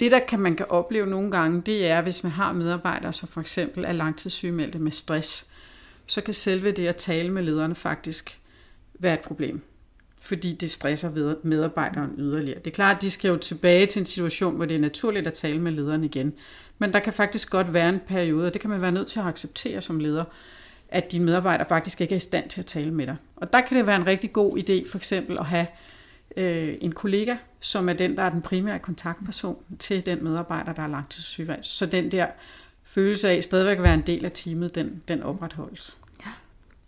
det, 0.00 0.10
der 0.10 0.20
kan 0.28 0.40
man 0.40 0.56
kan 0.56 0.66
opleve 0.68 1.06
nogle 1.06 1.30
gange, 1.30 1.62
det 1.66 1.90
er, 1.90 2.00
hvis 2.00 2.22
man 2.22 2.32
har 2.32 2.52
medarbejdere, 2.52 3.12
som 3.12 3.28
for 3.28 3.40
eksempel 3.40 3.84
er 3.84 3.92
langtidssygemeldte 3.92 4.78
med 4.78 4.92
stress, 4.92 5.47
så 6.08 6.20
kan 6.20 6.34
selve 6.34 6.70
det 6.70 6.86
at 6.86 6.96
tale 6.96 7.30
med 7.30 7.42
lederen 7.42 7.74
faktisk 7.74 8.40
være 8.98 9.14
et 9.14 9.20
problem. 9.20 9.60
Fordi 10.22 10.52
det 10.52 10.70
stresser 10.70 11.34
medarbejderen 11.42 12.10
yderligere. 12.18 12.58
Det 12.58 12.66
er 12.66 12.74
klart, 12.74 12.96
at 12.96 13.02
de 13.02 13.10
skal 13.10 13.28
jo 13.28 13.36
tilbage 13.36 13.86
til 13.86 14.00
en 14.00 14.06
situation, 14.06 14.56
hvor 14.56 14.64
det 14.64 14.74
er 14.74 14.80
naturligt 14.80 15.26
at 15.26 15.32
tale 15.32 15.58
med 15.58 15.72
lederen 15.72 16.04
igen. 16.04 16.32
Men 16.78 16.92
der 16.92 16.98
kan 16.98 17.12
faktisk 17.12 17.50
godt 17.50 17.72
være 17.72 17.88
en 17.88 18.00
periode, 18.08 18.46
og 18.46 18.52
det 18.52 18.60
kan 18.60 18.70
man 18.70 18.82
være 18.82 18.92
nødt 18.92 19.08
til 19.08 19.20
at 19.20 19.26
acceptere 19.26 19.82
som 19.82 20.00
leder, 20.00 20.24
at 20.88 21.12
dine 21.12 21.24
medarbejdere 21.24 21.68
faktisk 21.68 22.00
ikke 22.00 22.12
er 22.12 22.16
i 22.16 22.20
stand 22.20 22.48
til 22.48 22.60
at 22.60 22.66
tale 22.66 22.90
med 22.90 23.06
dig. 23.06 23.16
Og 23.36 23.52
der 23.52 23.60
kan 23.60 23.76
det 23.76 23.86
være 23.86 23.96
en 23.96 24.06
rigtig 24.06 24.32
god 24.32 24.58
idé 24.58 24.90
for 24.90 24.98
eksempel 24.98 25.38
at 25.38 25.46
have 25.46 25.66
øh, 26.36 26.74
en 26.80 26.92
kollega, 26.92 27.36
som 27.60 27.88
er 27.88 27.92
den, 27.92 28.16
der 28.16 28.22
er 28.22 28.30
den 28.30 28.42
primære 28.42 28.78
kontaktperson 28.78 29.56
til 29.78 30.06
den 30.06 30.24
medarbejder, 30.24 30.72
der 30.72 30.82
er 30.82 30.88
langtidssygevalgt. 30.88 31.66
Så 31.66 31.86
den 31.86 32.10
der 32.10 32.26
følelse 32.88 33.28
af 33.28 33.44
stadigvæk 33.44 33.76
at 33.76 33.82
være 33.82 33.94
en 33.94 34.02
del 34.06 34.24
af 34.24 34.32
teamet, 34.32 34.74
den, 34.74 35.02
den 35.08 35.22
opretholdes. 35.22 35.96
Ja. 36.20 36.30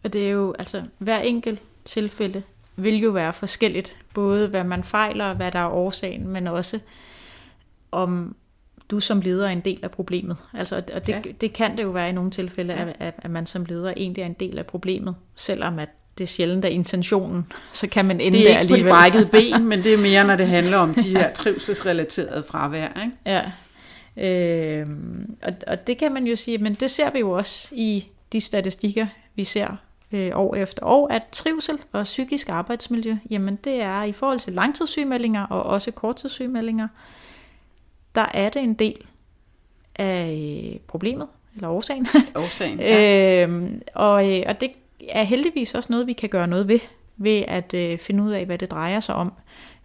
Og 0.04 0.12
det 0.12 0.26
er 0.26 0.30
jo, 0.30 0.54
altså 0.58 0.82
hver 0.98 1.18
enkelt 1.18 1.62
tilfælde 1.84 2.42
vil 2.76 2.94
jo 2.94 3.10
være 3.10 3.32
forskelligt, 3.32 3.96
både 4.14 4.48
hvad 4.48 4.64
man 4.64 4.84
fejler 4.84 5.24
og 5.24 5.36
hvad 5.36 5.52
der 5.52 5.58
er 5.58 5.68
årsagen, 5.68 6.28
men 6.28 6.46
også 6.46 6.78
om 7.92 8.36
du 8.90 9.00
som 9.00 9.20
leder 9.20 9.46
er 9.46 9.50
en 9.50 9.60
del 9.60 9.78
af 9.82 9.90
problemet. 9.90 10.36
Altså, 10.54 10.76
og 10.76 11.06
det, 11.06 11.12
ja. 11.12 11.20
det 11.40 11.52
kan 11.52 11.76
det 11.76 11.82
jo 11.82 11.90
være 11.90 12.08
i 12.08 12.12
nogle 12.12 12.30
tilfælde, 12.30 12.74
ja. 12.74 13.06
at, 13.06 13.14
at 13.18 13.30
man 13.30 13.46
som 13.46 13.64
leder 13.64 13.92
egentlig 13.96 14.22
er 14.22 14.26
en 14.26 14.36
del 14.40 14.58
af 14.58 14.66
problemet, 14.66 15.14
selvom 15.36 15.78
at 15.78 15.88
det 16.18 16.24
er 16.24 16.28
sjældent 16.28 16.64
af 16.64 16.70
intentionen, 16.70 17.46
så 17.72 17.88
kan 17.88 18.06
man 18.06 18.20
ende 18.20 18.38
der 18.38 18.58
alligevel. 18.58 18.84
Det 18.84 18.92
er 18.92 19.04
ikke 19.04 19.22
på 19.22 19.36
de 19.36 19.40
brækkede 19.40 19.56
ben, 19.56 19.66
men 19.70 19.84
det 19.84 19.94
er 19.94 19.98
mere, 19.98 20.24
når 20.24 20.36
det 20.36 20.46
handler 20.46 20.76
om 20.76 20.94
de 20.94 21.08
her 21.16 21.32
trivselsrelaterede 21.32 22.42
fravær. 22.42 22.88
Ikke? 23.02 23.16
Ja, 23.26 23.42
øh, 24.16 24.86
og, 25.42 25.52
og 25.66 25.86
det 25.86 25.98
kan 25.98 26.12
man 26.12 26.26
jo 26.26 26.36
sige, 26.36 26.58
men 26.58 26.74
det 26.74 26.90
ser 26.90 27.10
vi 27.10 27.18
jo 27.18 27.30
også 27.30 27.68
i 27.72 28.06
de 28.32 28.40
statistikker, 28.40 29.06
vi 29.34 29.44
ser 29.44 29.76
øh, 30.12 30.30
år 30.34 30.54
efter 30.54 30.86
år, 30.86 31.08
at 31.08 31.22
trivsel 31.32 31.78
og 31.92 32.02
psykisk 32.02 32.48
arbejdsmiljø, 32.48 33.16
jamen 33.30 33.56
det 33.56 33.80
er 33.80 34.02
i 34.02 34.12
forhold 34.12 34.40
til 34.40 34.52
langtidssygemeldinger 34.52 35.46
og 35.46 35.62
også 35.62 35.90
korttidssygemeldinger, 35.90 36.88
der 38.14 38.26
er 38.34 38.48
det 38.48 38.62
en 38.62 38.74
del 38.74 39.06
af 39.96 40.80
problemet, 40.86 41.28
eller 41.54 41.68
årsagen. 41.68 42.06
Årsagen, 42.34 42.80
ja. 42.90 43.42
øhm, 43.42 43.82
og, 43.94 44.38
øh, 44.38 44.42
og 44.46 44.60
det 44.60 44.70
er 45.08 45.22
heldigvis 45.22 45.74
også 45.74 45.92
noget, 45.92 46.06
vi 46.06 46.12
kan 46.12 46.28
gøre 46.28 46.46
noget 46.46 46.68
ved, 46.68 46.78
ved 47.20 47.44
at 47.48 47.74
øh, 47.74 47.98
finde 47.98 48.22
ud 48.22 48.30
af, 48.30 48.46
hvad 48.46 48.58
det 48.58 48.70
drejer 48.70 49.00
sig 49.00 49.14
om, 49.14 49.32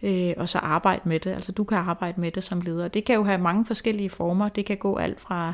øh, 0.03 0.33
og 0.37 0.49
så 0.49 0.57
arbejde 0.57 1.01
med 1.09 1.19
det. 1.19 1.31
Altså 1.31 1.51
du 1.51 1.63
kan 1.63 1.77
arbejde 1.77 2.21
med 2.21 2.31
det 2.31 2.43
som 2.43 2.61
leder. 2.61 2.87
Det 2.87 3.05
kan 3.05 3.15
jo 3.15 3.23
have 3.23 3.37
mange 3.37 3.65
forskellige 3.65 4.09
former. 4.09 4.49
Det 4.49 4.65
kan 4.65 4.77
gå 4.77 4.97
alt 4.97 5.19
fra, 5.19 5.53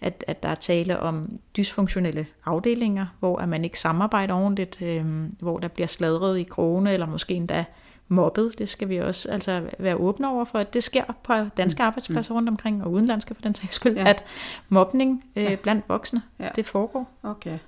at, 0.00 0.24
at 0.26 0.42
der 0.42 0.48
er 0.48 0.54
tale 0.54 1.00
om 1.00 1.38
dysfunktionelle 1.56 2.26
afdelinger, 2.44 3.06
hvor 3.20 3.38
at 3.38 3.48
man 3.48 3.64
ikke 3.64 3.80
samarbejder 3.80 4.34
ordentligt, 4.34 4.82
øh, 4.82 5.04
hvor 5.38 5.58
der 5.58 5.68
bliver 5.68 5.86
sladret 5.86 6.38
i 6.38 6.42
krone, 6.42 6.92
eller 6.92 7.06
måske 7.06 7.34
endda 7.34 7.64
mobbet. 8.08 8.58
Det 8.58 8.68
skal 8.68 8.88
vi 8.88 8.96
også 8.96 9.30
altså 9.30 9.62
være 9.78 9.96
åbne 9.96 10.28
over 10.28 10.44
for, 10.44 10.58
at 10.58 10.74
det 10.74 10.82
sker 10.82 11.04
på 11.22 11.32
danske 11.56 11.82
mm. 11.82 11.86
arbejdspladser 11.86 12.34
rundt 12.34 12.48
omkring, 12.48 12.84
og 12.84 12.92
udenlandske 12.92 13.34
for 13.34 13.42
den 13.42 13.54
sags 13.54 13.74
skyld, 13.74 13.96
ja. 13.96 14.08
at 14.08 14.24
mobning 14.68 15.24
øh, 15.36 15.44
ja. 15.44 15.56
blandt 15.56 15.84
voksne, 15.88 16.22
ja. 16.40 16.48
det 16.56 16.66
foregår. 16.66 17.10
Okay. 17.22 17.58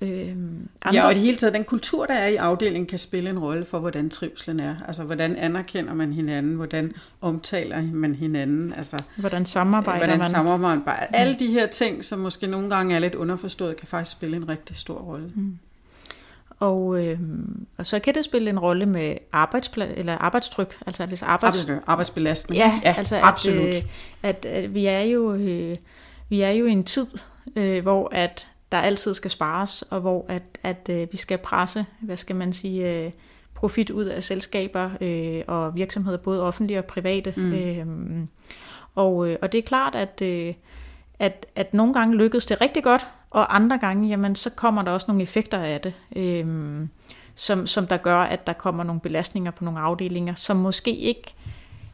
Øhm, 0.00 0.68
andre... 0.82 1.00
Ja, 1.00 1.06
og 1.06 1.14
det 1.14 1.22
hele 1.22 1.36
taget, 1.36 1.54
den 1.54 1.64
kultur, 1.64 2.06
der 2.06 2.14
er 2.14 2.26
i 2.26 2.36
afdelingen, 2.36 2.86
kan 2.86 2.98
spille 2.98 3.30
en 3.30 3.38
rolle 3.38 3.64
for, 3.64 3.78
hvordan 3.78 4.10
trivselen 4.10 4.60
er. 4.60 4.74
Altså, 4.86 5.04
hvordan 5.04 5.36
anerkender 5.36 5.94
man 5.94 6.12
hinanden? 6.12 6.54
Hvordan 6.54 6.92
omtaler 7.20 7.82
man 7.82 8.14
hinanden? 8.14 8.72
Altså, 8.72 9.02
hvordan 9.16 9.46
samarbejder 9.46 9.98
hvordan 9.98 10.18
man? 10.18 10.26
Samarbejder 10.26 10.80
man? 10.86 10.94
Alle 11.12 11.34
de 11.34 11.46
her 11.46 11.66
ting, 11.66 12.04
som 12.04 12.18
måske 12.18 12.46
nogle 12.46 12.70
gange 12.70 12.94
er 12.94 12.98
lidt 12.98 13.14
underforstået, 13.14 13.76
kan 13.76 13.88
faktisk 13.88 14.16
spille 14.16 14.36
en 14.36 14.48
rigtig 14.48 14.76
stor 14.76 14.98
rolle. 14.98 15.32
Mm. 15.34 15.58
Og, 16.60 17.04
øh, 17.04 17.18
og 17.76 17.86
så 17.86 17.98
kan 17.98 18.14
det 18.14 18.24
spille 18.24 18.50
en 18.50 18.58
rolle 18.58 18.86
med 18.86 19.16
arbejdspla- 19.36 19.98
eller 19.98 20.18
arbejdstryk, 20.18 20.76
altså 20.86 21.06
hvis 21.06 21.22
arbejds... 21.22 21.70
arbejdsbelastning. 21.86 22.58
Ja, 22.58 22.80
ja 22.84 22.94
altså 22.98 23.16
absolut. 23.16 23.66
At, 23.66 23.74
øh, 23.74 23.82
at, 24.22 24.46
at 24.46 24.74
vi 24.74 24.86
er 24.86 25.00
jo 25.00 25.34
øh, 25.34 25.76
vi 26.28 26.40
er 26.40 26.50
jo 26.50 26.66
i 26.66 26.70
en 26.70 26.84
tid, 26.84 27.06
øh, 27.56 27.82
hvor 27.82 28.08
at 28.12 28.48
der 28.72 28.78
altid 28.78 29.14
skal 29.14 29.30
spares, 29.30 29.82
og 29.82 30.00
hvor 30.00 30.24
at, 30.28 30.42
at 30.62 30.88
øh, 30.90 31.08
vi 31.12 31.16
skal 31.16 31.38
presse, 31.38 31.86
hvad 32.00 32.16
skal 32.16 32.36
man 32.36 32.52
sige, 32.52 33.04
øh, 33.04 33.10
profit 33.54 33.90
ud 33.90 34.04
af 34.04 34.24
selskaber 34.24 34.90
øh, 35.00 35.42
og 35.46 35.74
virksomheder, 35.74 36.18
både 36.18 36.42
offentlige 36.42 36.78
og 36.78 36.84
private. 36.84 37.34
Mm. 37.36 37.52
Øh, 37.52 37.86
og, 38.94 39.28
øh, 39.28 39.36
og 39.42 39.52
det 39.52 39.58
er 39.58 39.62
klart, 39.62 39.94
at, 39.94 40.22
øh, 40.22 40.54
at, 41.18 41.46
at 41.56 41.74
nogle 41.74 41.94
gange 41.94 42.16
lykkedes 42.16 42.46
det 42.46 42.60
rigtig 42.60 42.84
godt, 42.84 43.06
og 43.30 43.56
andre 43.56 43.78
gange, 43.78 44.08
jamen, 44.08 44.34
så 44.34 44.50
kommer 44.50 44.82
der 44.82 44.92
også 44.92 45.04
nogle 45.08 45.22
effekter 45.22 45.58
af 45.58 45.80
det, 45.80 45.94
øh, 46.16 46.46
som, 47.34 47.66
som 47.66 47.86
der 47.86 47.96
gør, 47.96 48.18
at 48.18 48.46
der 48.46 48.52
kommer 48.52 48.84
nogle 48.84 49.00
belastninger 49.00 49.50
på 49.50 49.64
nogle 49.64 49.80
afdelinger, 49.80 50.34
som 50.34 50.56
måske 50.56 50.96
ikke 50.96 51.34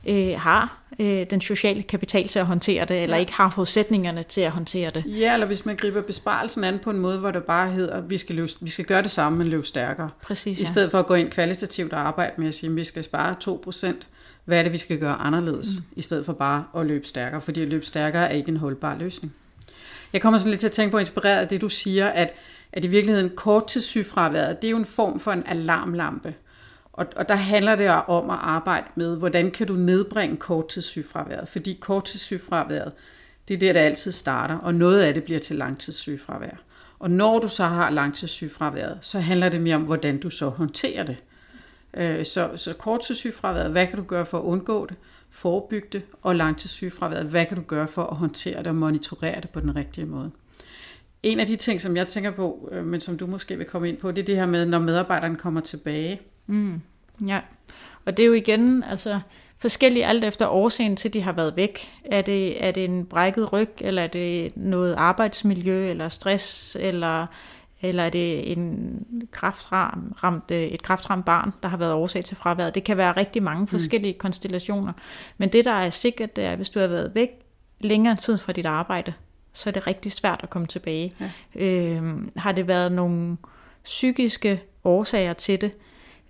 øh, 0.07 0.41
har 0.41 0.85
øh, 0.99 1.27
den 1.31 1.41
sociale 1.41 1.83
kapital 1.83 2.29
til 2.29 2.39
at 2.39 2.47
håndtere 2.47 2.85
det, 2.85 3.03
eller 3.03 3.17
ja. 3.17 3.21
ikke 3.21 3.33
har 3.33 3.51
forudsætningerne 3.51 4.23
til 4.23 4.41
at 4.41 4.51
håndtere 4.51 4.91
det. 4.91 5.05
Ja, 5.07 5.35
eller 5.35 5.47
hvis 5.47 5.67
man 5.67 5.77
griber 5.77 6.03
besparelsen 6.03 6.65
an 6.65 6.79
på 6.79 6.91
en 6.91 6.99
måde, 6.99 7.19
hvor 7.19 7.31
det 7.31 7.45
bare 7.45 7.71
hedder, 7.71 7.97
at 7.97 8.11
vi 8.11 8.19
skal, 8.19 8.35
løbe, 8.35 8.49
vi 8.61 8.71
skal 8.71 8.85
gøre 8.85 9.03
det 9.03 9.11
samme, 9.11 9.39
men 9.39 9.49
løbe 9.49 9.67
stærkere. 9.67 10.11
Præcis, 10.23 10.59
ja. 10.59 10.63
I 10.63 10.65
stedet 10.65 10.91
for 10.91 10.99
at 10.99 11.07
gå 11.07 11.15
ind 11.15 11.31
kvalitativt 11.31 11.93
og 11.93 12.01
arbejde 12.01 12.33
med 12.39 12.47
at 12.47 12.55
sige, 12.55 12.71
at 12.71 12.77
vi 12.77 12.85
skal 12.85 13.05
spare 13.05 13.35
2%, 13.45 14.07
hvad 14.45 14.59
er 14.59 14.63
det, 14.63 14.73
vi 14.73 14.79
skal 14.79 14.99
gøre 14.99 15.15
anderledes, 15.15 15.69
mm. 15.77 15.85
i 15.97 16.03
stedet 16.03 16.27
for 16.27 16.33
bare 16.33 16.65
at 16.77 16.87
løbe 16.87 17.07
stærkere, 17.07 17.41
fordi 17.41 17.63
at 17.63 17.69
løbe 17.69 17.87
stærkere 17.87 18.31
er 18.31 18.35
ikke 18.35 18.49
en 18.49 18.57
holdbar 18.57 18.97
løsning. 18.99 19.35
Jeg 20.13 20.23
kommer 20.23 20.39
sådan 20.39 20.51
lidt 20.51 20.61
til 20.61 20.67
at 20.67 20.73
tænke 20.73 20.91
på, 20.91 20.99
inspireret 20.99 21.41
af 21.41 21.49
det, 21.49 21.61
du 21.61 21.69
siger, 21.69 22.07
at, 22.07 22.35
at 22.73 22.85
i 22.85 22.87
virkeligheden 22.87 23.31
korttidssygefraværet, 23.37 24.63
det 24.63 24.69
er 24.69 24.71
jo 24.71 24.77
en 24.77 24.85
form 24.85 25.21
for 25.21 25.33
en 25.33 25.43
alarmlampe. 25.47 26.35
Og, 26.95 27.07
og 27.17 27.29
der 27.29 27.35
handler 27.35 27.77
det 27.77 27.91
om 27.91 28.31
at 28.31 28.39
arbejde 28.41 28.87
med, 28.95 29.17
hvordan 29.17 29.51
kan 29.51 29.67
du 29.67 29.75
nedbringe 29.75 30.37
korttidssygefraværet? 30.37 31.49
Fordi 31.49 31.79
korttidssygefraværet, 31.81 32.93
det 33.49 33.55
er 33.55 33.59
der, 33.59 33.73
det 33.73 33.81
altid 33.81 34.13
starter, 34.13 34.59
og 34.59 34.75
noget 34.75 35.01
af 35.01 35.15
det 35.15 35.25
bliver 35.25 35.41
til 35.41 35.57
langtidssygefravær. 35.57 36.63
Og 36.99 37.11
når 37.11 37.39
du 37.39 37.49
så 37.49 37.65
har 37.65 37.91
langtidssygefraværet, 37.91 38.99
så 39.01 39.21
handler 39.21 39.49
det 39.49 39.61
mere 39.61 39.75
om, 39.75 39.83
hvordan 39.83 40.21
du 40.21 40.31
så 40.31 40.49
håndterer 40.49 41.05
det. 41.05 41.17
Øh, 41.97 42.27
så, 42.27 42.51
så 42.57 42.73
korttidssygefraværet, 42.73 43.71
hvad 43.71 43.87
kan 43.87 43.97
du 43.97 44.05
gøre 44.05 44.27
for 44.27 44.39
at 44.39 44.43
undgå 44.43 44.87
det? 44.87 44.97
Forebygge 45.31 45.89
det. 45.93 46.03
Og 46.23 46.37
langtidssygefraværet, 46.37 47.27
hvad 47.27 47.47
kan 47.47 47.57
du 47.57 47.63
gøre 47.63 47.89
for 47.89 48.03
at 48.03 48.17
håndtere 48.17 48.59
det 48.59 48.67
og 48.67 48.75
monitorere 48.75 49.41
det 49.41 49.51
på 49.51 49.61
den 49.61 49.77
rigtige 49.77 50.07
måde? 50.07 50.31
En 51.23 51.41
af 51.41 51.47
de 51.47 51.57
ting, 51.57 51.81
som 51.81 51.97
jeg 51.97 52.09
tænker 52.09 52.31
på, 52.31 52.69
øh, 52.73 52.87
men 52.87 53.01
som 53.01 53.19
du 53.19 53.27
måske 53.27 53.57
vil 53.57 53.67
komme 53.67 53.89
ind 53.89 53.97
på, 53.97 54.11
det 54.11 54.23
er 54.23 54.27
det 54.27 54.37
her 54.37 54.47
med, 54.47 54.67
når 54.67 54.79
medarbejderen 54.79 55.37
kommer 55.37 55.61
tilbage– 55.61 56.21
Mm, 56.47 56.81
ja, 57.27 57.41
og 58.05 58.17
det 58.17 58.23
er 58.23 58.27
jo 58.27 58.33
igen 58.33 58.83
altså, 58.83 59.21
forskelligt 59.59 60.07
alt 60.07 60.25
efter 60.25 60.47
årsagen 60.47 60.97
til, 60.97 61.13
de 61.13 61.23
har 61.23 61.33
været 61.33 61.57
væk. 61.57 61.91
Er 62.05 62.23
det, 62.23 62.65
er 62.65 62.71
det 62.71 62.85
en 62.85 63.07
brækket 63.07 63.53
ryg, 63.53 63.71
eller 63.81 64.03
er 64.03 64.07
det 64.07 64.57
noget 64.57 64.95
arbejdsmiljø, 64.95 65.91
eller 65.91 66.09
stress, 66.09 66.77
eller, 66.81 67.27
eller 67.83 68.03
er 68.03 68.11
det 68.11 68.53
en 68.53 68.99
kraftramt, 69.31 70.51
et 70.51 70.83
kraftramt 70.83 71.25
barn, 71.25 71.53
der 71.63 71.69
har 71.69 71.77
været 71.77 71.93
årsag 71.93 72.25
til 72.25 72.37
fraværet. 72.37 72.75
Det 72.75 72.85
kan 72.85 72.97
være 72.97 73.13
rigtig 73.13 73.43
mange 73.43 73.61
mm. 73.61 73.67
forskellige 73.67 74.13
mm. 74.13 74.19
konstellationer. 74.19 74.93
Men 75.39 75.49
det, 75.49 75.65
der 75.65 75.73
er 75.73 75.91
sikkert, 75.91 76.37
det 76.37 76.45
er, 76.45 76.51
at 76.51 76.57
hvis 76.57 76.71
du 76.71 76.81
har 76.81 76.87
været 76.87 77.15
væk 77.15 77.29
længere 77.81 78.17
tid 78.17 78.39
fra 78.39 78.53
dit 78.53 78.67
arbejde, 78.67 79.13
så 79.53 79.71
er 79.71 79.73
det 79.73 79.87
rigtig 79.87 80.13
svært 80.13 80.41
at 80.43 80.51
komme 80.51 80.67
tilbage. 80.67 81.13
Ja. 81.21 81.65
Øhm, 81.65 82.33
har 82.37 82.53
det 82.53 82.69
været 82.69 82.93
nogle 82.93 83.37
psykiske 83.85 84.63
årsager 84.85 85.33
til 85.33 85.61
det, 85.61 85.73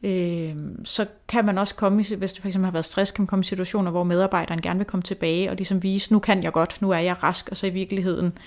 øh, 0.04 0.54
så 0.84 1.06
kan 1.28 1.44
man 1.44 1.58
også 1.58 1.74
komme, 1.74 1.96
hvis 1.96 2.32
det 2.32 2.40
for 2.40 2.48
eksempel 2.48 2.64
har 2.64 2.72
været 2.72 2.84
stress, 2.84 3.12
kan 3.12 3.22
man 3.22 3.26
komme 3.26 3.40
i 3.40 3.44
situationer, 3.44 3.90
hvor 3.90 4.04
medarbejderen 4.04 4.62
gerne 4.62 4.78
vil 4.78 4.86
komme 4.86 5.02
tilbage 5.02 5.50
og 5.50 5.56
ligesom 5.56 5.82
vise, 5.82 6.12
nu 6.12 6.18
kan 6.18 6.42
jeg 6.42 6.52
godt, 6.52 6.82
nu 6.82 6.90
er 6.90 6.98
jeg 6.98 7.22
rask, 7.22 7.48
og 7.50 7.56
så 7.56 7.66
i 7.66 7.70
virkeligheden 7.70 8.38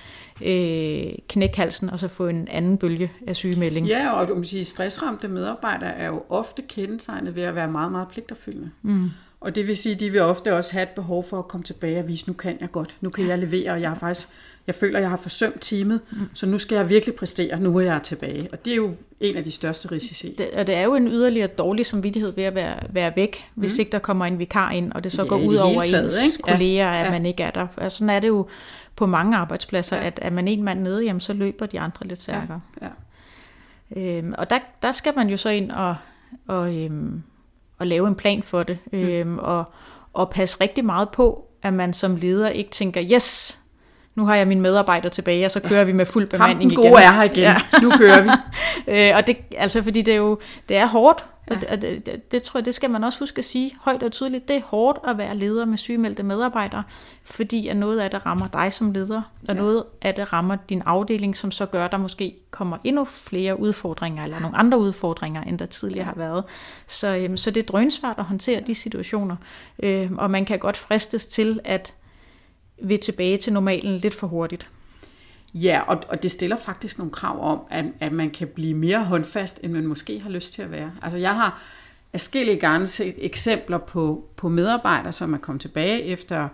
øh, 0.41 1.11
knække 1.29 1.57
halsen, 1.57 1.89
og 1.89 1.99
så 1.99 2.07
få 2.07 2.27
en 2.27 2.47
anden 2.47 2.77
bølge 2.77 3.11
af 3.27 3.35
sygemelding. 3.35 3.87
Ja, 3.87 4.11
og 4.11 4.27
du 4.27 4.35
må 4.35 4.43
sige, 4.43 4.65
stressramte 4.65 5.27
medarbejdere 5.27 5.93
er 5.95 6.07
jo 6.07 6.23
ofte 6.29 6.61
kendetegnet 6.61 7.35
ved 7.35 7.43
at 7.43 7.55
være 7.55 7.71
meget, 7.71 7.91
meget 7.91 8.07
pligtopfyldende. 8.07 8.69
Mm. 8.81 9.09
Og 9.41 9.55
det 9.55 9.67
vil 9.67 9.77
sige, 9.77 9.95
at 9.95 9.99
de 9.99 10.09
vil 10.09 10.21
ofte 10.21 10.55
også 10.55 10.71
have 10.71 10.83
et 10.83 10.89
behov 10.89 11.23
for 11.23 11.39
at 11.39 11.47
komme 11.47 11.63
tilbage 11.63 11.99
og 11.99 12.07
vise, 12.07 12.27
nu 12.27 12.33
kan 12.33 12.57
jeg 12.61 12.71
godt, 12.71 12.97
nu 13.01 13.09
kan 13.09 13.27
jeg 13.27 13.37
levere, 13.37 13.71
og 13.71 13.81
jeg 13.81 13.89
har 13.89 13.97
faktisk, 13.99 14.29
jeg 14.67 14.75
føler, 14.75 14.99
jeg 14.99 15.09
har 15.09 15.17
forsømt 15.17 15.61
teamet, 15.61 16.01
mm. 16.11 16.29
så 16.33 16.45
nu 16.45 16.57
skal 16.57 16.75
jeg 16.75 16.89
virkelig 16.89 17.15
præstere, 17.15 17.59
nu 17.59 17.77
er 17.77 17.81
jeg 17.81 18.03
tilbage. 18.03 18.47
Og 18.51 18.65
det 18.65 18.71
er 18.71 18.75
jo 18.75 18.95
en 19.19 19.35
af 19.35 19.43
de 19.43 19.51
største 19.51 19.91
risici. 19.91 20.35
Det, 20.37 20.49
og 20.49 20.67
det 20.67 20.75
er 20.75 20.83
jo 20.83 20.95
en 20.95 21.07
yderligere 21.07 21.47
dårlig 21.47 21.85
samvittighed 21.85 22.35
ved 22.35 22.43
at 22.43 22.55
være, 22.55 22.79
være 22.89 23.13
væk, 23.15 23.45
mm. 23.55 23.59
hvis 23.59 23.77
ikke 23.77 23.91
der 23.91 23.99
kommer 23.99 24.25
en 24.25 24.39
vikar 24.39 24.71
ind, 24.71 24.91
og 24.91 25.03
det 25.03 25.11
så 25.11 25.21
ja, 25.21 25.27
går 25.27 25.37
ud 25.37 25.55
over 25.55 25.83
taget, 25.83 26.05
ens 26.05 26.35
ikke? 26.37 26.43
kolleger, 26.43 26.89
at 26.89 27.05
ja. 27.05 27.11
man 27.11 27.25
ikke 27.25 27.43
er 27.43 27.51
der. 27.51 27.67
Altså, 27.77 27.97
sådan 27.97 28.09
er 28.09 28.19
det 28.19 28.27
jo 28.27 28.47
på 28.95 29.05
mange 29.05 29.37
arbejdspladser, 29.37 29.97
ja. 29.97 30.07
at 30.07 30.19
er 30.21 30.29
man 30.29 30.47
en 30.47 30.63
mand 30.63 30.81
nede, 30.81 31.03
jamen, 31.03 31.19
så 31.19 31.33
løber 31.33 31.65
de 31.65 31.79
andre 31.79 32.07
lidt 32.07 32.21
stærkere. 32.21 32.61
Ja. 32.81 32.85
Ja. 32.85 32.91
Øhm, 34.01 34.33
og 34.37 34.49
der, 34.49 34.59
der 34.81 34.91
skal 34.91 35.13
man 35.15 35.29
jo 35.29 35.37
så 35.37 35.49
ind 35.49 35.71
og, 35.71 35.95
og 36.47 36.75
øhm, 36.75 37.23
at 37.79 37.87
lave 37.87 38.07
en 38.07 38.15
plan 38.15 38.43
for 38.43 38.63
det, 38.63 38.77
øh, 38.91 39.35
og, 39.35 39.65
og 40.13 40.29
passe 40.29 40.57
rigtig 40.61 40.85
meget 40.85 41.09
på, 41.09 41.47
at 41.61 41.73
man 41.73 41.93
som 41.93 42.15
leder 42.15 42.49
ikke 42.49 42.71
tænker, 42.71 43.03
yes, 43.11 43.59
nu 44.17 44.25
har 44.25 44.35
jeg 44.35 44.47
mine 44.47 44.61
medarbejdere 44.61 45.09
tilbage, 45.09 45.45
og 45.45 45.51
så 45.51 45.59
kører 45.59 45.79
ja. 45.79 45.85
vi 45.85 45.91
med 45.91 46.05
fuld 46.05 46.27
bemanding 46.27 46.71
igen. 46.71 46.83
Ham 46.83 46.91
gode 46.91 47.03
er 47.03 47.11
her 47.11 47.23
igen. 47.23 47.43
Ja. 47.43 47.61
Nu 47.81 47.91
kører 47.97 48.23
vi. 48.23 48.29
øh, 48.93 49.15
og 49.15 49.27
det, 49.27 49.37
altså 49.57 49.81
fordi 49.81 50.01
det 50.01 50.11
er 50.11 50.17
jo 50.17 50.39
det 50.69 50.77
er 50.77 50.85
hårdt, 50.85 51.25
Ja. 51.49 51.55
Og 51.55 51.61
det, 51.61 51.81
det, 51.81 52.05
det, 52.05 52.31
det 52.31 52.43
tror 52.43 52.57
jeg, 52.57 52.65
det 52.65 52.75
skal 52.75 52.89
man 52.89 53.03
også 53.03 53.19
huske 53.19 53.39
at 53.39 53.45
sige 53.45 53.75
højt 53.81 54.03
og 54.03 54.11
tydeligt. 54.11 54.47
Det 54.47 54.55
er 54.55 54.61
hårdt 54.61 54.99
at 55.07 55.17
være 55.17 55.35
leder 55.35 55.65
med 55.65 55.77
sygemeldte 55.77 56.23
medarbejdere, 56.23 56.83
fordi 57.23 57.67
at 57.67 57.77
noget 57.77 57.99
af 57.99 58.11
det 58.11 58.25
rammer 58.25 58.47
dig 58.47 58.73
som 58.73 58.91
leder, 58.91 59.21
og 59.47 59.47
ja. 59.47 59.53
noget 59.53 59.83
af 60.01 60.13
det 60.13 60.33
rammer 60.33 60.57
din 60.69 60.81
afdeling, 60.85 61.37
som 61.37 61.51
så 61.51 61.65
gør, 61.65 61.85
at 61.85 61.91
der 61.91 61.97
måske 61.97 62.35
kommer 62.51 62.77
endnu 62.83 63.05
flere 63.05 63.59
udfordringer, 63.59 64.23
eller 64.23 64.39
nogle 64.39 64.57
andre 64.57 64.77
udfordringer, 64.77 65.43
end 65.43 65.59
der 65.59 65.65
tidligere 65.65 66.05
har 66.05 66.15
været. 66.15 66.43
Så, 66.87 67.15
øhm, 67.15 67.37
så 67.37 67.51
det 67.51 67.63
er 67.63 67.67
drønsvært 67.67 68.15
at 68.17 68.23
håndtere 68.23 68.61
de 68.61 68.75
situationer, 68.75 69.35
øhm, 69.83 70.17
og 70.17 70.31
man 70.31 70.45
kan 70.45 70.59
godt 70.59 70.77
fristes 70.77 71.27
til 71.27 71.59
at 71.63 71.93
vil 72.83 72.99
tilbage 72.99 73.37
til 73.37 73.53
normalen 73.53 73.97
lidt 73.97 74.13
for 74.13 74.27
hurtigt. 74.27 74.69
Ja, 75.53 75.81
og, 75.87 76.01
og 76.09 76.23
det 76.23 76.31
stiller 76.31 76.55
faktisk 76.55 76.97
nogle 76.97 77.11
krav 77.11 77.51
om, 77.51 77.59
at, 77.69 77.85
at 77.99 78.11
man 78.11 78.29
kan 78.29 78.47
blive 78.47 78.73
mere 78.73 79.03
håndfast, 79.03 79.59
end 79.63 79.71
man 79.71 79.85
måske 79.85 80.19
har 80.19 80.29
lyst 80.29 80.53
til 80.53 80.61
at 80.61 80.71
være. 80.71 80.91
Altså 81.01 81.17
jeg 81.17 81.35
har 81.35 81.61
afskillige 82.13 82.59
gange 82.59 82.87
set 82.87 83.15
eksempler 83.17 83.77
på, 83.77 84.25
på 84.35 84.49
medarbejdere, 84.49 85.11
som 85.11 85.33
er 85.33 85.37
kommet 85.37 85.61
tilbage 85.61 86.03
efter 86.03 86.49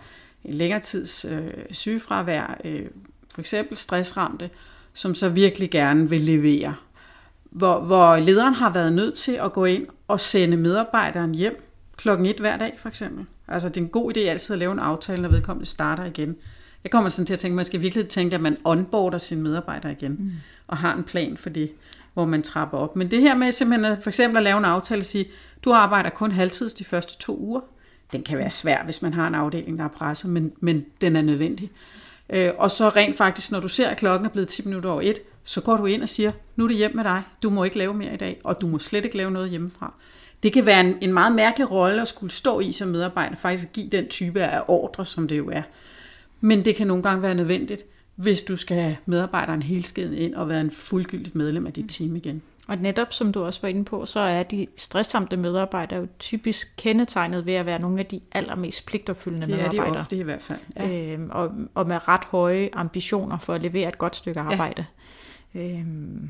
en 0.46 0.54
længere 0.54 0.80
tids 0.80 1.26
øh, 1.26 1.54
sygefravær, 1.72 2.60
øh, 2.64 2.86
for 3.34 3.42
eksempel 3.42 3.78
stressramte, 3.78 4.50
som 4.94 5.16
så 5.16 5.30
virkelig 5.30 5.72
gerne 5.72 6.10
vil 6.10 6.22
levere. 6.22 6.76
Hvor, 7.44 7.80
hvor 7.80 8.18
lederen 8.18 8.54
har 8.54 8.70
været 8.70 8.94
nødt 8.94 9.14
til 9.14 9.32
at 9.32 9.54
gå 9.54 9.66
ind 9.66 9.88
og 10.08 10.20
sende 10.20 10.58
medarbejderen 10.58 11.36
hjem 11.36 11.73
klokken 12.04 12.26
et 12.26 12.40
hver 12.40 12.58
dag, 12.58 12.74
for 12.78 12.90
eksempel. 12.90 13.26
Altså 13.48 13.70
det 13.70 13.78
er 13.78 13.82
en 13.82 13.90
god 13.90 14.18
idé 14.18 14.20
altid 14.20 14.54
at 14.54 14.60
lave 14.60 14.72
en 14.72 14.80
aftale, 14.80 15.22
når 15.22 15.30
vedkommende 15.30 15.70
starter 15.70 16.06
igen. 16.06 16.36
Jeg 16.84 16.92
kommer 16.92 17.10
sådan 17.10 17.26
til 17.26 17.34
at 17.34 17.40
tænke, 17.40 17.54
at 17.54 17.56
man 17.56 17.66
skal 17.66 17.82
virkelig 17.82 18.08
tænke, 18.08 18.36
at 18.36 18.42
man 18.42 18.58
onboarder 18.64 19.18
sine 19.18 19.42
medarbejdere 19.42 19.92
igen, 19.92 20.16
mm. 20.20 20.32
og 20.68 20.78
har 20.78 20.96
en 20.96 21.04
plan 21.04 21.38
for 21.38 21.50
det, 21.50 21.72
hvor 22.14 22.26
man 22.26 22.42
trapper 22.44 22.78
op. 22.78 22.96
Men 22.96 23.12
det 23.12 23.22
her 23.22 23.36
med 23.36 23.52
simpelthen 23.52 24.02
for 24.02 24.10
eksempel 24.10 24.38
at 24.38 24.44
lave 24.44 24.58
en 24.58 24.66
aftale 24.66 25.00
og 25.00 25.06
sige, 25.06 25.26
du 25.66 25.72
arbejder 25.72 26.10
kun 26.10 26.32
halvtids 26.32 26.74
de 26.74 26.84
første 26.84 27.18
to 27.18 27.38
uger, 27.40 27.62
den 28.12 28.24
kan 28.24 28.38
være 28.38 28.50
svær, 28.50 28.84
hvis 28.84 29.02
man 29.02 29.14
har 29.14 29.28
en 29.28 29.36
afdeling, 29.36 29.78
der 29.78 29.84
er 29.84 29.90
presset, 29.90 30.30
men, 30.30 30.52
men 30.60 30.86
den 31.02 31.16
er 31.16 31.22
nødvendig. 31.22 31.72
Øh, 32.30 32.52
og 32.58 32.72
så 32.72 32.90
rent 32.90 33.18
faktisk, 33.18 33.52
når 33.52 33.60
du 33.60 33.68
ser, 33.68 33.90
at 33.90 33.98
klokken 33.98 34.26
er 34.26 34.30
blevet 34.30 34.48
10 34.48 34.66
minutter 34.66 34.90
over 34.90 35.02
et, 35.02 35.20
så 35.44 35.62
går 35.62 35.78
du 35.78 35.86
ind 35.86 36.02
og 36.02 36.10
siger, 36.10 36.32
nu 36.56 36.64
er 36.64 36.68
det 36.68 36.78
hjem 36.78 36.96
med 36.96 37.04
dig, 37.04 37.24
du 37.44 37.50
må 37.50 37.64
ikke 37.64 37.78
lave 37.78 37.94
mere 37.94 38.14
i 38.14 38.18
dag, 38.18 38.42
og 38.44 38.62
du 38.62 38.68
må 38.68 38.80
slet 38.80 39.06
ikke 39.06 39.18
lave 39.18 39.32
noget 39.32 39.50
hjemmefra. 39.50 39.94
Det 40.44 40.54
kan 40.54 40.66
være 40.66 40.80
en, 40.80 40.98
en 41.02 41.14
meget 41.14 41.36
mærkelig 41.36 41.72
rolle 41.72 42.02
at 42.02 42.08
skulle 42.08 42.32
stå 42.32 42.60
i 42.60 42.72
som 42.72 42.88
medarbejder, 42.88 43.36
faktisk 43.36 43.64
at 43.64 43.74
give 43.74 43.90
den 43.90 44.08
type 44.08 44.44
af 44.44 44.64
ordre, 44.68 45.06
som 45.06 45.28
det 45.28 45.38
jo 45.38 45.50
er. 45.50 45.62
Men 46.42 46.66
det 46.66 46.76
kan 46.76 46.88
nogle 46.88 47.04
gange 47.04 47.22
være 47.22 47.36
nødvendigt, 47.36 47.84
hvis 48.16 48.42
du 48.42 48.56
skal 48.56 48.78
have 48.78 48.98
medarbejderen 49.06 49.62
helskeden 49.62 50.14
ind 50.14 50.36
og 50.36 50.50
være 50.50 50.62
en 50.62 50.72
fuldgyldigt 50.72 51.36
medlem 51.36 51.68
af 51.68 51.74
dit 51.74 51.90
team 51.90 52.16
igen. 52.16 52.42
Og 52.68 52.78
netop 52.78 53.14
som 53.14 53.32
du 53.32 53.44
også 53.44 53.62
var 53.62 53.70
inde 53.70 53.86
på, 53.86 54.06
så 54.06 54.20
er 54.20 54.44
de 54.44 54.68
stresssamte 54.78 55.38
medarbejdere 55.38 56.00
jo 56.00 56.08
typisk 56.20 56.74
kendetegnet 56.78 57.46
ved 57.46 57.54
at 57.54 57.66
være 57.66 57.80
nogle 57.80 58.00
af 58.00 58.06
de 58.06 58.20
allermest 58.32 58.86
pligtopfyldende 58.86 59.48
det 59.48 59.56
medarbejdere. 59.56 59.86
Det 59.86 59.90
er 59.90 59.94
de 59.94 60.00
ofte 60.00 60.16
i 60.16 60.24
hvert 60.24 60.42
fald. 60.42 60.60
Ja. 60.76 61.14
Øhm, 61.14 61.30
og, 61.32 61.52
og 61.76 61.88
med 61.88 62.08
ret 62.08 62.24
høje 62.24 62.70
ambitioner 62.74 63.38
for 63.38 63.54
at 63.54 63.62
levere 63.62 63.90
et 63.90 63.98
godt 63.98 64.16
stykke 64.16 64.40
arbejde. 64.40 64.86
Ja. 65.54 65.60
Øhm, 65.60 66.30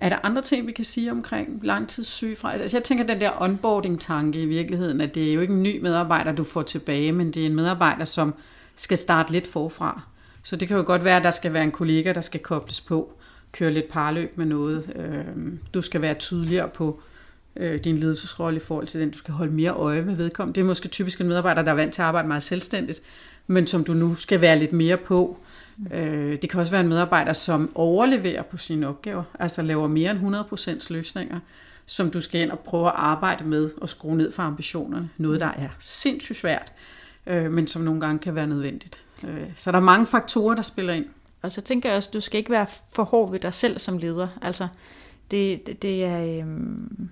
Er 0.00 0.08
der 0.08 0.16
andre 0.22 0.42
ting, 0.42 0.66
vi 0.66 0.72
kan 0.72 0.84
sige 0.84 1.10
omkring 1.10 1.60
langtidssygefra? 1.62 2.52
Altså, 2.52 2.76
jeg 2.76 2.84
tænker, 2.84 3.06
den 3.06 3.20
der 3.20 3.42
onboarding-tanke 3.42 4.42
i 4.42 4.46
virkeligheden, 4.46 5.00
at 5.00 5.14
det 5.14 5.30
er 5.30 5.34
jo 5.34 5.40
ikke 5.40 5.54
en 5.54 5.62
ny 5.62 5.80
medarbejder, 5.82 6.32
du 6.32 6.44
får 6.44 6.62
tilbage, 6.62 7.12
men 7.12 7.30
det 7.30 7.42
er 7.42 7.46
en 7.46 7.54
medarbejder, 7.54 8.04
som 8.04 8.34
skal 8.76 8.98
starte 8.98 9.32
lidt 9.32 9.46
forfra. 9.46 10.00
Så 10.42 10.56
det 10.56 10.68
kan 10.68 10.76
jo 10.76 10.82
godt 10.86 11.04
være, 11.04 11.16
at 11.16 11.24
der 11.24 11.30
skal 11.30 11.52
være 11.52 11.64
en 11.64 11.70
kollega, 11.70 12.12
der 12.12 12.20
skal 12.20 12.40
kobles 12.40 12.80
på, 12.80 13.12
køre 13.52 13.70
lidt 13.70 13.88
parløb 13.88 14.38
med 14.38 14.46
noget. 14.46 14.92
Øhm, 14.96 15.58
du 15.74 15.82
skal 15.82 16.02
være 16.02 16.14
tydeligere 16.14 16.68
på 16.68 17.00
øh, 17.56 17.84
din 17.84 17.98
ledelsesrolle 17.98 18.56
i 18.56 18.60
forhold 18.60 18.86
til 18.86 19.00
den. 19.00 19.10
Du 19.10 19.18
skal 19.18 19.34
holde 19.34 19.52
mere 19.52 19.70
øje 19.70 20.02
med 20.02 20.14
vedkommende. 20.14 20.54
Det 20.54 20.60
er 20.60 20.66
måske 20.66 20.88
typisk 20.88 21.20
en 21.20 21.28
medarbejder, 21.28 21.62
der 21.62 21.70
er 21.70 21.76
vant 21.76 21.94
til 21.94 22.02
at 22.02 22.08
arbejde 22.08 22.28
meget 22.28 22.42
selvstændigt, 22.42 23.02
men 23.46 23.66
som 23.66 23.84
du 23.84 23.92
nu 23.92 24.14
skal 24.14 24.40
være 24.40 24.58
lidt 24.58 24.72
mere 24.72 24.96
på 24.96 25.38
Øh, 25.92 26.42
det 26.42 26.50
kan 26.50 26.60
også 26.60 26.72
være 26.72 26.80
en 26.80 26.88
medarbejder, 26.88 27.32
som 27.32 27.72
overleverer 27.74 28.42
på 28.42 28.56
sine 28.56 28.88
opgaver, 28.88 29.22
altså 29.38 29.62
laver 29.62 29.88
mere 29.88 30.10
end 30.10 30.36
100% 30.36 30.92
løsninger, 30.92 31.40
som 31.86 32.10
du 32.10 32.20
skal 32.20 32.40
ind 32.40 32.50
og 32.50 32.58
prøve 32.58 32.86
at 32.86 32.92
arbejde 32.96 33.44
med 33.44 33.70
og 33.80 33.88
skrue 33.88 34.16
ned 34.16 34.32
for 34.32 34.42
ambitionerne. 34.42 35.10
Noget, 35.16 35.40
der 35.40 35.46
er 35.46 35.68
sindssygt 35.78 36.38
svært, 36.38 36.72
øh, 37.26 37.52
men 37.52 37.66
som 37.66 37.82
nogle 37.82 38.00
gange 38.00 38.18
kan 38.18 38.34
være 38.34 38.46
nødvendigt. 38.46 39.00
Øh, 39.24 39.46
så 39.56 39.72
der 39.72 39.78
er 39.78 39.82
mange 39.82 40.06
faktorer, 40.06 40.54
der 40.54 40.62
spiller 40.62 40.92
ind. 40.92 41.06
Og 41.42 41.52
så 41.52 41.60
tænker 41.60 41.88
jeg 41.88 41.96
også, 41.96 42.10
at 42.10 42.14
du 42.14 42.20
skal 42.20 42.38
ikke 42.38 42.50
være 42.50 42.66
for 42.92 43.04
hård 43.04 43.30
ved 43.30 43.40
dig 43.40 43.54
selv 43.54 43.78
som 43.78 43.98
leder. 43.98 44.28
Altså, 44.42 44.68
det, 45.30 45.66
det, 45.66 45.82
det 45.82 46.04
er... 46.04 46.40
Øhm, 46.40 47.10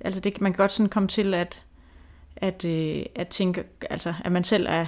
altså 0.00 0.20
det, 0.20 0.40
man 0.40 0.52
kan 0.52 0.56
godt 0.56 0.72
sådan 0.72 0.88
komme 0.88 1.08
til 1.08 1.34
at, 1.34 1.62
at, 2.36 2.64
øh, 2.64 3.02
at 3.14 3.28
tænke, 3.28 3.64
altså, 3.90 4.14
at 4.24 4.32
man 4.32 4.44
selv 4.44 4.66
er 4.68 4.86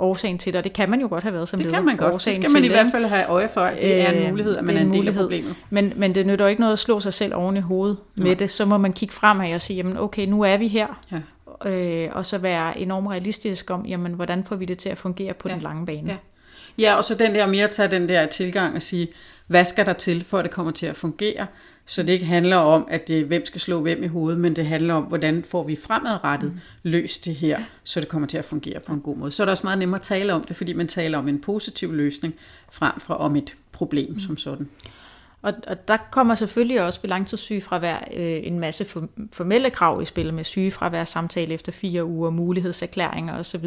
årsagen 0.00 0.38
til 0.38 0.52
det, 0.52 0.58
og 0.58 0.64
det 0.64 0.72
kan 0.72 0.90
man 0.90 1.00
jo 1.00 1.08
godt 1.08 1.22
have 1.22 1.34
været 1.34 1.48
som 1.48 1.58
det 1.58 1.66
leder. 1.66 1.78
Det 1.78 1.86
kan 1.88 1.98
man 1.98 2.10
godt, 2.10 2.24
det 2.24 2.34
skal 2.34 2.50
man 2.50 2.64
i 2.64 2.68
hvert 2.68 2.86
fald 2.92 3.04
have 3.04 3.26
øje 3.26 3.48
for, 3.54 3.60
at 3.60 3.82
det 3.82 4.00
er 4.00 4.10
en 4.10 4.22
øh, 4.22 4.30
mulighed, 4.30 4.56
at 4.56 4.64
man 4.64 4.76
er 4.76 4.80
en, 4.80 4.86
en 4.86 4.92
del 4.92 5.08
af 5.08 5.14
problemet. 5.14 5.54
Men, 5.70 5.92
men 5.96 6.14
det 6.14 6.26
nytter 6.26 6.46
ikke 6.46 6.60
noget 6.60 6.72
at 6.72 6.78
slå 6.78 7.00
sig 7.00 7.14
selv 7.14 7.34
oven 7.34 7.56
i 7.56 7.60
hovedet 7.60 7.96
ja. 8.18 8.22
med 8.22 8.36
det, 8.36 8.50
så 8.50 8.64
må 8.64 8.78
man 8.78 8.92
kigge 8.92 9.14
fremad 9.14 9.54
og 9.54 9.60
sige, 9.60 9.76
jamen 9.76 9.96
okay, 9.96 10.26
nu 10.26 10.42
er 10.42 10.56
vi 10.56 10.68
her, 10.68 11.00
ja. 11.64 11.70
øh, 11.70 12.10
og 12.12 12.26
så 12.26 12.38
være 12.38 12.78
enormt 12.78 13.08
realistisk 13.08 13.70
om, 13.70 13.86
jamen 13.86 14.12
hvordan 14.12 14.44
får 14.44 14.56
vi 14.56 14.64
det 14.64 14.78
til 14.78 14.88
at 14.88 14.98
fungere 14.98 15.34
på 15.34 15.48
ja. 15.48 15.54
den 15.54 15.62
lange 15.62 15.86
bane. 15.86 16.08
Ja. 16.08 16.16
ja, 16.78 16.94
og 16.94 17.04
så 17.04 17.14
den 17.14 17.34
der 17.34 17.46
mere 17.46 17.64
at 17.64 17.70
tage 17.70 17.90
den 17.90 18.08
der 18.08 18.26
tilgang 18.26 18.76
og 18.76 18.82
sige, 18.82 19.08
hvad 19.46 19.64
skal 19.64 19.86
der 19.86 19.92
til, 19.92 20.24
for 20.24 20.38
at 20.38 20.44
det 20.44 20.52
kommer 20.52 20.72
til 20.72 20.86
at 20.86 20.96
fungere, 20.96 21.46
så 21.90 22.02
det 22.02 22.12
ikke 22.12 22.24
handler 22.24 22.56
om, 22.56 22.86
at 22.90 23.08
det, 23.08 23.24
hvem 23.24 23.46
skal 23.46 23.60
slå 23.60 23.80
hvem 23.82 24.02
i 24.02 24.06
hovedet, 24.06 24.40
men 24.40 24.56
det 24.56 24.66
handler 24.66 24.94
om, 24.94 25.02
hvordan 25.02 25.44
får 25.44 25.62
vi 25.62 25.76
fremadrettet 25.76 26.52
mm. 26.52 26.60
løst 26.82 27.24
det 27.24 27.34
her, 27.34 27.60
så 27.84 28.00
det 28.00 28.08
kommer 28.08 28.28
til 28.28 28.38
at 28.38 28.44
fungere 28.44 28.80
på 28.86 28.92
en 28.92 29.00
god 29.00 29.16
måde. 29.16 29.30
Så 29.30 29.42
er 29.42 29.44
det 29.44 29.50
også 29.50 29.66
meget 29.66 29.78
nemmere 29.78 29.98
at 29.98 30.02
tale 30.02 30.34
om 30.34 30.44
det, 30.44 30.56
fordi 30.56 30.72
man 30.72 30.86
taler 30.86 31.18
om 31.18 31.28
en 31.28 31.40
positiv 31.40 31.92
løsning, 31.92 32.34
frem 32.70 33.00
for 33.00 33.14
om 33.14 33.36
et 33.36 33.56
problem 33.72 34.12
mm. 34.12 34.18
som 34.18 34.36
sådan. 34.36 34.68
Og, 35.42 35.52
og 35.66 35.88
der 35.88 35.96
kommer 36.10 36.34
selvfølgelig 36.34 36.82
også 36.82 37.00
ved 37.02 37.10
langtidssygefravær 37.10 38.08
øh, 38.16 38.40
en 38.46 38.60
masse 38.60 38.84
for, 38.84 39.08
formelle 39.32 39.70
krav 39.70 40.02
i 40.02 40.04
spil 40.04 40.34
med 40.34 40.44
sygefravær, 40.44 41.04
samtale 41.04 41.54
efter 41.54 41.72
fire 41.72 42.04
uger, 42.04 42.30
mulighedserklæringer 42.30 43.38
osv. 43.38 43.64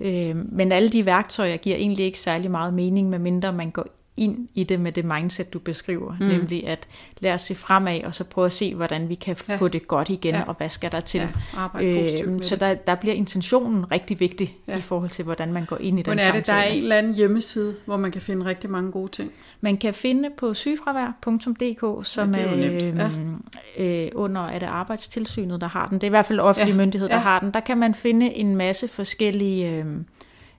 Øh, 0.00 0.36
men 0.52 0.72
alle 0.72 0.88
de 0.88 1.06
værktøjer 1.06 1.56
giver 1.56 1.76
egentlig 1.76 2.04
ikke 2.04 2.18
særlig 2.18 2.50
meget 2.50 2.74
mening, 2.74 3.08
medmindre 3.08 3.52
man 3.52 3.70
går 3.70 3.86
ind 4.20 4.48
i 4.54 4.64
det 4.64 4.80
med 4.80 4.92
det 4.92 5.04
mindset, 5.04 5.52
du 5.52 5.58
beskriver. 5.58 6.16
Mm. 6.20 6.26
Nemlig 6.26 6.66
at 6.66 6.88
lade 7.20 7.34
os 7.34 7.42
se 7.42 7.54
fremad, 7.54 8.00
og 8.04 8.14
så 8.14 8.24
prøve 8.24 8.46
at 8.46 8.52
se, 8.52 8.74
hvordan 8.74 9.08
vi 9.08 9.14
kan 9.14 9.36
ja. 9.48 9.56
få 9.56 9.68
det 9.68 9.88
godt 9.88 10.08
igen, 10.08 10.34
ja. 10.34 10.42
og 10.46 10.54
hvad 10.54 10.68
skal 10.68 10.92
der 10.92 11.00
til. 11.00 11.28
Ja, 11.76 11.82
øh, 11.82 12.42
så 12.42 12.56
der, 12.56 12.74
der 12.74 12.94
bliver 12.94 13.14
intentionen 13.14 13.92
rigtig 13.92 14.20
vigtig 14.20 14.56
ja. 14.68 14.78
i 14.78 14.80
forhold 14.80 15.10
til, 15.10 15.24
hvordan 15.24 15.52
man 15.52 15.64
går 15.64 15.78
ind 15.80 15.98
i 15.98 16.02
den 16.02 16.18
samtale. 16.18 16.28
er 16.28 16.32
det, 16.32 16.46
der 16.46 16.52
er 16.52 16.62
en 16.62 16.82
eller 16.82 16.96
anden 16.96 17.14
hjemmeside, 17.14 17.74
hvor 17.84 17.96
man 17.96 18.10
kan 18.10 18.20
finde 18.20 18.46
rigtig 18.46 18.70
mange 18.70 18.92
gode 18.92 19.10
ting? 19.10 19.30
Man 19.60 19.76
kan 19.76 19.94
finde 19.94 20.30
på 20.36 20.54
sygefravær.dk, 20.54 22.06
som 22.06 22.34
ja, 22.34 22.40
er, 22.40 22.46
er 22.98 23.10
ja. 23.78 24.04
øh, 24.04 24.10
under 24.14 24.46
er 24.46 24.58
det 24.58 24.66
arbejdstilsynet, 24.66 25.60
der 25.60 25.68
har 25.68 25.88
den. 25.88 25.98
Det 25.98 26.02
er 26.02 26.08
i 26.08 26.10
hvert 26.10 26.26
fald 26.26 26.40
offentlig 26.40 26.72
ja. 26.72 26.76
myndighed, 26.76 27.08
der 27.08 27.14
ja. 27.14 27.20
har 27.22 27.38
den. 27.38 27.50
Der 27.50 27.60
kan 27.60 27.78
man 27.78 27.94
finde 27.94 28.34
en 28.34 28.56
masse 28.56 28.88
forskellige... 28.88 29.70
Øh, 29.70 29.84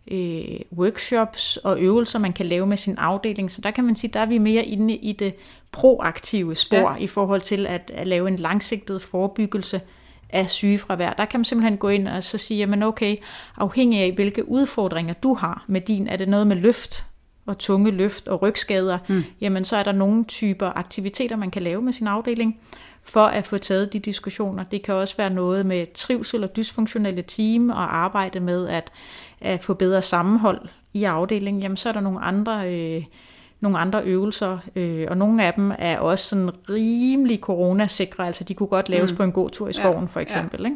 øh, 0.08 0.60
workshops 0.78 1.58
og 1.58 1.80
øvelser, 1.82 2.20
man 2.20 2.34
kan 2.34 2.46
lave 2.46 2.68
med 2.68 2.78
sin 2.78 2.98
afdeling. 2.98 3.52
Så 3.52 3.62
der 3.62 3.72
kan 3.72 3.84
man 3.84 3.96
sige, 3.96 4.12
der 4.14 4.20
er 4.20 4.26
vi 4.26 4.38
mere 4.38 4.66
inde 4.66 4.96
i 4.96 5.12
det 5.12 5.34
proaktive 5.72 6.56
spor 6.56 6.78
ja. 6.78 6.96
i 6.96 7.08
forhold 7.08 7.42
til 7.42 7.68
at, 7.68 7.92
at 7.94 8.08
lave 8.08 8.28
en 8.28 8.36
langsigtet 8.36 9.02
forebyggelse 9.02 9.82
af 10.30 10.50
sygefravær. 10.50 11.14
Der 11.14 11.26
kan 11.26 11.40
man 11.40 11.46
simpelthen 11.46 11.78
gå 11.78 11.90
ind 11.90 12.08
og 12.08 12.24
så 12.24 12.38
sige, 12.38 12.58
jamen 12.58 12.84
okay, 12.84 13.16
afhængig 13.58 14.00
af 14.00 14.12
hvilke 14.12 14.50
udfordringer 14.50 15.14
du 15.14 15.34
har 15.34 15.66
med 15.68 15.82
din, 15.82 16.08
er 16.08 16.18
det 16.18 16.30
noget 16.30 16.48
med 16.48 16.56
løft 16.56 17.06
og 17.46 17.58
tunge 17.58 17.92
løft 17.92 18.28
og 18.28 18.42
rygskader, 18.42 18.98
mm. 19.10 19.24
jamen 19.42 19.66
så 19.66 19.76
er 19.76 19.84
der 19.84 19.92
nogle 19.92 20.24
typer 20.24 20.78
aktiviteter, 20.78 21.36
man 21.36 21.52
kan 21.52 21.62
lave 21.62 21.82
med 21.82 21.94
sin 21.94 22.08
afdeling 22.08 22.60
for 23.04 23.24
at 23.24 23.48
få 23.48 23.58
taget 23.58 23.94
de 23.94 24.00
diskussioner. 24.00 24.64
Det 24.64 24.84
kan 24.84 24.96
også 24.96 25.18
være 25.18 25.30
noget 25.30 25.66
med 25.66 25.94
trivsel 25.94 26.44
og 26.44 26.56
dysfunktionelle 26.56 27.22
team 27.22 27.70
og 27.70 27.96
arbejde 27.98 28.40
med 28.40 28.68
at, 28.68 28.92
at 29.42 29.64
få 29.64 29.74
bedre 29.74 30.02
sammenhold 30.02 30.68
i 30.94 31.04
afdelingen. 31.04 31.62
Jamen 31.62 31.78
så 31.78 31.90
er 31.90 31.94
der 31.94 32.00
nogle 32.00 32.22
andre 32.22 32.74
øh, 32.74 33.04
nogle 33.62 33.78
andre 33.78 34.04
øvelser, 34.04 34.58
øh, 34.76 35.08
og 35.10 35.18
nogle 35.18 35.46
af 35.46 35.54
dem 35.54 35.72
er 35.80 35.98
også 35.98 36.26
sådan 36.26 36.50
rimelig 36.70 37.40
coronasikre, 37.40 38.28
altså 38.28 38.44
de 38.44 38.54
kunne 38.54 38.68
godt 38.68 38.90
laves 38.90 39.12
mm. 39.12 39.18
på 39.18 39.24
en 39.24 39.32
god 39.32 39.50
tur 39.50 39.68
i 39.68 39.74
skoven 39.74 40.04
ja, 40.04 40.06
for 40.06 40.20
eksempel. 40.20 40.62
Ja. 40.62 40.68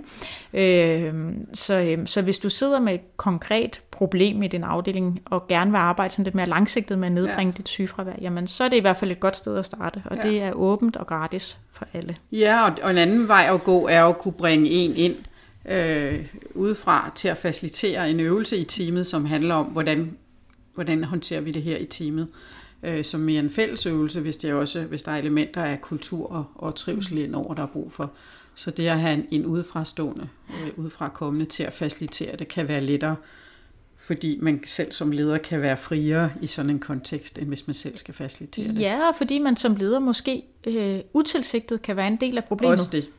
Ikke? 0.54 1.08
Øh, 1.08 1.34
så, 1.54 1.76
øh, 1.76 2.08
så 2.08 2.22
hvis 2.22 2.38
du 2.38 2.50
sidder 2.50 2.80
med 2.80 2.94
et 2.94 3.18
konkret 3.18 3.82
problem 3.92 4.44
i 4.44 4.48
din 4.48 4.64
afdeling, 4.64 5.22
og 5.26 5.48
gerne 5.48 5.72
vil 5.72 5.78
arbejde 5.78 6.14
sådan 6.14 6.24
lidt 6.24 6.36
mere 6.36 6.46
langsigtet 6.46 7.00
med 7.00 7.08
at 7.08 7.12
nedbringe 7.12 7.54
ja. 7.56 7.58
dit 7.58 7.70
sygefravær, 7.70 8.16
jamen 8.22 8.48
så 8.48 8.64
er 8.64 8.70
det 8.70 8.78
i 8.78 8.80
hvert 8.80 8.98
fald 8.98 9.12
et 9.12 9.20
godt 9.20 9.36
sted 9.36 9.58
at 9.58 9.66
starte, 9.66 10.02
og 10.06 10.18
ja. 10.18 10.30
det 10.30 10.42
er 10.42 10.52
åbent 10.52 10.96
og 10.96 11.08
gratis 11.08 11.58
for 11.72 11.88
alle. 11.94 12.16
Ja, 12.32 12.66
og, 12.66 12.72
og 12.84 12.92
en 12.92 12.98
anden 12.98 13.28
vej 13.28 13.46
at 13.54 13.64
gå 13.64 13.88
er 13.88 14.04
at 14.04 14.18
kunne 14.18 14.34
bringe 14.34 14.70
en 14.70 14.96
ind, 14.96 15.16
øh, 15.70 16.26
udefra 16.54 17.12
til 17.16 17.28
at 17.28 17.38
facilitere 17.38 18.10
en 18.10 18.20
øvelse 18.20 18.58
i 18.58 18.64
teamet, 18.64 19.08
som 19.08 19.26
handler 19.26 19.56
om, 19.56 19.66
hvordan, 19.66 20.18
hvordan 20.74 21.04
håndterer 21.04 21.42
vi 21.42 21.52
det 21.52 21.62
her 21.62 21.78
i 21.78 21.86
teamet, 21.86 22.28
øh, 22.86 23.04
som 23.04 23.22
mere 23.22 23.40
en 23.40 23.50
fællesøvelse, 23.50 24.20
hvis, 24.20 24.38
det 24.38 24.54
også, 24.54 24.82
hvis 24.82 25.04
der 25.04 25.12
er 25.12 25.18
elementer 25.18 25.64
af 25.64 25.82
kultur 25.82 26.32
og, 26.32 26.46
og 26.56 26.76
trivsel 26.76 27.18
indover, 27.18 27.54
der 27.54 27.64
er 27.64 27.68
brug 27.68 27.92
for. 27.92 28.12
Så 28.56 28.72
det 28.72 28.88
at 28.88 29.00
have 29.00 29.14
en, 29.14 29.26
en 29.32 29.46
udefrastående, 29.46 30.28
øh, 30.50 30.72
udefra 30.76 31.10
kommende 31.10 31.46
til 31.46 31.64
at 31.64 31.74
facilitere 31.74 32.36
det, 32.36 32.48
kan 32.48 32.68
være 32.68 32.80
lettere, 32.80 33.16
fordi 33.98 34.40
man 34.42 34.62
selv 34.66 34.92
som 34.92 35.12
leder 35.12 35.38
kan 35.38 35.62
være 35.62 35.78
friere 35.78 36.32
i 36.42 36.48
sådan 36.48 36.70
en 36.70 36.80
kontekst, 36.80 37.38
end 37.38 37.48
hvis 37.48 37.68
man 37.68 37.74
selv 37.74 37.98
skal 37.98 38.14
facilitere 38.14 38.68
det. 38.68 38.80
Ja, 38.80 39.08
og 39.10 39.16
fordi 39.16 39.40
man 39.40 39.58
som 39.58 39.76
leder 39.76 40.00
måske 40.00 40.44
øh, 40.68 41.00
utilsigtet 41.14 41.82
kan 41.82 41.96
være 41.96 42.08
en 42.08 42.16
del 42.16 42.38
af 42.38 42.44
problemet. 42.44 42.74
Også 42.74 42.90
det. 42.92 43.10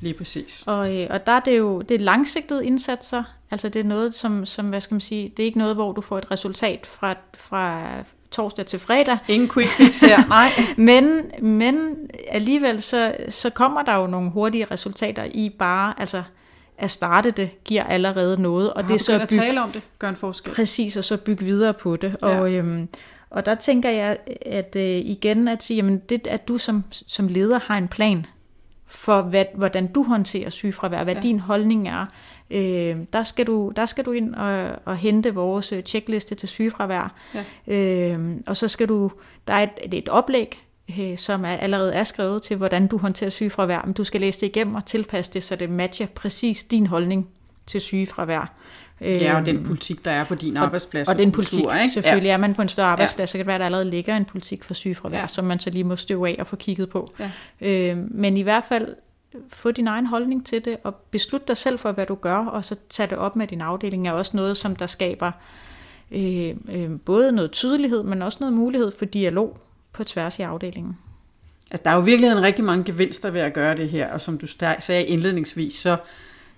Lige 0.00 0.14
præcis. 0.14 0.64
Og, 0.66 0.96
øh, 0.96 1.06
og 1.10 1.26
der 1.26 1.32
er 1.32 1.40
det 1.40 1.58
jo 1.58 1.80
det 1.80 1.94
er 1.94 1.98
langsigtede 1.98 2.66
indsatser. 2.66 3.24
Altså 3.50 3.68
det 3.68 3.80
er 3.80 3.84
noget, 3.84 4.14
som, 4.14 4.46
som, 4.46 4.68
hvad 4.68 4.80
skal 4.80 4.94
man 4.94 5.00
sige, 5.00 5.32
det 5.36 5.42
er 5.42 5.46
ikke 5.46 5.58
noget, 5.58 5.74
hvor 5.74 5.92
du 5.92 6.00
får 6.00 6.18
et 6.18 6.30
resultat 6.30 6.86
fra, 6.86 7.16
fra 7.34 7.94
torsdag 8.36 8.66
til 8.66 8.78
fredag. 8.78 9.18
Ingen 9.28 9.48
quick 9.48 9.70
fix 9.70 10.00
her, 10.00 10.28
nej. 10.38 10.50
men, 10.76 11.20
men 11.42 11.96
alligevel 12.28 12.82
så, 12.82 13.16
så 13.28 13.50
kommer 13.50 13.82
der 13.82 13.94
jo 13.94 14.06
nogle 14.06 14.30
hurtige 14.30 14.64
resultater 14.70 15.24
i 15.24 15.54
bare, 15.58 15.94
altså 16.00 16.22
at 16.78 16.90
starte 16.90 17.30
det 17.30 17.64
giver 17.64 17.84
allerede 17.84 18.42
noget. 18.42 18.72
Og 18.72 18.82
Har 18.82 18.88
det 18.88 18.94
er 18.94 18.98
så 18.98 19.12
at 19.12 19.20
bygge, 19.20 19.42
tale 19.44 19.62
om 19.62 19.70
det, 19.70 19.82
gør 19.98 20.08
en 20.08 20.16
forskel. 20.16 20.54
Præcis, 20.54 20.96
og 20.96 21.04
så 21.04 21.16
bygge 21.16 21.44
videre 21.44 21.74
på 21.74 21.96
det. 21.96 22.16
Ja. 22.22 22.26
Og, 22.26 22.52
øhm, 22.52 22.88
og 23.30 23.46
der 23.46 23.54
tænker 23.54 23.90
jeg, 23.90 24.16
at 24.46 24.76
øh, 24.76 24.82
igen 24.84 25.48
at 25.48 25.62
sige, 25.62 25.76
jamen 25.76 25.98
det, 26.08 26.26
at 26.26 26.48
du 26.48 26.58
som, 26.58 26.84
som 26.90 27.28
leder 27.28 27.60
har 27.66 27.78
en 27.78 27.88
plan 27.88 28.26
for, 28.86 29.22
hvad, 29.22 29.44
hvordan 29.54 29.86
du 29.86 30.02
håndterer 30.02 30.50
sygefravær, 30.50 31.04
hvad 31.04 31.14
ja. 31.14 31.20
din 31.20 31.40
holdning 31.40 31.88
er. 31.88 32.06
Øh, 32.50 32.96
der, 33.12 33.22
skal 33.22 33.46
du, 33.46 33.72
der 33.76 33.86
skal 33.86 34.04
du 34.04 34.12
ind 34.12 34.34
og, 34.34 34.70
og 34.84 34.96
hente 34.96 35.34
vores 35.34 35.72
øh, 35.72 35.82
checkliste 35.82 36.34
til 36.34 36.48
sygefravær. 36.48 37.14
Ja. 37.34 37.74
Øh, 37.74 38.36
og 38.46 38.56
så 38.56 38.68
skal 38.68 38.88
du, 38.88 39.10
der 39.48 39.54
er 39.54 39.62
et, 39.62 39.94
et 39.94 40.08
oplæg, 40.08 40.62
øh, 40.98 41.18
som 41.18 41.44
er, 41.44 41.56
allerede 41.56 41.94
er 41.94 42.04
skrevet 42.04 42.42
til, 42.42 42.56
hvordan 42.56 42.86
du 42.86 42.98
håndterer 42.98 43.30
sygefravær, 43.30 43.82
men 43.84 43.94
du 43.94 44.04
skal 44.04 44.20
læse 44.20 44.40
det 44.40 44.46
igennem 44.46 44.74
og 44.74 44.84
tilpasse 44.84 45.32
det, 45.32 45.44
så 45.44 45.56
det 45.56 45.70
matcher 45.70 46.06
præcis 46.06 46.64
din 46.64 46.86
holdning 46.86 47.28
til 47.66 47.80
sygefravær. 47.80 48.52
Ja, 49.00 49.36
og 49.36 49.46
den 49.46 49.56
øhm, 49.56 49.64
politik, 49.64 50.04
der 50.04 50.10
er 50.10 50.24
på 50.24 50.34
din 50.34 50.56
arbejdsplads. 50.56 51.08
Og, 51.08 51.12
og 51.12 51.18
den 51.18 51.32
kultur, 51.32 51.62
politik, 51.62 51.82
ikke? 51.82 51.92
selvfølgelig. 51.92 52.28
Ja. 52.28 52.32
Er 52.32 52.36
man 52.36 52.54
på 52.54 52.62
en 52.62 52.68
større 52.68 52.86
arbejdsplads, 52.86 53.18
ja. 53.18 53.26
så 53.26 53.32
kan 53.32 53.38
det 53.38 53.46
være, 53.46 53.54
at 53.54 53.60
der 53.60 53.66
allerede 53.66 53.90
ligger 53.90 54.16
en 54.16 54.24
politik 54.24 54.64
for 54.64 54.74
sygefravær, 54.74 55.20
ja. 55.20 55.26
som 55.26 55.44
man 55.44 55.60
så 55.60 55.70
lige 55.70 55.84
må 55.84 55.96
støve 55.96 56.28
af 56.28 56.36
og 56.38 56.46
få 56.46 56.56
kigget 56.56 56.90
på. 56.90 57.14
Ja. 57.18 57.30
Øh, 57.60 57.98
men 58.10 58.36
i 58.36 58.42
hvert 58.42 58.64
fald 58.68 58.94
få 59.48 59.70
din 59.70 59.86
egen 59.86 60.06
holdning 60.06 60.46
til 60.46 60.64
det, 60.64 60.76
og 60.84 60.94
beslut 60.94 61.48
dig 61.48 61.56
selv 61.56 61.78
for, 61.78 61.92
hvad 61.92 62.06
du 62.06 62.14
gør, 62.14 62.36
og 62.36 62.64
så 62.64 62.76
tage 62.88 63.10
det 63.10 63.18
op 63.18 63.36
med 63.36 63.46
din 63.46 63.60
afdeling, 63.60 64.08
er 64.08 64.12
også 64.12 64.36
noget, 64.36 64.56
som 64.56 64.76
der 64.76 64.86
skaber 64.86 65.32
øh, 66.10 66.54
øh, 66.72 66.90
både 67.04 67.32
noget 67.32 67.50
tydelighed, 67.50 68.02
men 68.02 68.22
også 68.22 68.38
noget 68.40 68.54
mulighed 68.54 68.92
for 68.98 69.04
dialog 69.04 69.58
på 69.92 70.04
tværs 70.04 70.38
i 70.38 70.42
afdelingen. 70.42 70.98
Altså, 71.70 71.82
der 71.84 71.90
er 71.90 71.94
jo 71.94 72.00
virkelig 72.00 72.30
en 72.30 72.42
rigtig 72.42 72.64
mange 72.64 72.84
gevinster 72.84 73.30
ved 73.30 73.40
at 73.40 73.52
gøre 73.52 73.76
det 73.76 73.88
her, 73.88 74.12
og 74.12 74.20
som 74.20 74.38
du 74.38 74.46
sagde 74.78 75.04
indledningsvis, 75.04 75.74
så 75.74 75.96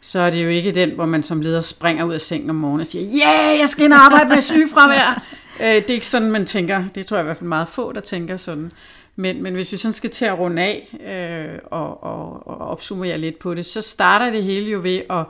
så 0.00 0.18
er 0.20 0.30
det 0.30 0.44
jo 0.44 0.48
ikke 0.48 0.72
den, 0.72 0.90
hvor 0.90 1.06
man 1.06 1.22
som 1.22 1.40
leder 1.40 1.60
springer 1.60 2.04
ud 2.04 2.12
af 2.12 2.20
sengen 2.20 2.50
om 2.50 2.56
morgenen 2.56 2.80
og 2.80 2.86
siger, 2.86 3.04
ja, 3.04 3.48
yeah, 3.48 3.58
jeg 3.58 3.68
skal 3.68 3.84
ind 3.84 3.92
og 3.92 3.98
arbejde 3.98 4.28
med 4.28 4.42
sygefravær. 4.42 5.22
Øh, 5.60 5.66
det 5.66 5.90
er 5.90 5.94
ikke 5.94 6.06
sådan, 6.06 6.30
man 6.30 6.46
tænker. 6.46 6.84
Det 6.94 7.06
tror 7.06 7.16
jeg 7.16 7.24
i 7.24 7.24
hvert 7.24 7.36
fald 7.36 7.48
meget 7.48 7.68
få, 7.68 7.92
der 7.92 8.00
tænker 8.00 8.36
sådan. 8.36 8.72
Men, 9.18 9.42
men 9.42 9.54
hvis 9.54 9.72
vi 9.72 9.76
sådan 9.76 9.92
skal 9.92 10.10
til 10.10 10.24
at 10.24 10.38
runde 10.38 10.62
af 10.62 10.96
øh, 11.00 11.58
og, 11.64 12.02
og, 12.02 12.46
og 12.46 12.58
opsummere 12.68 13.18
lidt 13.18 13.38
på 13.38 13.54
det, 13.54 13.66
så 13.66 13.80
starter 13.80 14.30
det 14.30 14.42
hele 14.42 14.70
jo 14.70 14.80
ved 14.82 15.02
at, 15.10 15.24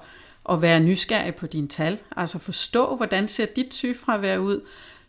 at 0.50 0.62
være 0.62 0.80
nysgerrig 0.80 1.34
på 1.34 1.46
dine 1.46 1.68
tal. 1.68 1.98
Altså 2.16 2.38
forstå, 2.38 2.96
hvordan 2.96 3.28
ser 3.28 3.46
dit 3.46 3.74
sygefravær 3.74 4.38
ud, 4.38 4.60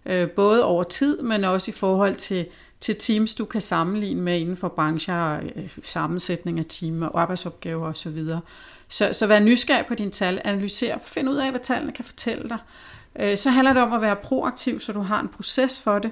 øh, 0.05 0.29
både 0.29 0.63
over 0.63 0.83
tid, 0.83 1.21
men 1.21 1.43
også 1.43 1.71
i 1.71 1.73
forhold 1.73 2.15
til, 2.15 2.45
til 2.79 2.95
teams, 2.95 3.33
du 3.33 3.45
kan 3.45 3.61
sammenligne 3.61 4.21
med 4.21 4.39
inden 4.39 4.57
for 4.57 4.67
brancher, 4.67 5.39
øh, 5.55 5.77
sammensætning 5.83 6.59
af 6.59 6.65
team 6.69 7.01
og 7.01 7.21
arbejdsopgaver 7.21 7.87
osv. 7.87 8.25
Så, 8.89 9.09
så 9.13 9.27
vær 9.27 9.39
nysgerrig 9.39 9.85
på 9.85 9.95
dine 9.95 10.11
tal, 10.11 10.41
analyser, 10.45 10.97
find 11.03 11.29
ud 11.29 11.37
af, 11.37 11.49
hvad 11.49 11.61
tallene 11.61 11.91
kan 11.91 12.05
fortælle 12.05 12.49
dig. 12.49 12.59
Øh, 13.19 13.37
så 13.37 13.49
handler 13.49 13.73
det 13.73 13.81
om 13.81 13.93
at 13.93 14.01
være 14.01 14.15
proaktiv, 14.15 14.79
så 14.79 14.93
du 14.93 15.01
har 15.01 15.21
en 15.21 15.27
proces 15.27 15.81
for 15.81 15.99
det, 15.99 16.11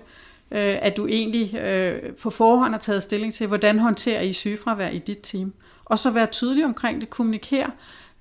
øh, 0.51 0.77
at 0.81 0.97
du 0.97 1.07
egentlig 1.07 1.55
øh, 1.55 2.15
på 2.15 2.29
forhånd 2.29 2.73
har 2.73 2.79
taget 2.79 3.03
stilling 3.03 3.33
til, 3.33 3.47
hvordan 3.47 3.79
håndterer 3.79 4.21
I 4.21 4.33
sygefravær 4.33 4.89
i 4.89 4.99
dit 4.99 5.19
team. 5.23 5.53
Og 5.85 5.99
så 5.99 6.11
være 6.11 6.25
tydelig 6.25 6.65
omkring 6.65 7.01
det, 7.01 7.09
kommunikere, 7.09 7.71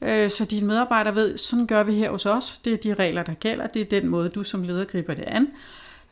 øh, 0.02 0.30
så 0.30 0.44
dine 0.44 0.66
medarbejdere 0.66 1.14
ved, 1.14 1.36
sådan 1.38 1.66
gør 1.66 1.82
vi 1.82 1.94
her 1.94 2.10
hos 2.10 2.26
os, 2.26 2.60
det 2.64 2.72
er 2.72 2.76
de 2.76 2.94
regler, 2.94 3.22
der 3.22 3.34
gælder, 3.34 3.66
det 3.66 3.82
er 3.82 4.00
den 4.00 4.08
måde, 4.08 4.28
du 4.28 4.42
som 4.42 4.62
leder 4.62 4.84
griber 4.84 5.14
det 5.14 5.24
an. 5.26 5.48